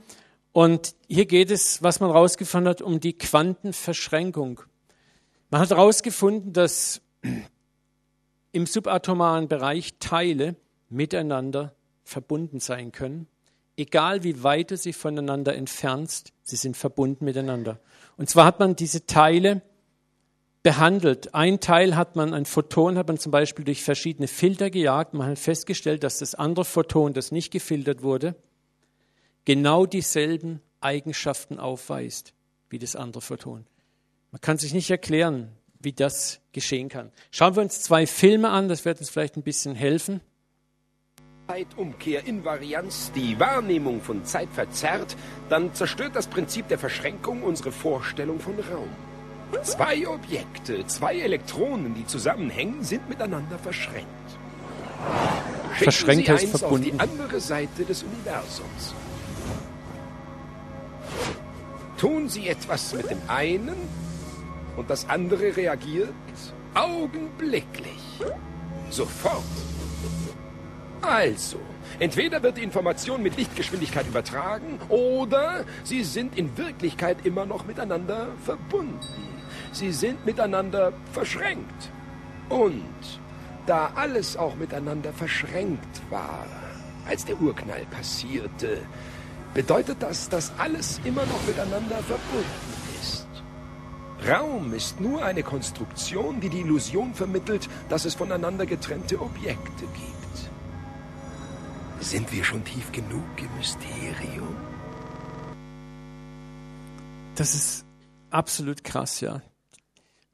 Und 0.51 0.95
hier 1.07 1.27
geht 1.27 1.51
es, 1.51 1.83
was 1.83 1.99
man 1.99 2.09
herausgefunden 2.09 2.69
hat, 2.69 2.81
um 2.81 2.99
die 2.99 3.17
Quantenverschränkung. 3.17 4.61
Man 5.51 5.61
hat 5.61 5.69
herausgefunden, 5.69 6.51
dass 6.51 7.01
im 8.51 8.65
subatomaren 8.65 9.47
Bereich 9.47 9.95
Teile 9.99 10.55
miteinander 10.89 11.73
verbunden 12.03 12.59
sein 12.59 12.91
können. 12.91 13.27
Egal 13.77 14.23
wie 14.23 14.43
weit 14.43 14.71
du 14.71 14.77
sie 14.77 14.93
voneinander 14.93 15.55
entfernst, 15.55 16.33
sie 16.43 16.57
sind 16.57 16.75
verbunden 16.75 17.23
miteinander. 17.25 17.79
Und 18.17 18.29
zwar 18.29 18.45
hat 18.45 18.59
man 18.59 18.75
diese 18.75 19.05
Teile 19.05 19.61
behandelt. 20.63 21.33
Ein 21.33 21.59
Teil 21.59 21.95
hat 21.95 22.15
man, 22.15 22.33
ein 22.33 22.45
Photon 22.45 22.97
hat 22.97 23.07
man 23.07 23.17
zum 23.17 23.31
Beispiel 23.31 23.63
durch 23.63 23.83
verschiedene 23.83 24.27
Filter 24.27 24.69
gejagt. 24.69 25.13
Man 25.13 25.29
hat 25.29 25.39
festgestellt, 25.39 26.03
dass 26.03 26.19
das 26.19 26.35
andere 26.35 26.65
Photon, 26.65 27.13
das 27.13 27.31
nicht 27.31 27.51
gefiltert 27.51 28.01
wurde, 28.01 28.35
genau 29.45 29.85
dieselben 29.85 30.61
Eigenschaften 30.81 31.59
aufweist 31.59 32.33
wie 32.69 32.79
das 32.79 32.95
andere 32.95 33.21
Photon. 33.21 33.65
Man 34.31 34.41
kann 34.41 34.57
sich 34.57 34.73
nicht 34.73 34.89
erklären, 34.89 35.49
wie 35.79 35.93
das 35.93 36.41
geschehen 36.51 36.89
kann. 36.89 37.11
Schauen 37.31 37.55
wir 37.55 37.61
uns 37.61 37.81
zwei 37.81 38.05
Filme 38.05 38.49
an, 38.49 38.67
das 38.67 38.85
wird 38.85 38.99
uns 38.99 39.09
vielleicht 39.09 39.37
ein 39.37 39.43
bisschen 39.43 39.75
helfen. 39.75 40.21
Zeitumkehr 41.47 42.27
Invarianz 42.27 43.11
die 43.15 43.39
Wahrnehmung 43.39 44.01
von 44.01 44.23
Zeit 44.23 44.49
verzerrt, 44.53 45.15
dann 45.49 45.73
zerstört 45.73 46.15
das 46.15 46.27
Prinzip 46.27 46.67
der 46.67 46.77
Verschränkung 46.77 47.41
unsere 47.41 47.71
Vorstellung 47.71 48.39
von 48.39 48.53
Raum. 48.59 48.89
Zwei 49.63 50.07
Objekte, 50.07 50.85
zwei 50.85 51.17
Elektronen, 51.17 51.95
die 51.95 52.05
zusammenhängen, 52.05 52.83
sind 52.83 53.09
miteinander 53.09 53.57
verschränkt. 53.57 54.05
Schicken 55.73 55.83
Verschränkt 55.91 56.25
Sie 56.25 56.31
heißt 56.31 56.43
eins 56.43 56.59
verbunden. 56.59 56.85
auf 56.85 56.91
die 56.91 56.99
andere 56.99 57.39
Seite 57.39 57.83
des 57.83 58.03
Universums. 58.03 58.93
Tun 61.97 62.29
Sie 62.29 62.47
etwas 62.47 62.93
mit 62.93 63.09
dem 63.09 63.21
einen 63.27 63.75
und 64.79 64.89
das 64.89 65.09
andere 65.09 65.57
reagiert 65.57 66.09
augenblicklich. 66.73 68.21
Sofort. 68.89 69.43
Also, 71.01 71.59
entweder 71.99 72.41
wird 72.41 72.57
die 72.57 72.63
Information 72.63 73.21
mit 73.21 73.35
Lichtgeschwindigkeit 73.35 74.07
übertragen 74.07 74.79
oder 74.87 75.65
sie 75.83 76.03
sind 76.03 76.37
in 76.37 76.57
Wirklichkeit 76.57 77.25
immer 77.25 77.45
noch 77.45 77.65
miteinander 77.65 78.29
verbunden. 78.45 78.99
Sie 79.73 79.91
sind 79.91 80.25
miteinander 80.25 80.93
verschränkt. 81.11 81.91
Und 82.47 83.19
da 83.65 83.91
alles 83.95 84.37
auch 84.37 84.55
miteinander 84.55 85.11
verschränkt 85.11 86.01
war, 86.09 86.45
als 87.05 87.25
der 87.25 87.39
Urknall 87.41 87.85
passierte, 87.91 88.81
bedeutet 89.53 89.97
das, 89.99 90.29
dass 90.29 90.53
alles 90.57 91.01
immer 91.03 91.25
noch 91.25 91.45
miteinander 91.45 91.97
verbunden 91.97 92.45
ist. 92.71 92.78
Raum 94.27 94.73
ist 94.73 94.99
nur 94.99 95.23
eine 95.23 95.43
Konstruktion, 95.43 96.41
die 96.41 96.49
die 96.49 96.59
Illusion 96.59 97.13
vermittelt, 97.13 97.69
dass 97.87 98.05
es 98.05 98.15
voneinander 98.15 98.65
getrennte 98.65 99.21
Objekte 99.21 99.85
gibt. 99.85 100.19
Sind 102.01 102.31
wir 102.31 102.43
schon 102.43 102.63
tief 102.63 102.91
genug 102.91 103.23
im 103.37 103.57
Mysterium? 103.57 104.55
Das 107.35 107.55
ist 107.55 107.85
absolut 108.29 108.83
krass, 108.83 109.21
ja. 109.21 109.41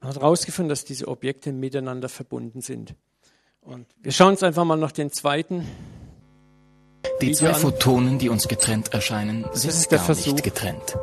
Man 0.00 0.10
hat 0.10 0.16
herausgefunden, 0.16 0.68
dass 0.68 0.84
diese 0.84 1.08
Objekte 1.08 1.52
miteinander 1.52 2.08
verbunden 2.08 2.60
sind. 2.60 2.94
Und 3.60 3.86
wir 4.00 4.12
schauen 4.12 4.30
uns 4.30 4.42
einfach 4.42 4.64
mal 4.64 4.76
noch 4.76 4.92
den 4.92 5.10
zweiten. 5.10 5.66
Die 7.20 7.28
Video 7.28 7.38
zwei 7.38 7.48
an. 7.50 7.60
Photonen, 7.60 8.18
die 8.18 8.28
uns 8.28 8.46
getrennt 8.48 8.92
erscheinen, 8.92 9.46
sind 9.52 9.88
gar 9.88 10.00
Versuch. 10.00 10.32
nicht 10.32 10.44
getrennt. 10.44 10.96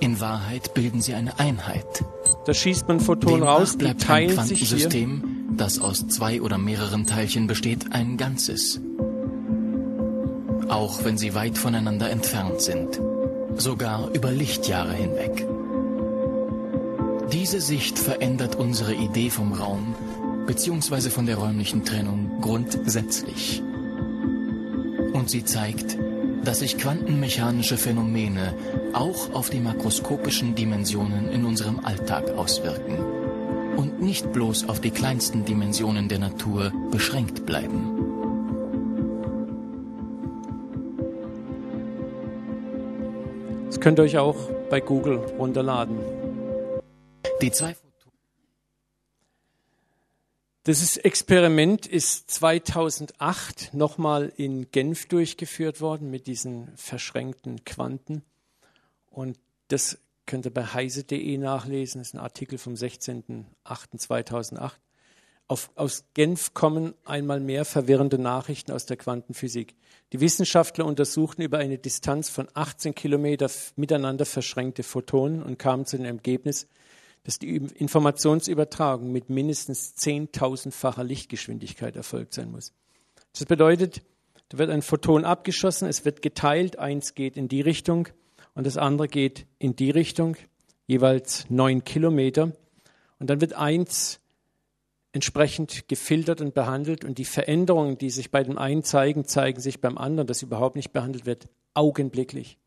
In 0.00 0.20
Wahrheit 0.20 0.74
bilden 0.74 1.00
sie 1.00 1.14
eine 1.14 1.38
Einheit. 1.38 2.04
Da 2.44 2.54
schießt 2.54 2.88
man 2.88 3.00
Photon 3.00 3.40
Demnach 3.40 3.60
raus, 3.60 3.72
die 3.72 3.78
bleibt 3.78 4.10
ein. 4.10 4.30
Quantensystem, 4.30 5.54
das 5.56 5.80
aus 5.80 6.06
zwei 6.08 6.40
oder 6.42 6.58
mehreren 6.58 7.06
Teilchen 7.06 7.46
besteht, 7.46 7.92
ein 7.92 8.16
Ganzes. 8.16 8.80
Auch 10.68 11.04
wenn 11.04 11.18
sie 11.18 11.34
weit 11.34 11.58
voneinander 11.58 12.10
entfernt 12.10 12.60
sind, 12.60 13.00
sogar 13.56 14.10
über 14.12 14.30
Lichtjahre 14.30 14.94
hinweg. 14.94 15.46
Diese 17.32 17.60
Sicht 17.60 17.98
verändert 17.98 18.56
unsere 18.56 18.94
Idee 18.94 19.30
vom 19.30 19.52
Raum 19.52 19.94
bzw. 20.46 21.10
von 21.10 21.26
der 21.26 21.36
räumlichen 21.36 21.84
Trennung 21.84 22.40
grundsätzlich. 22.40 23.62
Und 25.12 25.30
sie 25.30 25.44
zeigt, 25.44 25.96
dass 26.44 26.58
sich 26.58 26.78
quantenmechanische 26.78 27.76
Phänomene 27.76 28.54
auch 28.92 29.32
auf 29.32 29.50
die 29.50 29.60
makroskopischen 29.60 30.54
Dimensionen 30.54 31.30
in 31.30 31.44
unserem 31.44 31.80
Alltag 31.84 32.30
auswirken 32.30 32.98
und 33.76 34.02
nicht 34.02 34.32
bloß 34.32 34.68
auf 34.68 34.80
die 34.80 34.90
kleinsten 34.90 35.44
Dimensionen 35.44 36.08
der 36.08 36.18
Natur 36.18 36.72
beschränkt 36.90 37.46
bleiben. 37.46 37.98
Das 43.66 43.80
könnt 43.80 43.98
ihr 43.98 44.04
euch 44.04 44.18
auch 44.18 44.36
bei 44.70 44.80
Google 44.80 45.18
runterladen. 45.38 45.98
Die 47.40 47.50
zwei 47.50 47.74
Das 50.64 50.96
Experiment 50.96 51.86
ist 51.88 52.30
2008 52.30 53.74
nochmal 53.74 54.32
in 54.36 54.70
Genf 54.70 55.08
durchgeführt 55.08 55.80
worden 55.80 56.08
mit 56.08 56.28
diesen 56.28 56.68
verschränkten 56.76 57.64
Quanten. 57.64 58.22
Und 59.10 59.40
das 59.66 59.98
könnt 60.24 60.46
ihr 60.46 60.54
bei 60.54 60.64
heise.de 60.64 61.36
nachlesen. 61.36 62.00
Das 62.00 62.08
ist 62.08 62.14
ein 62.14 62.20
Artikel 62.20 62.58
vom 62.58 62.74
16.08.2008. 62.74 64.70
Auf, 65.48 65.70
aus 65.74 66.04
Genf 66.14 66.54
kommen 66.54 66.94
einmal 67.04 67.40
mehr 67.40 67.64
verwirrende 67.64 68.18
Nachrichten 68.18 68.70
aus 68.70 68.86
der 68.86 68.96
Quantenphysik. 68.96 69.74
Die 70.12 70.20
Wissenschaftler 70.20 70.86
untersuchten 70.86 71.42
über 71.42 71.58
eine 71.58 71.78
Distanz 71.78 72.28
von 72.28 72.46
18 72.54 72.94
Kilometer 72.94 73.50
miteinander 73.74 74.26
verschränkte 74.26 74.84
Photonen 74.84 75.42
und 75.42 75.58
kamen 75.58 75.86
zu 75.86 75.96
dem 75.96 76.06
Ergebnis, 76.06 76.68
dass 77.24 77.38
die 77.38 77.56
Informationsübertragung 77.56 79.12
mit 79.12 79.30
mindestens 79.30 79.94
10.000-facher 79.96 81.04
Lichtgeschwindigkeit 81.04 81.96
erfolgt 81.96 82.34
sein 82.34 82.50
muss. 82.50 82.72
Das 83.32 83.46
bedeutet, 83.46 84.02
da 84.48 84.58
wird 84.58 84.70
ein 84.70 84.82
Photon 84.82 85.24
abgeschossen, 85.24 85.88
es 85.88 86.04
wird 86.04 86.20
geteilt, 86.20 86.78
eins 86.78 87.14
geht 87.14 87.36
in 87.36 87.48
die 87.48 87.60
Richtung 87.60 88.08
und 88.54 88.66
das 88.66 88.76
andere 88.76 89.08
geht 89.08 89.46
in 89.58 89.76
die 89.76 89.90
Richtung, 89.90 90.36
jeweils 90.86 91.48
neun 91.48 91.84
Kilometer. 91.84 92.52
Und 93.18 93.30
dann 93.30 93.40
wird 93.40 93.54
eins 93.54 94.20
entsprechend 95.12 95.88
gefiltert 95.88 96.40
und 96.40 96.54
behandelt 96.54 97.04
und 97.04 97.18
die 97.18 97.24
Veränderungen, 97.24 97.98
die 97.98 98.10
sich 98.10 98.30
bei 98.30 98.42
dem 98.42 98.58
einen 98.58 98.82
zeigen, 98.82 99.24
zeigen 99.26 99.60
sich 99.60 99.80
beim 99.80 99.96
anderen, 99.96 100.26
das 100.26 100.42
überhaupt 100.42 100.76
nicht 100.76 100.92
behandelt 100.92 101.26
wird, 101.26 101.48
augenblicklich. 101.74 102.58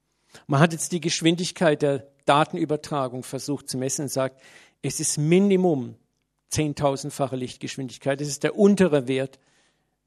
Man 0.47 0.59
hat 0.59 0.73
jetzt 0.73 0.91
die 0.91 1.01
Geschwindigkeit 1.01 1.81
der 1.81 2.07
Datenübertragung 2.25 3.23
versucht 3.23 3.69
zu 3.69 3.77
messen 3.77 4.03
und 4.03 4.09
sagt, 4.09 4.41
es 4.81 4.99
ist 4.99 5.17
Minimum 5.17 5.95
10.000-fache 6.51 7.35
Lichtgeschwindigkeit. 7.35 8.21
Das 8.21 8.27
ist 8.27 8.43
der 8.43 8.57
untere 8.57 9.07
Wert. 9.07 9.39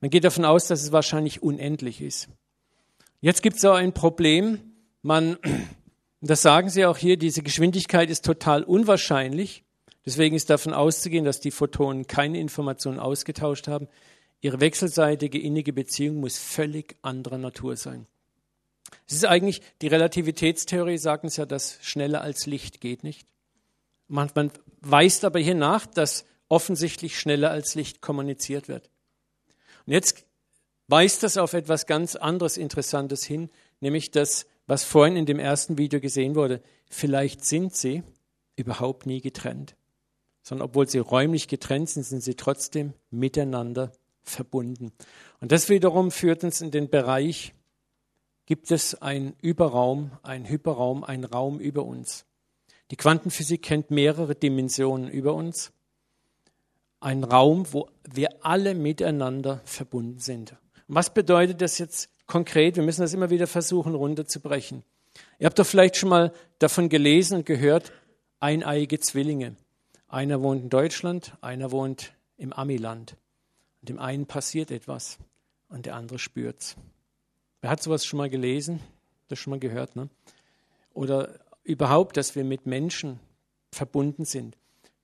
Man 0.00 0.10
geht 0.10 0.24
davon 0.24 0.44
aus, 0.44 0.68
dass 0.68 0.82
es 0.82 0.92
wahrscheinlich 0.92 1.42
unendlich 1.42 2.00
ist. 2.00 2.28
Jetzt 3.20 3.42
gibt 3.42 3.56
es 3.56 3.64
auch 3.64 3.74
ein 3.74 3.92
Problem. 3.92 4.60
Man, 5.02 5.38
das 6.20 6.42
sagen 6.42 6.70
Sie 6.70 6.86
auch 6.86 6.96
hier, 6.96 7.16
diese 7.16 7.42
Geschwindigkeit 7.42 8.10
ist 8.10 8.24
total 8.24 8.62
unwahrscheinlich. 8.62 9.64
Deswegen 10.06 10.36
ist 10.36 10.48
davon 10.48 10.72
auszugehen, 10.72 11.24
dass 11.24 11.40
die 11.40 11.50
Photonen 11.50 12.06
keine 12.06 12.40
Informationen 12.40 12.98
ausgetauscht 12.98 13.68
haben. 13.68 13.88
Ihre 14.40 14.60
wechselseitige 14.60 15.38
innige 15.38 15.72
Beziehung 15.72 16.20
muss 16.20 16.38
völlig 16.38 16.96
anderer 17.02 17.38
Natur 17.38 17.76
sein. 17.76 18.06
Es 19.06 19.14
ist 19.14 19.24
eigentlich, 19.24 19.62
die 19.80 19.88
Relativitätstheorie 19.88 20.98
sagt 20.98 21.24
uns 21.24 21.36
ja, 21.36 21.46
dass 21.46 21.78
schneller 21.82 22.20
als 22.20 22.46
Licht 22.46 22.80
geht 22.80 23.04
nicht. 23.04 23.26
Man, 24.06 24.30
man 24.34 24.50
weist 24.80 25.24
aber 25.24 25.38
hier 25.38 25.54
nach, 25.54 25.86
dass 25.86 26.24
offensichtlich 26.48 27.18
schneller 27.18 27.50
als 27.50 27.74
Licht 27.74 28.00
kommuniziert 28.00 28.68
wird. 28.68 28.90
Und 29.86 29.92
jetzt 29.92 30.24
weist 30.86 31.22
das 31.22 31.36
auf 31.36 31.52
etwas 31.52 31.86
ganz 31.86 32.16
anderes 32.16 32.56
Interessantes 32.56 33.24
hin, 33.24 33.50
nämlich 33.80 34.10
das, 34.10 34.46
was 34.66 34.84
vorhin 34.84 35.16
in 35.16 35.26
dem 35.26 35.38
ersten 35.38 35.78
Video 35.78 36.00
gesehen 36.00 36.34
wurde. 36.34 36.62
Vielleicht 36.90 37.44
sind 37.44 37.74
sie 37.74 38.02
überhaupt 38.56 39.06
nie 39.06 39.20
getrennt, 39.20 39.76
sondern 40.42 40.68
obwohl 40.68 40.88
sie 40.88 40.98
räumlich 40.98 41.48
getrennt 41.48 41.90
sind, 41.90 42.02
sind 42.04 42.22
sie 42.22 42.34
trotzdem 42.34 42.94
miteinander 43.10 43.92
verbunden. 44.22 44.92
Und 45.40 45.52
das 45.52 45.68
wiederum 45.68 46.10
führt 46.10 46.44
uns 46.44 46.60
in 46.60 46.70
den 46.70 46.90
Bereich 46.90 47.54
gibt 48.48 48.70
es 48.70 48.94
einen 49.02 49.34
Überraum, 49.42 50.10
einen 50.22 50.48
Hyperraum, 50.48 51.04
einen 51.04 51.24
Raum 51.24 51.60
über 51.60 51.84
uns. 51.84 52.24
Die 52.90 52.96
Quantenphysik 52.96 53.60
kennt 53.62 53.90
mehrere 53.90 54.34
Dimensionen 54.34 55.10
über 55.10 55.34
uns. 55.34 55.70
Ein 56.98 57.24
Raum, 57.24 57.66
wo 57.74 57.90
wir 58.10 58.46
alle 58.46 58.74
miteinander 58.74 59.60
verbunden 59.66 60.18
sind. 60.20 60.56
Was 60.86 61.12
bedeutet 61.12 61.60
das 61.60 61.76
jetzt 61.76 62.08
konkret? 62.26 62.76
Wir 62.76 62.82
müssen 62.82 63.02
das 63.02 63.12
immer 63.12 63.28
wieder 63.28 63.46
versuchen 63.46 63.94
runterzubrechen. 63.94 64.82
Ihr 65.38 65.44
habt 65.44 65.58
doch 65.58 65.66
vielleicht 65.66 65.98
schon 65.98 66.08
mal 66.08 66.32
davon 66.58 66.88
gelesen 66.88 67.36
und 67.36 67.44
gehört, 67.44 67.92
eineiige 68.40 68.98
Zwillinge. 68.98 69.56
Einer 70.08 70.40
wohnt 70.40 70.62
in 70.62 70.70
Deutschland, 70.70 71.36
einer 71.42 71.70
wohnt 71.70 72.14
im 72.38 72.54
Amiland. 72.54 73.14
Und 73.82 73.90
dem 73.90 73.98
einen 73.98 74.24
passiert 74.24 74.70
etwas 74.70 75.18
und 75.68 75.84
der 75.84 75.96
andere 75.96 76.18
spürt's. 76.18 76.76
Wer 77.60 77.70
hat 77.70 77.82
sowas 77.82 78.04
schon 78.04 78.18
mal 78.18 78.30
gelesen? 78.30 78.80
Das 79.28 79.38
schon 79.38 79.50
mal 79.50 79.60
gehört, 79.60 79.96
ne? 79.96 80.08
Oder 80.94 81.40
überhaupt, 81.64 82.16
dass 82.16 82.34
wir 82.34 82.44
mit 82.44 82.66
Menschen 82.66 83.20
verbunden 83.72 84.24
sind. 84.24 84.56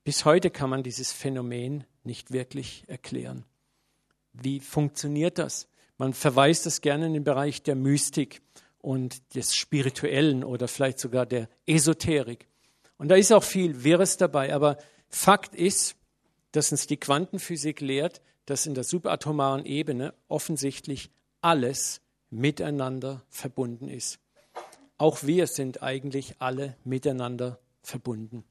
Bis 0.04 0.24
heute 0.24 0.50
kann 0.50 0.70
man 0.70 0.82
dieses 0.82 1.12
Phänomen 1.12 1.84
nicht 2.04 2.32
wirklich 2.32 2.84
erklären. 2.86 3.44
Wie 4.32 4.60
funktioniert 4.60 5.38
das? 5.38 5.68
Man 5.96 6.12
verweist 6.12 6.66
das 6.66 6.80
gerne 6.80 7.06
in 7.06 7.14
den 7.14 7.24
Bereich 7.24 7.62
der 7.62 7.74
Mystik 7.74 8.42
und 8.78 9.34
des 9.34 9.54
Spirituellen 9.54 10.44
oder 10.44 10.68
vielleicht 10.68 10.98
sogar 10.98 11.24
der 11.24 11.48
Esoterik. 11.66 12.46
Und 12.98 13.08
da 13.08 13.14
ist 13.14 13.32
auch 13.32 13.44
viel 13.44 13.84
Wirres 13.84 14.16
dabei. 14.16 14.54
Aber 14.54 14.76
Fakt 15.08 15.54
ist, 15.54 15.96
dass 16.52 16.72
uns 16.72 16.86
die 16.86 16.96
Quantenphysik 16.96 17.80
lehrt, 17.80 18.20
dass 18.46 18.66
in 18.66 18.74
der 18.74 18.84
subatomaren 18.84 19.64
Ebene 19.64 20.14
offensichtlich 20.28 21.10
alles 21.40 22.00
miteinander 22.34 23.22
verbunden 23.28 23.88
ist. 23.88 24.18
Auch 24.98 25.22
wir 25.22 25.46
sind 25.46 25.82
eigentlich 25.82 26.36
alle 26.40 26.76
miteinander 26.84 27.58
verbunden 27.82 28.44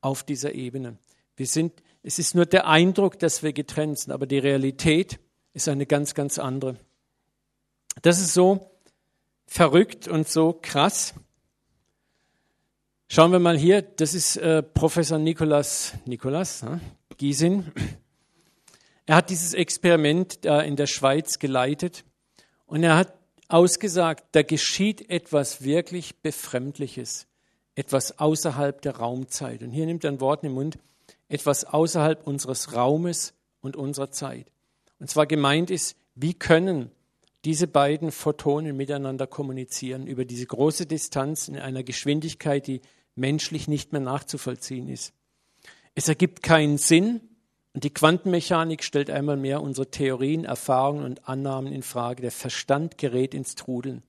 auf 0.00 0.22
dieser 0.22 0.52
Ebene. 0.52 0.98
Wir 1.36 1.46
sind, 1.46 1.72
es 2.02 2.18
ist 2.18 2.34
nur 2.34 2.46
der 2.46 2.66
Eindruck, 2.66 3.18
dass 3.18 3.42
wir 3.42 3.52
getrennt 3.52 3.98
sind, 3.98 4.12
aber 4.12 4.26
die 4.26 4.38
Realität 4.38 5.18
ist 5.52 5.68
eine 5.68 5.86
ganz, 5.86 6.14
ganz 6.14 6.38
andere. 6.38 6.76
Das 8.02 8.20
ist 8.20 8.34
so 8.34 8.70
verrückt 9.46 10.08
und 10.08 10.28
so 10.28 10.58
krass. 10.60 11.14
Schauen 13.08 13.32
wir 13.32 13.38
mal 13.38 13.56
hier, 13.56 13.82
das 13.82 14.14
ist 14.14 14.36
äh, 14.36 14.62
Professor 14.62 15.18
Nikolaus, 15.18 15.92
Nikolaus 16.06 16.62
äh, 16.62 16.78
Giesin. 17.16 17.72
Er 19.06 19.16
hat 19.16 19.30
dieses 19.30 19.54
Experiment 19.54 20.44
da 20.44 20.60
in 20.60 20.76
der 20.76 20.86
Schweiz 20.86 21.38
geleitet 21.38 22.04
und 22.66 22.82
er 22.82 22.96
hat 22.96 23.14
ausgesagt, 23.48 24.24
da 24.32 24.42
geschieht 24.42 25.08
etwas 25.10 25.62
wirklich 25.62 26.16
Befremdliches, 26.16 27.26
etwas 27.74 28.18
außerhalb 28.18 28.80
der 28.82 28.96
Raumzeit. 28.96 29.62
Und 29.62 29.70
hier 29.70 29.86
nimmt 29.86 30.04
er 30.04 30.12
ein 30.12 30.20
Wort 30.20 30.42
in 30.42 30.50
den 30.50 30.54
Mund, 30.54 30.78
etwas 31.28 31.64
außerhalb 31.64 32.26
unseres 32.26 32.74
Raumes 32.74 33.34
und 33.60 33.76
unserer 33.76 34.10
Zeit. 34.10 34.46
Und 34.98 35.10
zwar 35.10 35.26
gemeint 35.26 35.70
ist, 35.70 35.96
wie 36.14 36.34
können 36.34 36.90
diese 37.44 37.68
beiden 37.68 38.10
Photonen 38.10 38.76
miteinander 38.76 39.26
kommunizieren 39.26 40.06
über 40.06 40.24
diese 40.24 40.46
große 40.46 40.86
Distanz 40.86 41.48
in 41.48 41.58
einer 41.58 41.84
Geschwindigkeit, 41.84 42.66
die 42.66 42.80
menschlich 43.14 43.68
nicht 43.68 43.92
mehr 43.92 44.00
nachzuvollziehen 44.00 44.88
ist. 44.88 45.12
Es 45.94 46.08
ergibt 46.08 46.42
keinen 46.42 46.76
Sinn, 46.76 47.20
und 47.76 47.84
die 47.84 47.92
Quantenmechanik 47.92 48.82
stellt 48.82 49.10
einmal 49.10 49.36
mehr 49.36 49.60
unsere 49.60 49.90
Theorien, 49.90 50.46
Erfahrungen 50.46 51.04
und 51.04 51.28
Annahmen 51.28 51.70
in 51.70 51.82
Frage. 51.82 52.22
Der 52.22 52.30
Verstand 52.30 52.96
gerät 52.96 53.34
ins 53.34 53.54
Trudeln. 53.54 54.02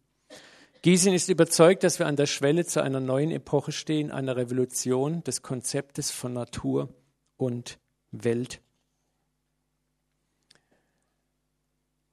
Giesin 0.83 1.13
ist 1.13 1.27
überzeugt, 1.27 1.83
dass 1.83 1.99
wir 1.99 2.07
an 2.07 2.15
der 2.15 2.27
Schwelle 2.27 2.65
zu 2.65 2.81
einer 2.81 3.01
neuen 3.01 3.29
Epoche 3.29 3.73
stehen, 3.73 4.09
einer 4.09 4.37
Revolution 4.37 5.21
des 5.25 5.41
Konzeptes 5.41 6.11
von 6.11 6.31
Natur 6.31 6.87
und 7.35 7.77
Welt. 8.11 8.61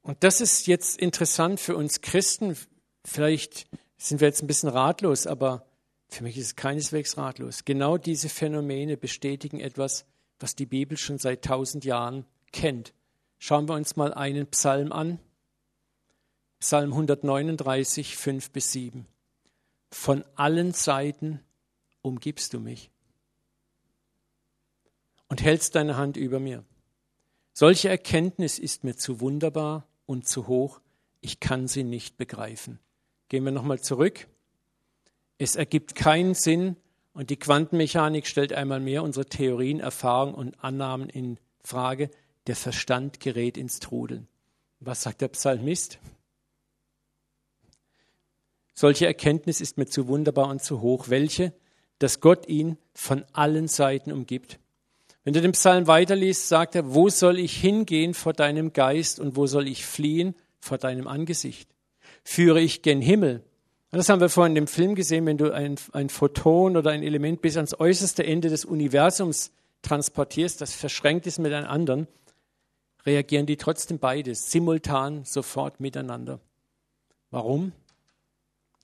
Und 0.03 0.25
das 0.25 0.41
ist 0.41 0.67
jetzt 0.67 0.99
interessant 0.99 1.61
für 1.61 1.77
uns 1.77 2.01
Christen. 2.01 2.57
Vielleicht 3.05 3.69
sind 3.97 4.21
wir 4.21 4.27
jetzt 4.27 4.43
ein 4.43 4.49
bisschen 4.49 4.71
ratlos, 4.71 5.29
aber 5.29 5.65
für 6.09 6.25
mich 6.25 6.37
ist 6.37 6.47
es 6.47 6.57
keineswegs 6.57 7.17
ratlos. 7.17 7.65
Genau 7.65 7.97
diese 7.97 8.29
Phänomene 8.29 8.97
bestätigen 8.97 9.61
etwas, 9.61 10.05
was 10.39 10.55
die 10.55 10.67
Bibel 10.67 10.97
schon 10.97 11.19
seit 11.19 11.45
tausend 11.45 11.85
Jahren 11.85 12.25
kennt. 12.53 12.93
Schauen 13.39 13.69
wir 13.69 13.75
uns 13.75 13.97
mal 13.97 14.15
einen 14.15 14.47
Psalm 14.49 14.93
an. 14.93 15.19
Psalm 16.61 16.93
139, 16.93 18.17
5 18.17 18.51
bis 18.51 18.73
7. 18.73 19.07
Von 19.91 20.25
allen 20.35 20.73
Seiten 20.73 21.41
umgibst 22.03 22.53
du 22.55 22.61
mich 22.61 22.91
und 25.29 25.43
hältst 25.43 25.75
deine 25.75 25.97
Hand 25.97 26.17
über 26.17 26.41
mir. 26.41 26.65
Solche 27.53 27.89
Erkenntnis 27.89 28.59
ist 28.59 28.85
mir 28.85 28.97
zu 28.97 29.21
wunderbar 29.21 29.87
und 30.07 30.29
zu 30.29 30.47
hoch, 30.47 30.81
ich 31.21 31.41
kann 31.41 31.69
sie 31.69 31.85
nicht 31.85 32.17
begreifen. 32.17 32.79
Gehen 33.29 33.45
wir 33.45 33.53
nochmal 33.53 33.81
zurück. 33.81 34.27
Es 35.39 35.57
ergibt 35.57 35.95
keinen 35.95 36.35
Sinn, 36.35 36.77
und 37.15 37.31
die 37.31 37.37
Quantenmechanik 37.37 38.27
stellt 38.27 38.53
einmal 38.53 38.81
mehr 38.81 39.03
unsere 39.03 39.27
Theorien, 39.27 39.81
Erfahrungen 39.81 40.35
und 40.35 40.63
Annahmen 40.63 41.09
in 41.09 41.39
Frage. 41.63 42.11
Der 42.47 42.57
Verstand 42.57 43.21
gerät 43.21 43.57
ins 43.57 43.81
Trudeln. 43.81 44.29
Was 44.81 45.03
sagt 45.03 45.23
der 45.23 45.29
Psalmist? 45.29 45.99
Solche 48.75 49.07
Erkenntnis 49.07 49.61
ist 49.61 49.79
mir 49.79 49.87
zu 49.87 50.09
wunderbar 50.09 50.49
und 50.49 50.63
zu 50.63 50.81
hoch. 50.81 51.09
Welche? 51.09 51.53
Dass 52.01 52.21
Gott 52.21 52.49
ihn 52.49 52.77
von 52.93 53.25
allen 53.33 53.69
Seiten 53.69 54.13
umgibt. 54.13 54.59
Wenn 55.23 55.33
du 55.33 55.41
den 55.41 55.53
Psalm 55.53 55.87
weiterliest, 55.87 56.49
sagt 56.49 56.75
er, 56.75 56.93
wo 56.93 57.09
soll 57.09 57.39
ich 57.39 57.57
hingehen 57.57 58.13
vor 58.13 58.33
deinem 58.33 58.73
Geist 58.73 59.21
und 59.21 59.37
wo 59.37 59.47
soll 59.47 59.69
ich 59.69 59.87
fliehen 59.87 60.35
vor 60.59 60.77
deinem 60.77 61.07
Angesicht? 61.07 61.71
Führe 62.25 62.61
ich 62.61 62.83
gen 62.83 63.01
Himmel, 63.01 63.43
das 63.99 64.09
haben 64.09 64.21
wir 64.21 64.29
vorhin 64.29 64.57
im 64.57 64.67
Film 64.67 64.95
gesehen, 64.95 65.27
wenn 65.27 65.37
du 65.37 65.53
ein, 65.53 65.77
ein 65.93 66.09
Photon 66.09 66.77
oder 66.77 66.91
ein 66.91 67.03
Element 67.03 67.43
bis 67.43 67.57
ans 67.57 67.79
äußerste 67.79 68.25
Ende 68.25 68.49
des 68.49 68.65
Universums 68.65 69.53
transportierst, 69.83 70.61
das 70.61 70.75
verschränkt 70.75 71.27
ist 71.27 71.39
mit 71.39 71.53
einem 71.53 71.69
anderen, 71.69 72.09
reagieren 73.07 73.47
die 73.47 73.57
trotzdem 73.57 73.99
beides 73.99 74.51
simultan 74.51 75.25
sofort 75.25 75.81
miteinander. 75.81 76.41
Warum? 77.31 77.73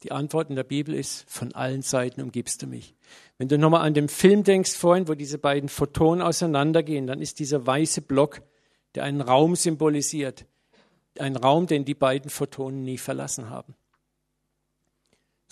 Die 0.02 0.12
Antwort 0.12 0.48
in 0.48 0.56
der 0.56 0.64
Bibel 0.64 0.94
ist, 0.94 1.28
von 1.30 1.54
allen 1.54 1.82
Seiten 1.82 2.22
umgibst 2.22 2.62
du 2.62 2.66
mich. 2.66 2.94
Wenn 3.38 3.48
du 3.48 3.58
nochmal 3.58 3.86
an 3.86 3.94
den 3.94 4.08
Film 4.08 4.44
denkst 4.44 4.74
vorhin, 4.74 5.08
wo 5.08 5.14
diese 5.14 5.38
beiden 5.38 5.68
Photonen 5.68 6.22
auseinandergehen, 6.22 7.06
dann 7.06 7.20
ist 7.20 7.38
dieser 7.38 7.66
weiße 7.66 8.02
Block, 8.02 8.42
der 8.94 9.04
einen 9.04 9.20
Raum 9.20 9.56
symbolisiert, 9.56 10.46
ein 11.18 11.36
Raum, 11.36 11.66
den 11.66 11.84
die 11.84 11.94
beiden 11.94 12.30
Photonen 12.30 12.82
nie 12.82 12.98
verlassen 12.98 13.50
haben. 13.50 13.74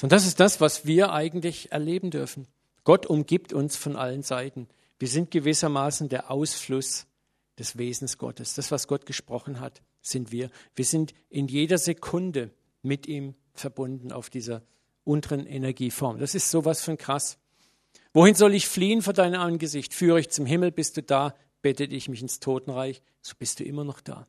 Und 0.03 0.13
das 0.13 0.27
ist 0.27 0.41
das, 0.41 0.61
was 0.61 0.87
wir 0.87 1.13
eigentlich 1.13 1.73
erleben 1.73 2.11
dürfen. 2.11 2.47
Gott 2.85 3.07
umgibt 3.07 3.53
uns 3.53 3.77
von 3.77 3.97
allen 3.97 4.23
Seiten. 4.23 4.69
Wir 4.99 5.09
sind 5.09 5.31
gewissermaßen 5.31 6.09
der 6.09 6.31
Ausfluss 6.31 7.07
des 7.59 7.77
Wesens 7.79 8.19
Gottes. 8.19 8.55
Das, 8.55 8.71
was 8.71 8.87
Gott 8.87 9.07
gesprochen 9.07 9.61
hat, 9.61 9.83
sind 10.01 10.33
wir. 10.33 10.51
Wir 10.75 10.85
sind 10.85 11.15
in 11.29 11.49
jeder 11.49 11.79
Sekunde 11.79 12.51
mit 12.83 13.07
ihm 13.07 13.35
verbunden 13.53 14.13
auf 14.13 14.31
dieser 14.31 14.63
unteren 15.05 15.47
Energieform. 15.47 16.19
Das 16.19 16.35
ist 16.35 16.51
sowas 16.51 16.83
von 16.83 16.97
krass. 16.97 17.39
Wohin 18.13 18.35
soll 18.35 18.55
ich 18.55 18.69
fliehen 18.69 19.03
vor 19.03 19.13
deinem 19.13 19.41
Angesicht? 19.41 19.95
Führe 19.95 20.21
ich 20.21 20.31
zum 20.31 20.47
Himmel, 20.47 20.71
bist 20.71 20.97
du 20.97 21.03
da? 21.03 21.35
Bettet 21.61 21.93
ich 21.93 22.09
mich 22.09 22.23
ins 22.23 22.41
Totenreich, 22.41 23.03
so 23.21 23.35
bist 23.37 23.59
du 23.59 23.65
immer 23.65 23.85
noch 23.85 24.01
da. 24.01 24.29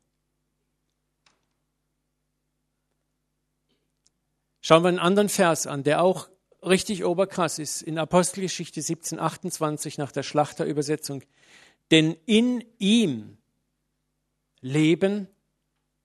Schauen 4.62 4.84
wir 4.84 4.89
einen 4.89 4.99
anderen 4.99 5.30
Vers 5.30 5.68
an, 5.68 5.84
der 5.84 6.01
auch 6.03 6.30
richtig 6.64 7.05
oberkrass 7.05 7.60
ist. 7.60 7.82
In 7.82 7.97
Apostelgeschichte 7.97 8.82
17, 8.82 9.20
28 9.20 9.97
nach 9.97 10.12
der 10.12 10.24
Schlachterübersetzung. 10.24 11.24
Denn 11.91 12.16
in 12.26 12.64
ihm 12.78 13.38
leben, 14.62 15.28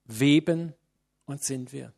weben 0.04 0.74
und 1.26 1.42
sind 1.42 1.72
wir. 1.72 1.92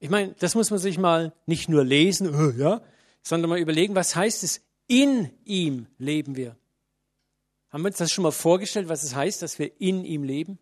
Ich 0.00 0.10
meine, 0.10 0.34
das 0.38 0.54
muss 0.54 0.70
man 0.70 0.78
sich 0.78 0.98
mal 0.98 1.32
nicht 1.46 1.68
nur 1.68 1.84
lesen, 1.84 2.34
äh, 2.56 2.60
ja, 2.60 2.80
sondern 3.22 3.50
mal 3.50 3.58
überlegen, 3.58 3.94
was 3.94 4.16
heißt 4.16 4.44
es? 4.44 4.62
In 4.86 5.30
ihm 5.44 5.86
leben 5.98 6.36
wir. 6.36 6.56
Haben 7.68 7.82
wir 7.82 7.88
uns 7.88 7.98
das 7.98 8.10
schon 8.10 8.22
mal 8.22 8.30
vorgestellt, 8.30 8.88
was 8.88 9.02
es 9.02 9.14
heißt, 9.14 9.42
dass 9.42 9.58
wir 9.58 9.78
in 9.80 10.04
ihm 10.04 10.22
leben? 10.22 10.58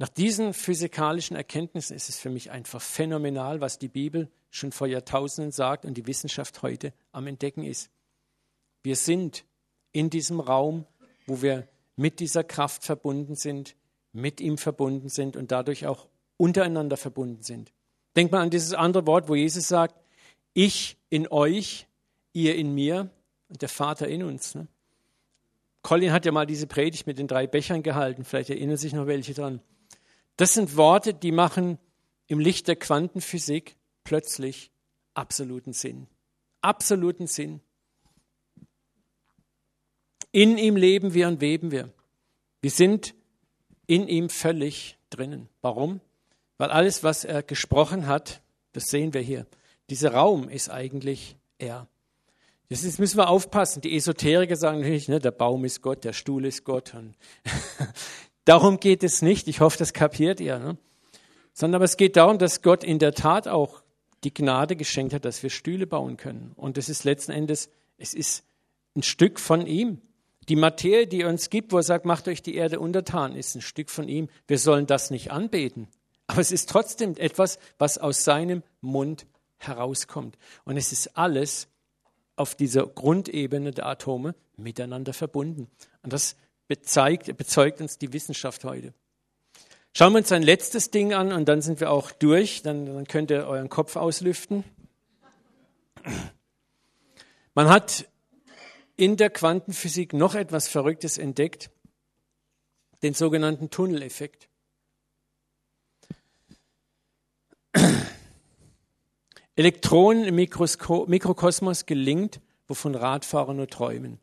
Nach 0.00 0.08
diesen 0.08 0.54
physikalischen 0.54 1.36
Erkenntnissen 1.36 1.94
ist 1.94 2.08
es 2.08 2.18
für 2.18 2.30
mich 2.30 2.50
einfach 2.50 2.80
phänomenal, 2.80 3.60
was 3.60 3.78
die 3.78 3.88
Bibel 3.88 4.30
schon 4.48 4.72
vor 4.72 4.86
Jahrtausenden 4.86 5.52
sagt 5.52 5.84
und 5.84 5.92
die 5.92 6.06
Wissenschaft 6.06 6.62
heute 6.62 6.94
am 7.12 7.26
Entdecken 7.26 7.64
ist. 7.64 7.90
Wir 8.82 8.96
sind 8.96 9.44
in 9.92 10.08
diesem 10.08 10.40
Raum, 10.40 10.86
wo 11.26 11.42
wir 11.42 11.68
mit 11.96 12.18
dieser 12.18 12.42
Kraft 12.42 12.82
verbunden 12.82 13.34
sind, 13.34 13.76
mit 14.12 14.40
ihm 14.40 14.56
verbunden 14.56 15.10
sind 15.10 15.36
und 15.36 15.52
dadurch 15.52 15.86
auch 15.86 16.08
untereinander 16.38 16.96
verbunden 16.96 17.42
sind. 17.42 17.70
Denkt 18.16 18.32
mal 18.32 18.40
an 18.40 18.48
dieses 18.48 18.72
andere 18.72 19.06
Wort, 19.06 19.28
wo 19.28 19.34
Jesus 19.34 19.68
sagt, 19.68 19.94
ich 20.54 20.96
in 21.10 21.28
euch, 21.28 21.88
ihr 22.32 22.56
in 22.56 22.74
mir 22.74 23.10
und 23.50 23.60
der 23.60 23.68
Vater 23.68 24.08
in 24.08 24.22
uns. 24.22 24.54
Ne? 24.54 24.66
Colin 25.82 26.10
hat 26.10 26.24
ja 26.24 26.32
mal 26.32 26.46
diese 26.46 26.66
Predigt 26.66 27.06
mit 27.06 27.18
den 27.18 27.28
drei 27.28 27.46
Bechern 27.46 27.82
gehalten, 27.82 28.24
vielleicht 28.24 28.48
erinnern 28.48 28.78
sich 28.78 28.94
noch 28.94 29.06
welche 29.06 29.34
dran. 29.34 29.60
Das 30.40 30.54
sind 30.54 30.78
Worte, 30.78 31.12
die 31.12 31.32
machen 31.32 31.78
im 32.26 32.38
Licht 32.38 32.66
der 32.66 32.76
Quantenphysik 32.76 33.76
plötzlich 34.04 34.70
absoluten 35.12 35.74
Sinn. 35.74 36.06
Absoluten 36.62 37.26
Sinn. 37.26 37.60
In 40.32 40.56
ihm 40.56 40.76
leben 40.76 41.12
wir 41.12 41.28
und 41.28 41.42
weben 41.42 41.72
wir. 41.72 41.92
Wir 42.62 42.70
sind 42.70 43.14
in 43.86 44.08
ihm 44.08 44.30
völlig 44.30 44.96
drinnen. 45.10 45.50
Warum? 45.60 46.00
Weil 46.56 46.70
alles, 46.70 47.04
was 47.04 47.24
er 47.24 47.42
gesprochen 47.42 48.06
hat, 48.06 48.40
das 48.72 48.86
sehen 48.86 49.12
wir 49.12 49.20
hier. 49.20 49.46
Dieser 49.90 50.14
Raum 50.14 50.48
ist 50.48 50.70
eigentlich 50.70 51.36
er. 51.58 51.86
Das 52.70 52.82
ist, 52.82 52.98
müssen 52.98 53.18
wir 53.18 53.28
aufpassen. 53.28 53.82
Die 53.82 53.94
Esoteriker 53.94 54.56
sagen 54.56 54.78
natürlich, 54.78 55.08
ne, 55.08 55.18
der 55.18 55.32
Baum 55.32 55.66
ist 55.66 55.82
Gott, 55.82 56.02
der 56.02 56.14
Stuhl 56.14 56.46
ist 56.46 56.64
Gott. 56.64 56.94
Darum 58.44 58.80
geht 58.80 59.02
es 59.02 59.22
nicht. 59.22 59.48
Ich 59.48 59.60
hoffe, 59.60 59.78
das 59.78 59.92
kapiert 59.92 60.40
ihr. 60.40 60.58
Ne? 60.58 60.76
Sondern 61.52 61.76
aber 61.76 61.84
es 61.84 61.96
geht 61.96 62.16
darum, 62.16 62.38
dass 62.38 62.62
Gott 62.62 62.84
in 62.84 62.98
der 62.98 63.14
Tat 63.14 63.48
auch 63.48 63.82
die 64.24 64.34
Gnade 64.34 64.76
geschenkt 64.76 65.14
hat, 65.14 65.24
dass 65.24 65.42
wir 65.42 65.50
Stühle 65.50 65.86
bauen 65.86 66.16
können. 66.16 66.52
Und 66.56 66.76
das 66.76 66.88
ist 66.88 67.04
letzten 67.04 67.32
Endes, 67.32 67.70
es 67.96 68.14
ist 68.14 68.44
ein 68.94 69.02
Stück 69.02 69.40
von 69.40 69.66
ihm. 69.66 70.00
Die 70.48 70.56
Materie, 70.56 71.06
die 71.06 71.22
er 71.22 71.28
uns 71.28 71.48
gibt, 71.50 71.72
wo 71.72 71.76
er 71.76 71.82
sagt, 71.82 72.04
macht 72.04 72.26
euch 72.28 72.42
die 72.42 72.54
Erde 72.54 72.80
untertan, 72.80 73.36
ist 73.36 73.54
ein 73.54 73.60
Stück 73.60 73.90
von 73.90 74.08
ihm. 74.08 74.28
Wir 74.46 74.58
sollen 74.58 74.86
das 74.86 75.10
nicht 75.10 75.30
anbeten. 75.30 75.88
Aber 76.26 76.40
es 76.40 76.52
ist 76.52 76.68
trotzdem 76.68 77.16
etwas, 77.16 77.58
was 77.78 77.98
aus 77.98 78.24
seinem 78.24 78.62
Mund 78.80 79.26
herauskommt. 79.58 80.38
Und 80.64 80.76
es 80.76 80.92
ist 80.92 81.16
alles 81.16 81.68
auf 82.36 82.54
dieser 82.54 82.86
Grundebene 82.86 83.72
der 83.72 83.86
Atome 83.86 84.34
miteinander 84.56 85.12
verbunden. 85.12 85.68
Und 86.02 86.12
das 86.12 86.36
bezeugt, 86.70 87.36
bezeugt 87.36 87.80
uns 87.80 87.98
die 87.98 88.12
Wissenschaft 88.12 88.62
heute. 88.62 88.94
Schauen 89.92 90.12
wir 90.12 90.18
uns 90.18 90.30
ein 90.30 90.44
letztes 90.44 90.92
Ding 90.92 91.12
an 91.12 91.32
und 91.32 91.48
dann 91.48 91.62
sind 91.62 91.80
wir 91.80 91.90
auch 91.90 92.12
durch. 92.12 92.62
Dann, 92.62 92.86
dann 92.86 93.08
könnt 93.08 93.32
ihr 93.32 93.48
euren 93.48 93.68
Kopf 93.68 93.96
auslüften. 93.96 94.62
Man 97.54 97.68
hat 97.68 98.08
in 98.94 99.16
der 99.16 99.30
Quantenphysik 99.30 100.12
noch 100.12 100.36
etwas 100.36 100.68
Verrücktes 100.68 101.18
entdeckt, 101.18 101.70
den 103.02 103.14
sogenannten 103.14 103.70
Tunneleffekt. 103.70 104.48
Elektronen 109.56 110.22
im 110.22 110.36
Mikrokosmos 110.36 111.86
gelingt, 111.86 112.40
wovon 112.68 112.94
Radfahrer 112.94 113.54
nur 113.54 113.66
träumen. 113.66 114.20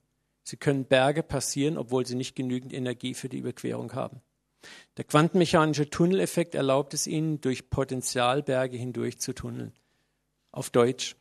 Sie 0.47 0.55
können 0.55 0.85
Berge 0.85 1.23
passieren, 1.23 1.77
obwohl 1.77 2.05
sie 2.05 2.15
nicht 2.15 2.33
genügend 2.33 2.71
Energie 2.71 3.13
für 3.13 3.27
die 3.27 3.39
Überquerung 3.39 3.91
haben. 3.91 4.21
Der 4.95 5.03
quantenmechanische 5.03 5.89
Tunneleffekt 5.89 6.55
erlaubt 6.55 6.93
es 6.93 7.05
ihnen, 7.05 7.41
durch 7.41 7.69
Potentialberge 7.69 8.77
hindurch 8.77 9.19
zu 9.19 9.33
tunneln. 9.33 9.73
Auf 10.53 10.69
Deutsch. 10.69 11.17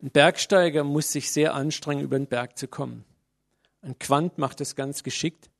Ein 0.00 0.10
Bergsteiger 0.10 0.84
muss 0.84 1.12
sich 1.12 1.30
sehr 1.30 1.52
anstrengen, 1.52 2.02
über 2.02 2.18
den 2.18 2.28
Berg 2.28 2.56
zu 2.56 2.66
kommen. 2.66 3.04
Ein 3.82 3.98
Quant 3.98 4.38
macht 4.38 4.62
es 4.62 4.74
ganz 4.74 5.02
geschickt. 5.02 5.50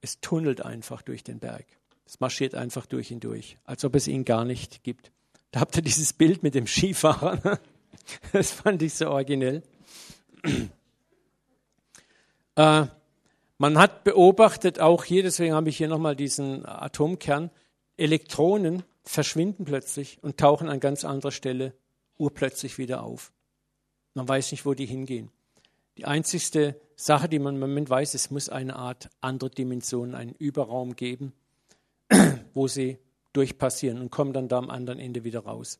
Es 0.00 0.22
tunnelt 0.22 0.64
einfach 0.64 1.02
durch 1.02 1.22
den 1.22 1.40
Berg. 1.40 1.66
Es 2.06 2.20
marschiert 2.20 2.54
einfach 2.54 2.86
durch 2.86 3.10
ihn 3.10 3.20
durch, 3.20 3.58
als 3.64 3.84
ob 3.84 3.94
es 3.96 4.08
ihn 4.08 4.24
gar 4.24 4.46
nicht 4.46 4.82
gibt. 4.82 5.12
Da 5.50 5.60
habt 5.60 5.76
ihr 5.76 5.82
dieses 5.82 6.14
Bild 6.14 6.42
mit 6.42 6.54
dem 6.54 6.66
Skifahrer. 6.66 7.38
Ne? 7.44 7.60
Das 8.32 8.50
fand 8.50 8.80
ich 8.80 8.94
so 8.94 9.10
originell. 9.10 9.62
Äh, 12.60 12.86
man 13.56 13.78
hat 13.78 14.04
beobachtet, 14.04 14.80
auch 14.80 15.04
hier, 15.04 15.22
deswegen 15.22 15.54
habe 15.54 15.70
ich 15.70 15.78
hier 15.78 15.88
nochmal 15.88 16.14
diesen 16.14 16.66
Atomkern, 16.66 17.50
Elektronen 17.96 18.82
verschwinden 19.02 19.64
plötzlich 19.64 20.18
und 20.22 20.36
tauchen 20.36 20.68
an 20.68 20.78
ganz 20.78 21.04
anderer 21.04 21.32
Stelle 21.32 21.72
urplötzlich 22.18 22.76
wieder 22.76 23.02
auf. 23.02 23.32
Man 24.12 24.28
weiß 24.28 24.52
nicht, 24.52 24.66
wo 24.66 24.74
die 24.74 24.84
hingehen. 24.84 25.30
Die 25.96 26.04
einzigste 26.04 26.78
Sache, 26.96 27.30
die 27.30 27.38
man 27.38 27.54
im 27.54 27.60
Moment 27.60 27.88
weiß, 27.88 28.12
es 28.12 28.30
muss 28.30 28.50
eine 28.50 28.76
Art 28.76 29.08
andere 29.22 29.48
Dimension, 29.48 30.14
einen 30.14 30.34
Überraum 30.34 30.96
geben, 30.96 31.32
wo 32.54 32.68
sie 32.68 32.98
durchpassieren 33.32 34.00
und 34.00 34.10
kommen 34.10 34.34
dann 34.34 34.48
da 34.48 34.58
am 34.58 34.68
anderen 34.68 34.98
Ende 34.98 35.24
wieder 35.24 35.40
raus. 35.40 35.78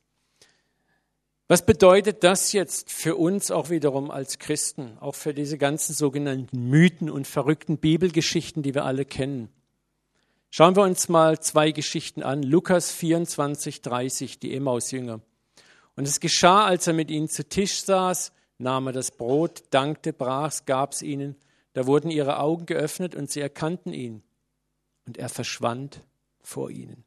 Was 1.51 1.67
bedeutet 1.67 2.23
das 2.23 2.53
jetzt 2.53 2.93
für 2.93 3.17
uns 3.17 3.51
auch 3.51 3.71
wiederum 3.71 4.13
als 4.13 4.39
Christen, 4.39 4.97
auch 5.01 5.17
für 5.17 5.35
diese 5.35 5.59
ganzen 5.59 5.97
sogenannten 5.97 6.69
Mythen 6.69 7.11
und 7.11 7.27
verrückten 7.27 7.79
Bibelgeschichten, 7.79 8.63
die 8.63 8.73
wir 8.73 8.85
alle 8.85 9.05
kennen? 9.05 9.49
Schauen 10.51 10.77
wir 10.77 10.85
uns 10.85 11.09
mal 11.09 11.41
zwei 11.41 11.73
Geschichten 11.73 12.23
an. 12.23 12.45
Lukas 12.45 12.93
24, 12.93 13.83
30, 13.83 14.39
die 14.39 14.55
Emmaus-Jünger. 14.55 15.23
Und 15.97 16.07
es 16.07 16.21
geschah, 16.21 16.67
als 16.67 16.87
er 16.87 16.93
mit 16.93 17.11
ihnen 17.11 17.29
zu 17.29 17.43
Tisch 17.43 17.83
saß, 17.83 18.31
nahm 18.59 18.87
er 18.87 18.93
das 18.93 19.11
Brot, 19.11 19.65
dankte, 19.71 20.13
brach's, 20.13 20.67
gab's 20.67 21.03
ihnen. 21.03 21.35
Da 21.73 21.85
wurden 21.85 22.13
ihre 22.13 22.39
Augen 22.39 22.65
geöffnet 22.65 23.17
und 23.17 23.29
sie 23.29 23.41
erkannten 23.41 23.93
ihn. 23.93 24.23
Und 25.05 25.19
er 25.19 25.29
verschwand 25.29 26.05
vor 26.43 26.71
ihnen. 26.71 27.03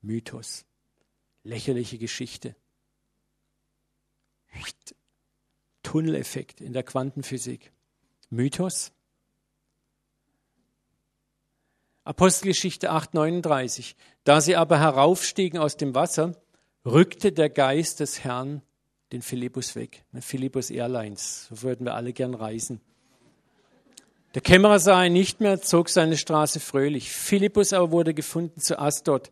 Mythos. 0.00 0.64
Lächerliche 1.44 1.98
Geschichte. 1.98 2.56
Tunneleffekt 5.82 6.60
in 6.62 6.72
der 6.72 6.84
Quantenphysik. 6.84 7.70
Mythos. 8.30 8.92
Apostelgeschichte 12.04 12.90
8:39. 12.90 13.94
Da 14.24 14.40
sie 14.40 14.56
aber 14.56 14.78
heraufstiegen 14.78 15.58
aus 15.58 15.76
dem 15.76 15.94
Wasser, 15.94 16.32
rückte 16.86 17.32
der 17.32 17.50
Geist 17.50 18.00
des 18.00 18.24
Herrn 18.24 18.62
den 19.12 19.22
Philippus 19.22 19.76
weg. 19.76 20.04
Philippus 20.20 20.70
Airlines, 20.70 21.48
so 21.48 21.62
würden 21.62 21.84
wir 21.84 21.94
alle 21.94 22.12
gern 22.12 22.34
reisen. 22.34 22.80
Der 24.34 24.40
Kämmerer 24.40 24.78
sah 24.78 25.04
ihn 25.04 25.12
nicht 25.12 25.40
mehr, 25.40 25.60
zog 25.60 25.90
seine 25.90 26.16
Straße 26.16 26.58
fröhlich. 26.58 27.10
Philippus 27.10 27.74
aber 27.74 27.90
wurde 27.90 28.14
gefunden 28.14 28.60
zu 28.60 28.78
Asdod. 28.78 29.30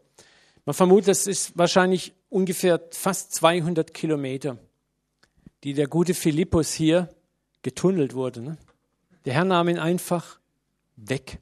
Man 0.67 0.75
vermutet, 0.75 1.09
das 1.09 1.27
ist 1.27 1.57
wahrscheinlich 1.57 2.13
ungefähr 2.29 2.81
fast 2.91 3.35
200 3.35 3.95
Kilometer, 3.95 4.59
die 5.65 5.75
der 5.75 5.87
gute 5.87 6.15
Philippus 6.15 6.73
hier 6.73 7.09
getunnelt 7.63 8.15
wurde. 8.15 8.41
Ne? 8.41 8.59
Der 9.25 9.35
Herr 9.35 9.45
nahm 9.45 9.69
ihn 9.69 9.79
einfach 9.79 10.41
weg. 10.97 11.39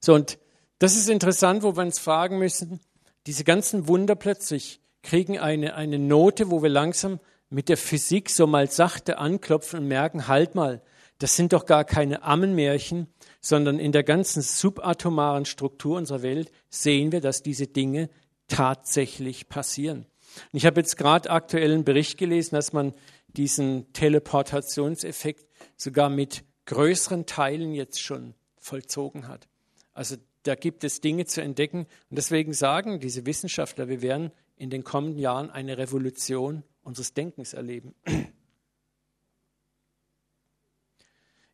So, 0.00 0.14
und 0.14 0.38
das 0.78 0.96
ist 0.96 1.08
interessant, 1.08 1.62
wo 1.62 1.76
wir 1.76 1.82
uns 1.82 1.98
fragen 1.98 2.38
müssen, 2.38 2.80
diese 3.26 3.44
ganzen 3.44 3.88
Wunder 3.88 4.14
plötzlich 4.14 4.80
kriegen 5.02 5.38
eine, 5.38 5.74
eine 5.74 5.98
Note, 5.98 6.50
wo 6.50 6.62
wir 6.62 6.68
langsam 6.68 7.20
mit 7.50 7.68
der 7.68 7.76
Physik 7.76 8.30
so 8.30 8.46
mal 8.46 8.70
sachte 8.70 9.18
anklopfen 9.18 9.80
und 9.80 9.88
merken, 9.88 10.28
halt 10.28 10.54
mal, 10.54 10.82
das 11.18 11.36
sind 11.36 11.52
doch 11.52 11.66
gar 11.66 11.84
keine 11.84 12.22
Ammenmärchen, 12.22 13.06
sondern 13.40 13.78
in 13.78 13.92
der 13.92 14.02
ganzen 14.02 14.42
subatomaren 14.42 15.44
Struktur 15.44 15.96
unserer 15.96 16.22
Welt 16.22 16.50
sehen 16.68 17.12
wir, 17.12 17.20
dass 17.20 17.42
diese 17.42 17.66
Dinge 17.66 18.10
tatsächlich 18.48 19.48
passieren. 19.48 20.06
Und 20.52 20.56
ich 20.56 20.66
habe 20.66 20.80
jetzt 20.80 20.96
gerade 20.96 21.30
aktuellen 21.30 21.84
Bericht 21.84 22.18
gelesen, 22.18 22.54
dass 22.54 22.72
man 22.72 22.94
diesen 23.28 23.92
Teleportationseffekt 23.92 25.46
sogar 25.76 26.08
mit 26.08 26.44
größeren 26.66 27.26
Teilen 27.26 27.72
jetzt 27.74 28.00
schon 28.00 28.34
vollzogen 28.58 29.28
hat. 29.28 29.48
Also 29.92 30.16
da 30.44 30.54
gibt 30.54 30.84
es 30.84 31.00
Dinge 31.00 31.26
zu 31.26 31.42
entdecken. 31.42 31.86
Und 32.10 32.16
deswegen 32.16 32.52
sagen 32.52 33.00
diese 33.00 33.26
Wissenschaftler, 33.26 33.88
wir 33.88 34.02
werden 34.02 34.30
in 34.56 34.70
den 34.70 34.84
kommenden 34.84 35.18
Jahren 35.18 35.50
eine 35.50 35.78
Revolution 35.78 36.62
unseres 36.82 37.14
Denkens 37.14 37.54
erleben. 37.54 37.94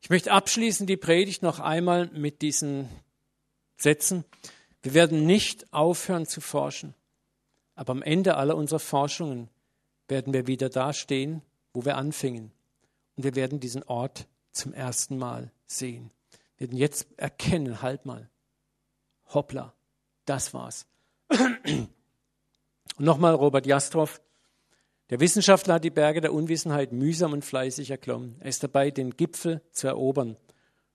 Ich 0.02 0.10
möchte 0.10 0.32
abschließen 0.32 0.86
die 0.86 0.96
Predigt 0.96 1.42
noch 1.42 1.60
einmal 1.60 2.08
mit 2.08 2.42
diesen 2.42 2.88
Sätzen. 3.76 4.24
Wir 4.82 4.94
werden 4.94 5.26
nicht 5.26 5.72
aufhören 5.72 6.26
zu 6.26 6.40
forschen, 6.40 6.94
aber 7.80 7.92
am 7.92 8.02
Ende 8.02 8.36
aller 8.36 8.58
unserer 8.58 8.78
Forschungen 8.78 9.48
werden 10.06 10.34
wir 10.34 10.46
wieder 10.46 10.68
dastehen, 10.68 11.40
wo 11.72 11.86
wir 11.86 11.96
anfingen. 11.96 12.52
Und 13.16 13.24
wir 13.24 13.34
werden 13.36 13.58
diesen 13.58 13.82
Ort 13.84 14.28
zum 14.52 14.74
ersten 14.74 15.16
Mal 15.16 15.50
sehen. 15.64 16.10
Wir 16.58 16.68
werden 16.68 16.76
jetzt 16.76 17.06
erkennen, 17.16 17.80
halt 17.80 18.04
mal, 18.04 18.28
hoppla, 19.32 19.72
das 20.26 20.52
war's. 20.52 20.86
Und 21.30 21.88
nochmal 22.98 23.34
Robert 23.34 23.64
Jastrow, 23.64 24.20
der 25.08 25.20
Wissenschaftler 25.20 25.76
hat 25.76 25.84
die 25.84 25.88
Berge 25.88 26.20
der 26.20 26.34
Unwissenheit 26.34 26.92
mühsam 26.92 27.32
und 27.32 27.46
fleißig 27.46 27.90
erklommen. 27.90 28.36
Er 28.40 28.50
ist 28.50 28.62
dabei, 28.62 28.90
den 28.90 29.16
Gipfel 29.16 29.62
zu 29.70 29.86
erobern. 29.86 30.36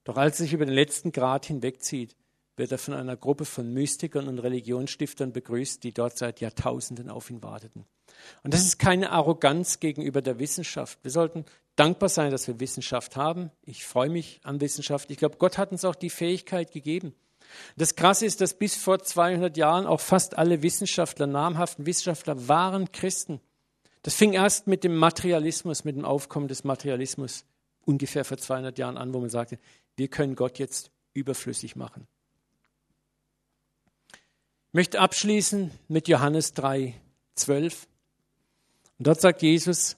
Doch 0.04 0.16
als 0.16 0.38
er 0.38 0.44
sich 0.44 0.52
über 0.52 0.66
den 0.66 0.74
letzten 0.74 1.10
Grad 1.10 1.46
hinwegzieht, 1.46 2.14
wird 2.56 2.72
er 2.72 2.78
von 2.78 2.94
einer 2.94 3.16
Gruppe 3.16 3.44
von 3.44 3.72
Mystikern 3.72 4.28
und 4.28 4.38
Religionsstiftern 4.38 5.32
begrüßt, 5.32 5.82
die 5.82 5.92
dort 5.92 6.16
seit 6.16 6.40
Jahrtausenden 6.40 7.10
auf 7.10 7.30
ihn 7.30 7.42
warteten. 7.42 7.84
Und 8.42 8.54
das 8.54 8.64
ist 8.64 8.78
keine 8.78 9.10
Arroganz 9.10 9.80
gegenüber 9.80 10.22
der 10.22 10.38
Wissenschaft. 10.38 10.98
Wir 11.02 11.10
sollten 11.10 11.44
dankbar 11.76 12.08
sein, 12.08 12.30
dass 12.30 12.48
wir 12.48 12.60
Wissenschaft 12.60 13.16
haben. 13.16 13.50
Ich 13.62 13.84
freue 13.84 14.08
mich 14.08 14.40
an 14.42 14.60
Wissenschaft. 14.60 15.10
Ich 15.10 15.18
glaube, 15.18 15.36
Gott 15.36 15.58
hat 15.58 15.72
uns 15.72 15.84
auch 15.84 15.94
die 15.94 16.10
Fähigkeit 16.10 16.72
gegeben. 16.72 17.14
Das 17.76 17.94
Krasse 17.94 18.26
ist, 18.26 18.40
dass 18.40 18.54
bis 18.54 18.74
vor 18.74 18.98
200 18.98 19.56
Jahren 19.56 19.86
auch 19.86 20.00
fast 20.00 20.36
alle 20.36 20.62
Wissenschaftler, 20.62 21.26
namhaften 21.26 21.86
Wissenschaftler, 21.86 22.48
waren 22.48 22.90
Christen. 22.90 23.40
Das 24.02 24.14
fing 24.14 24.32
erst 24.32 24.66
mit 24.66 24.84
dem 24.84 24.96
Materialismus, 24.96 25.84
mit 25.84 25.96
dem 25.96 26.04
Aufkommen 26.04 26.48
des 26.48 26.64
Materialismus 26.64 27.44
ungefähr 27.84 28.24
vor 28.24 28.36
200 28.36 28.78
Jahren 28.78 28.96
an, 28.96 29.14
wo 29.14 29.20
man 29.20 29.30
sagte, 29.30 29.58
wir 29.96 30.08
können 30.08 30.34
Gott 30.34 30.58
jetzt 30.58 30.90
überflüssig 31.14 31.76
machen. 31.76 32.06
Ich 34.76 34.78
möchte 34.78 35.00
abschließen 35.00 35.70
mit 35.88 36.06
Johannes 36.06 36.52
3, 36.52 36.92
12. 37.34 37.88
Und 38.98 39.06
dort 39.06 39.22
sagt 39.22 39.40
Jesus, 39.40 39.96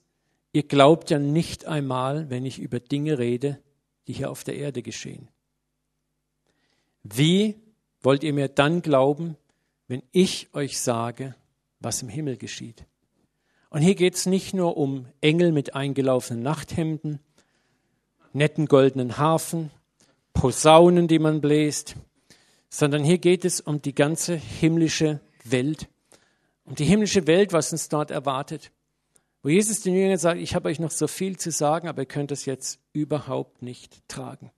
ihr 0.53 0.63
glaubt 0.63 1.11
ja 1.11 1.19
nicht 1.19 1.65
einmal, 1.65 2.31
wenn 2.31 2.47
ich 2.47 2.61
über 2.61 2.79
Dinge 2.79 3.19
rede, 3.19 3.59
die 4.07 4.13
hier 4.13 4.31
auf 4.31 4.45
der 4.45 4.55
Erde 4.55 4.83
geschehen. 4.83 5.31
Wie 7.03 7.57
wollt 8.03 8.23
ihr 8.23 8.33
mir 8.33 8.47
dann 8.47 8.81
glauben, 8.81 9.37
wenn 9.89 10.05
ich 10.13 10.55
euch 10.55 10.79
sage, 10.79 11.35
was 11.81 12.01
im 12.03 12.09
Himmel 12.09 12.37
geschieht? 12.37 12.85
Und 13.71 13.83
hier 13.83 13.97
geht 13.97 14.15
es 14.15 14.27
nicht 14.27 14.55
nur 14.55 14.77
um 14.77 15.07
Engel 15.21 15.51
mit 15.51 15.75
eingelaufenen 15.75 16.45
Nachthemden, 16.45 17.19
netten 18.33 18.67
goldenen 18.67 19.19
Harfen, 19.19 19.73
Posaunen, 20.35 21.09
die 21.09 21.19
man 21.19 21.41
bläst, 21.41 21.97
sondern 22.71 23.05
hier 23.05 23.19
geht 23.19 23.45
es 23.45 23.61
um 23.61 23.81
die 23.81 23.95
ganze 23.95 24.35
himmlische 24.37 25.21
Welt, 25.45 25.89
um 26.65 26.75
die 26.75 26.85
himmlische 26.85 27.27
Welt, 27.27 27.53
was 27.53 27.73
uns 27.73 27.89
dort 27.89 28.11
erwartet. 28.11 28.71
Wo 29.43 29.49
Jesus 29.49 29.81
den 29.81 29.95
Jüngern 29.95 30.19
sagt, 30.19 30.41
ich 30.41 30.55
habe 30.55 30.69
euch 30.69 30.81
noch 30.81 30.91
so 30.91 31.07
viel 31.07 31.39
zu 31.39 31.51
sagen, 31.51 31.89
aber 31.89 32.03
ihr 32.03 32.07
könnt 32.07 32.33
es 32.33 32.45
jetzt 32.45 32.81
überhaupt 32.93 33.63
nicht 33.63 34.07
tragen. 34.09 34.51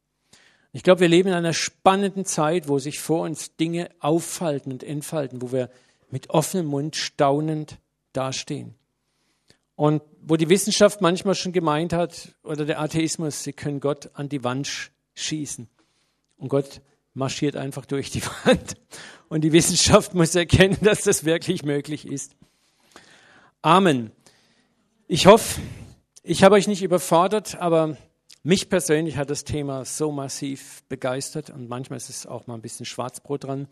Ich 0.73 0.83
glaube, 0.83 1.01
wir 1.01 1.09
leben 1.09 1.29
in 1.29 1.35
einer 1.35 1.53
spannenden 1.53 2.25
Zeit, 2.25 2.69
wo 2.69 2.79
sich 2.79 3.01
vor 3.01 3.23
uns 3.23 3.57
Dinge 3.57 3.91
auffalten 3.99 4.73
und 4.73 4.83
entfalten, 4.83 5.43
wo 5.43 5.53
wir 5.53 5.69
mit 6.11 6.31
offenem 6.31 6.67
Mund 6.67 6.97
staunend 6.97 7.79
dastehen. 8.13 8.75
Und 9.75 10.03
wo 10.21 10.37
die 10.37 10.49
Wissenschaft 10.49 11.01
manchmal 11.01 11.35
schon 11.35 11.53
gemeint 11.53 11.93
hat, 11.93 12.35
oder 12.43 12.65
der 12.65 12.81
Atheismus, 12.81 13.43
sie 13.43 13.53
können 13.53 13.81
Gott 13.81 14.11
an 14.15 14.29
die 14.29 14.45
Wand 14.45 14.91
schießen. 15.15 15.69
Und 16.37 16.49
Gott 16.49 16.81
marschiert 17.15 17.57
einfach 17.57 17.87
durch 17.87 18.11
die 18.11 18.23
Wand. 18.45 18.77
Und 19.29 19.43
die 19.43 19.53
Wissenschaft 19.53 20.15
muss 20.15 20.35
erkennen, 20.35 20.79
dass 20.83 21.03
das 21.03 21.25
wirklich 21.25 21.65
möglich 21.65 22.07
ist. 22.07 22.35
Amen. 23.63 24.11
Ich 25.07 25.27
hoffe, 25.27 25.61
ich 26.23 26.45
habe 26.45 26.55
euch 26.55 26.69
nicht 26.69 26.83
überfordert, 26.83 27.57
aber 27.61 27.97
mich 28.43 28.69
persönlich 28.69 29.17
hat 29.17 29.29
das 29.29 29.45
Thema 29.45 29.85
so 29.85 30.13
massiv 30.13 30.83
begeistert 30.89 31.51
und 31.51 31.69
manchmal 31.69 31.99
ist 31.99 32.09
es 32.09 32.27
auch 32.27 32.47
mal 32.47 32.55
ein 32.55 32.63
bisschen 32.63 32.87
Schwarzbrot 32.87 33.45
dran. 33.45 33.69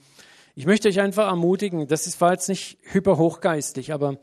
Ich 0.54 0.66
möchte 0.66 0.88
euch 0.88 1.00
einfach 1.00 1.28
ermutigen, 1.28 1.86
das 1.86 2.20
war 2.20 2.32
jetzt 2.32 2.48
nicht 2.48 2.78
hyperhochgeistig, 2.82 3.92
aber 3.92 4.18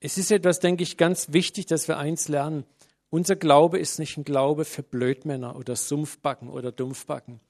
es 0.00 0.18
ist 0.18 0.30
etwas, 0.30 0.60
denke 0.60 0.82
ich, 0.82 0.96
ganz 0.96 1.32
wichtig, 1.32 1.66
dass 1.66 1.88
wir 1.88 1.98
eins 1.98 2.28
lernen. 2.28 2.64
Unser 3.10 3.36
Glaube 3.36 3.78
ist 3.78 3.98
nicht 3.98 4.16
ein 4.16 4.24
Glaube 4.24 4.64
für 4.64 4.82
Blödmänner 4.82 5.56
oder 5.56 5.74
Sumpfbacken 5.74 6.50
oder 6.50 6.70
Dumpfbacken. 6.70 7.40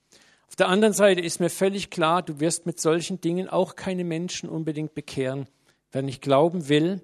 Auf 0.49 0.57
der 0.57 0.69
anderen 0.69 0.95
Seite 0.95 1.21
ist 1.21 1.41
mir 1.41 1.51
völlig 1.51 1.91
klar, 1.91 2.23
du 2.23 2.41
wirst 2.41 2.67
mit 2.67 2.81
solchen 2.81 3.21
Dingen 3.21 3.49
auch 3.49 3.77
keine 3.77 4.05
Menschen 4.05 4.49
unbedingt 4.49 4.95
bekehren. 4.95 5.47
Wer 5.93 6.03
nicht 6.03 6.23
glauben 6.23 6.69
will, 6.69 7.03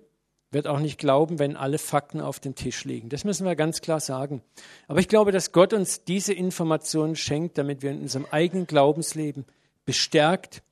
wird 0.50 0.66
auch 0.66 0.78
nicht 0.78 0.98
glauben, 0.98 1.38
wenn 1.38 1.56
alle 1.56 1.78
Fakten 1.78 2.20
auf 2.20 2.40
dem 2.40 2.54
Tisch 2.54 2.84
liegen. 2.84 3.10
Das 3.10 3.24
müssen 3.24 3.44
wir 3.44 3.56
ganz 3.56 3.80
klar 3.80 4.00
sagen. 4.00 4.42
Aber 4.88 5.00
ich 5.00 5.08
glaube, 5.08 5.32
dass 5.32 5.52
Gott 5.52 5.72
uns 5.72 6.04
diese 6.04 6.32
Informationen 6.32 7.16
schenkt, 7.16 7.58
damit 7.58 7.82
wir 7.82 7.90
in 7.90 8.02
unserem 8.02 8.26
eigenen 8.30 8.66
Glaubensleben 8.66 9.44
bestärkt 9.84 10.62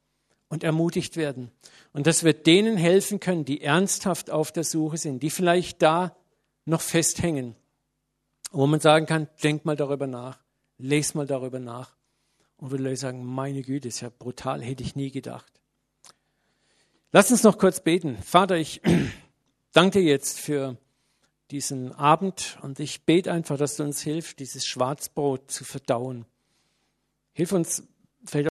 und 0.49 0.65
ermutigt 0.65 1.17
werden. 1.17 1.51
Und 1.93 2.07
dass 2.07 2.25
wir 2.25 2.33
denen 2.33 2.77
helfen 2.77 3.21
können, 3.21 3.45
die 3.45 3.61
ernsthaft 3.61 4.31
auf 4.31 4.53
der 4.53 4.65
Suche 4.65 4.97
sind, 4.97 5.23
die 5.23 5.31
vielleicht 5.31 5.83
da 5.83 6.17
noch 6.65 6.81
festhängen, 6.81 7.55
wo 8.51 8.67
man 8.67 8.81
sagen 8.81 9.07
kann, 9.07 9.29
denk 9.43 9.65
mal 9.65 9.77
darüber 9.77 10.07
nach, 10.07 10.39
les 10.79 11.15
mal 11.15 11.27
darüber 11.27 11.59
nach. 11.59 11.95
Und 12.63 12.71
würde 12.71 12.95
sagen, 12.95 13.25
meine 13.25 13.63
Güte, 13.63 13.89
ist 13.89 14.03
ja 14.03 14.09
brutal, 14.09 14.63
hätte 14.63 14.85
ich 14.85 14.95
nie 14.95 15.11
gedacht. 15.11 15.53
Lass 17.11 17.33
uns 17.33 17.43
noch 17.43 17.59
kurz 17.59 17.81
beten. 17.81 18.17
Vater, 18.23 18.57
ich 18.57 18.81
danke 19.73 19.99
dir 19.99 20.05
jetzt 20.05 20.39
für 20.39 20.77
diesen 21.51 21.91
Abend 21.91 22.61
und 22.63 22.79
ich 22.79 23.05
bete 23.05 23.33
einfach, 23.33 23.59
dass 23.59 23.75
du 23.75 23.83
uns 23.83 24.01
hilfst, 24.01 24.39
dieses 24.39 24.65
Schwarzbrot 24.65 25.51
zu 25.51 25.65
verdauen. 25.65 26.25
Hilf 27.33 27.51
uns 27.51 27.83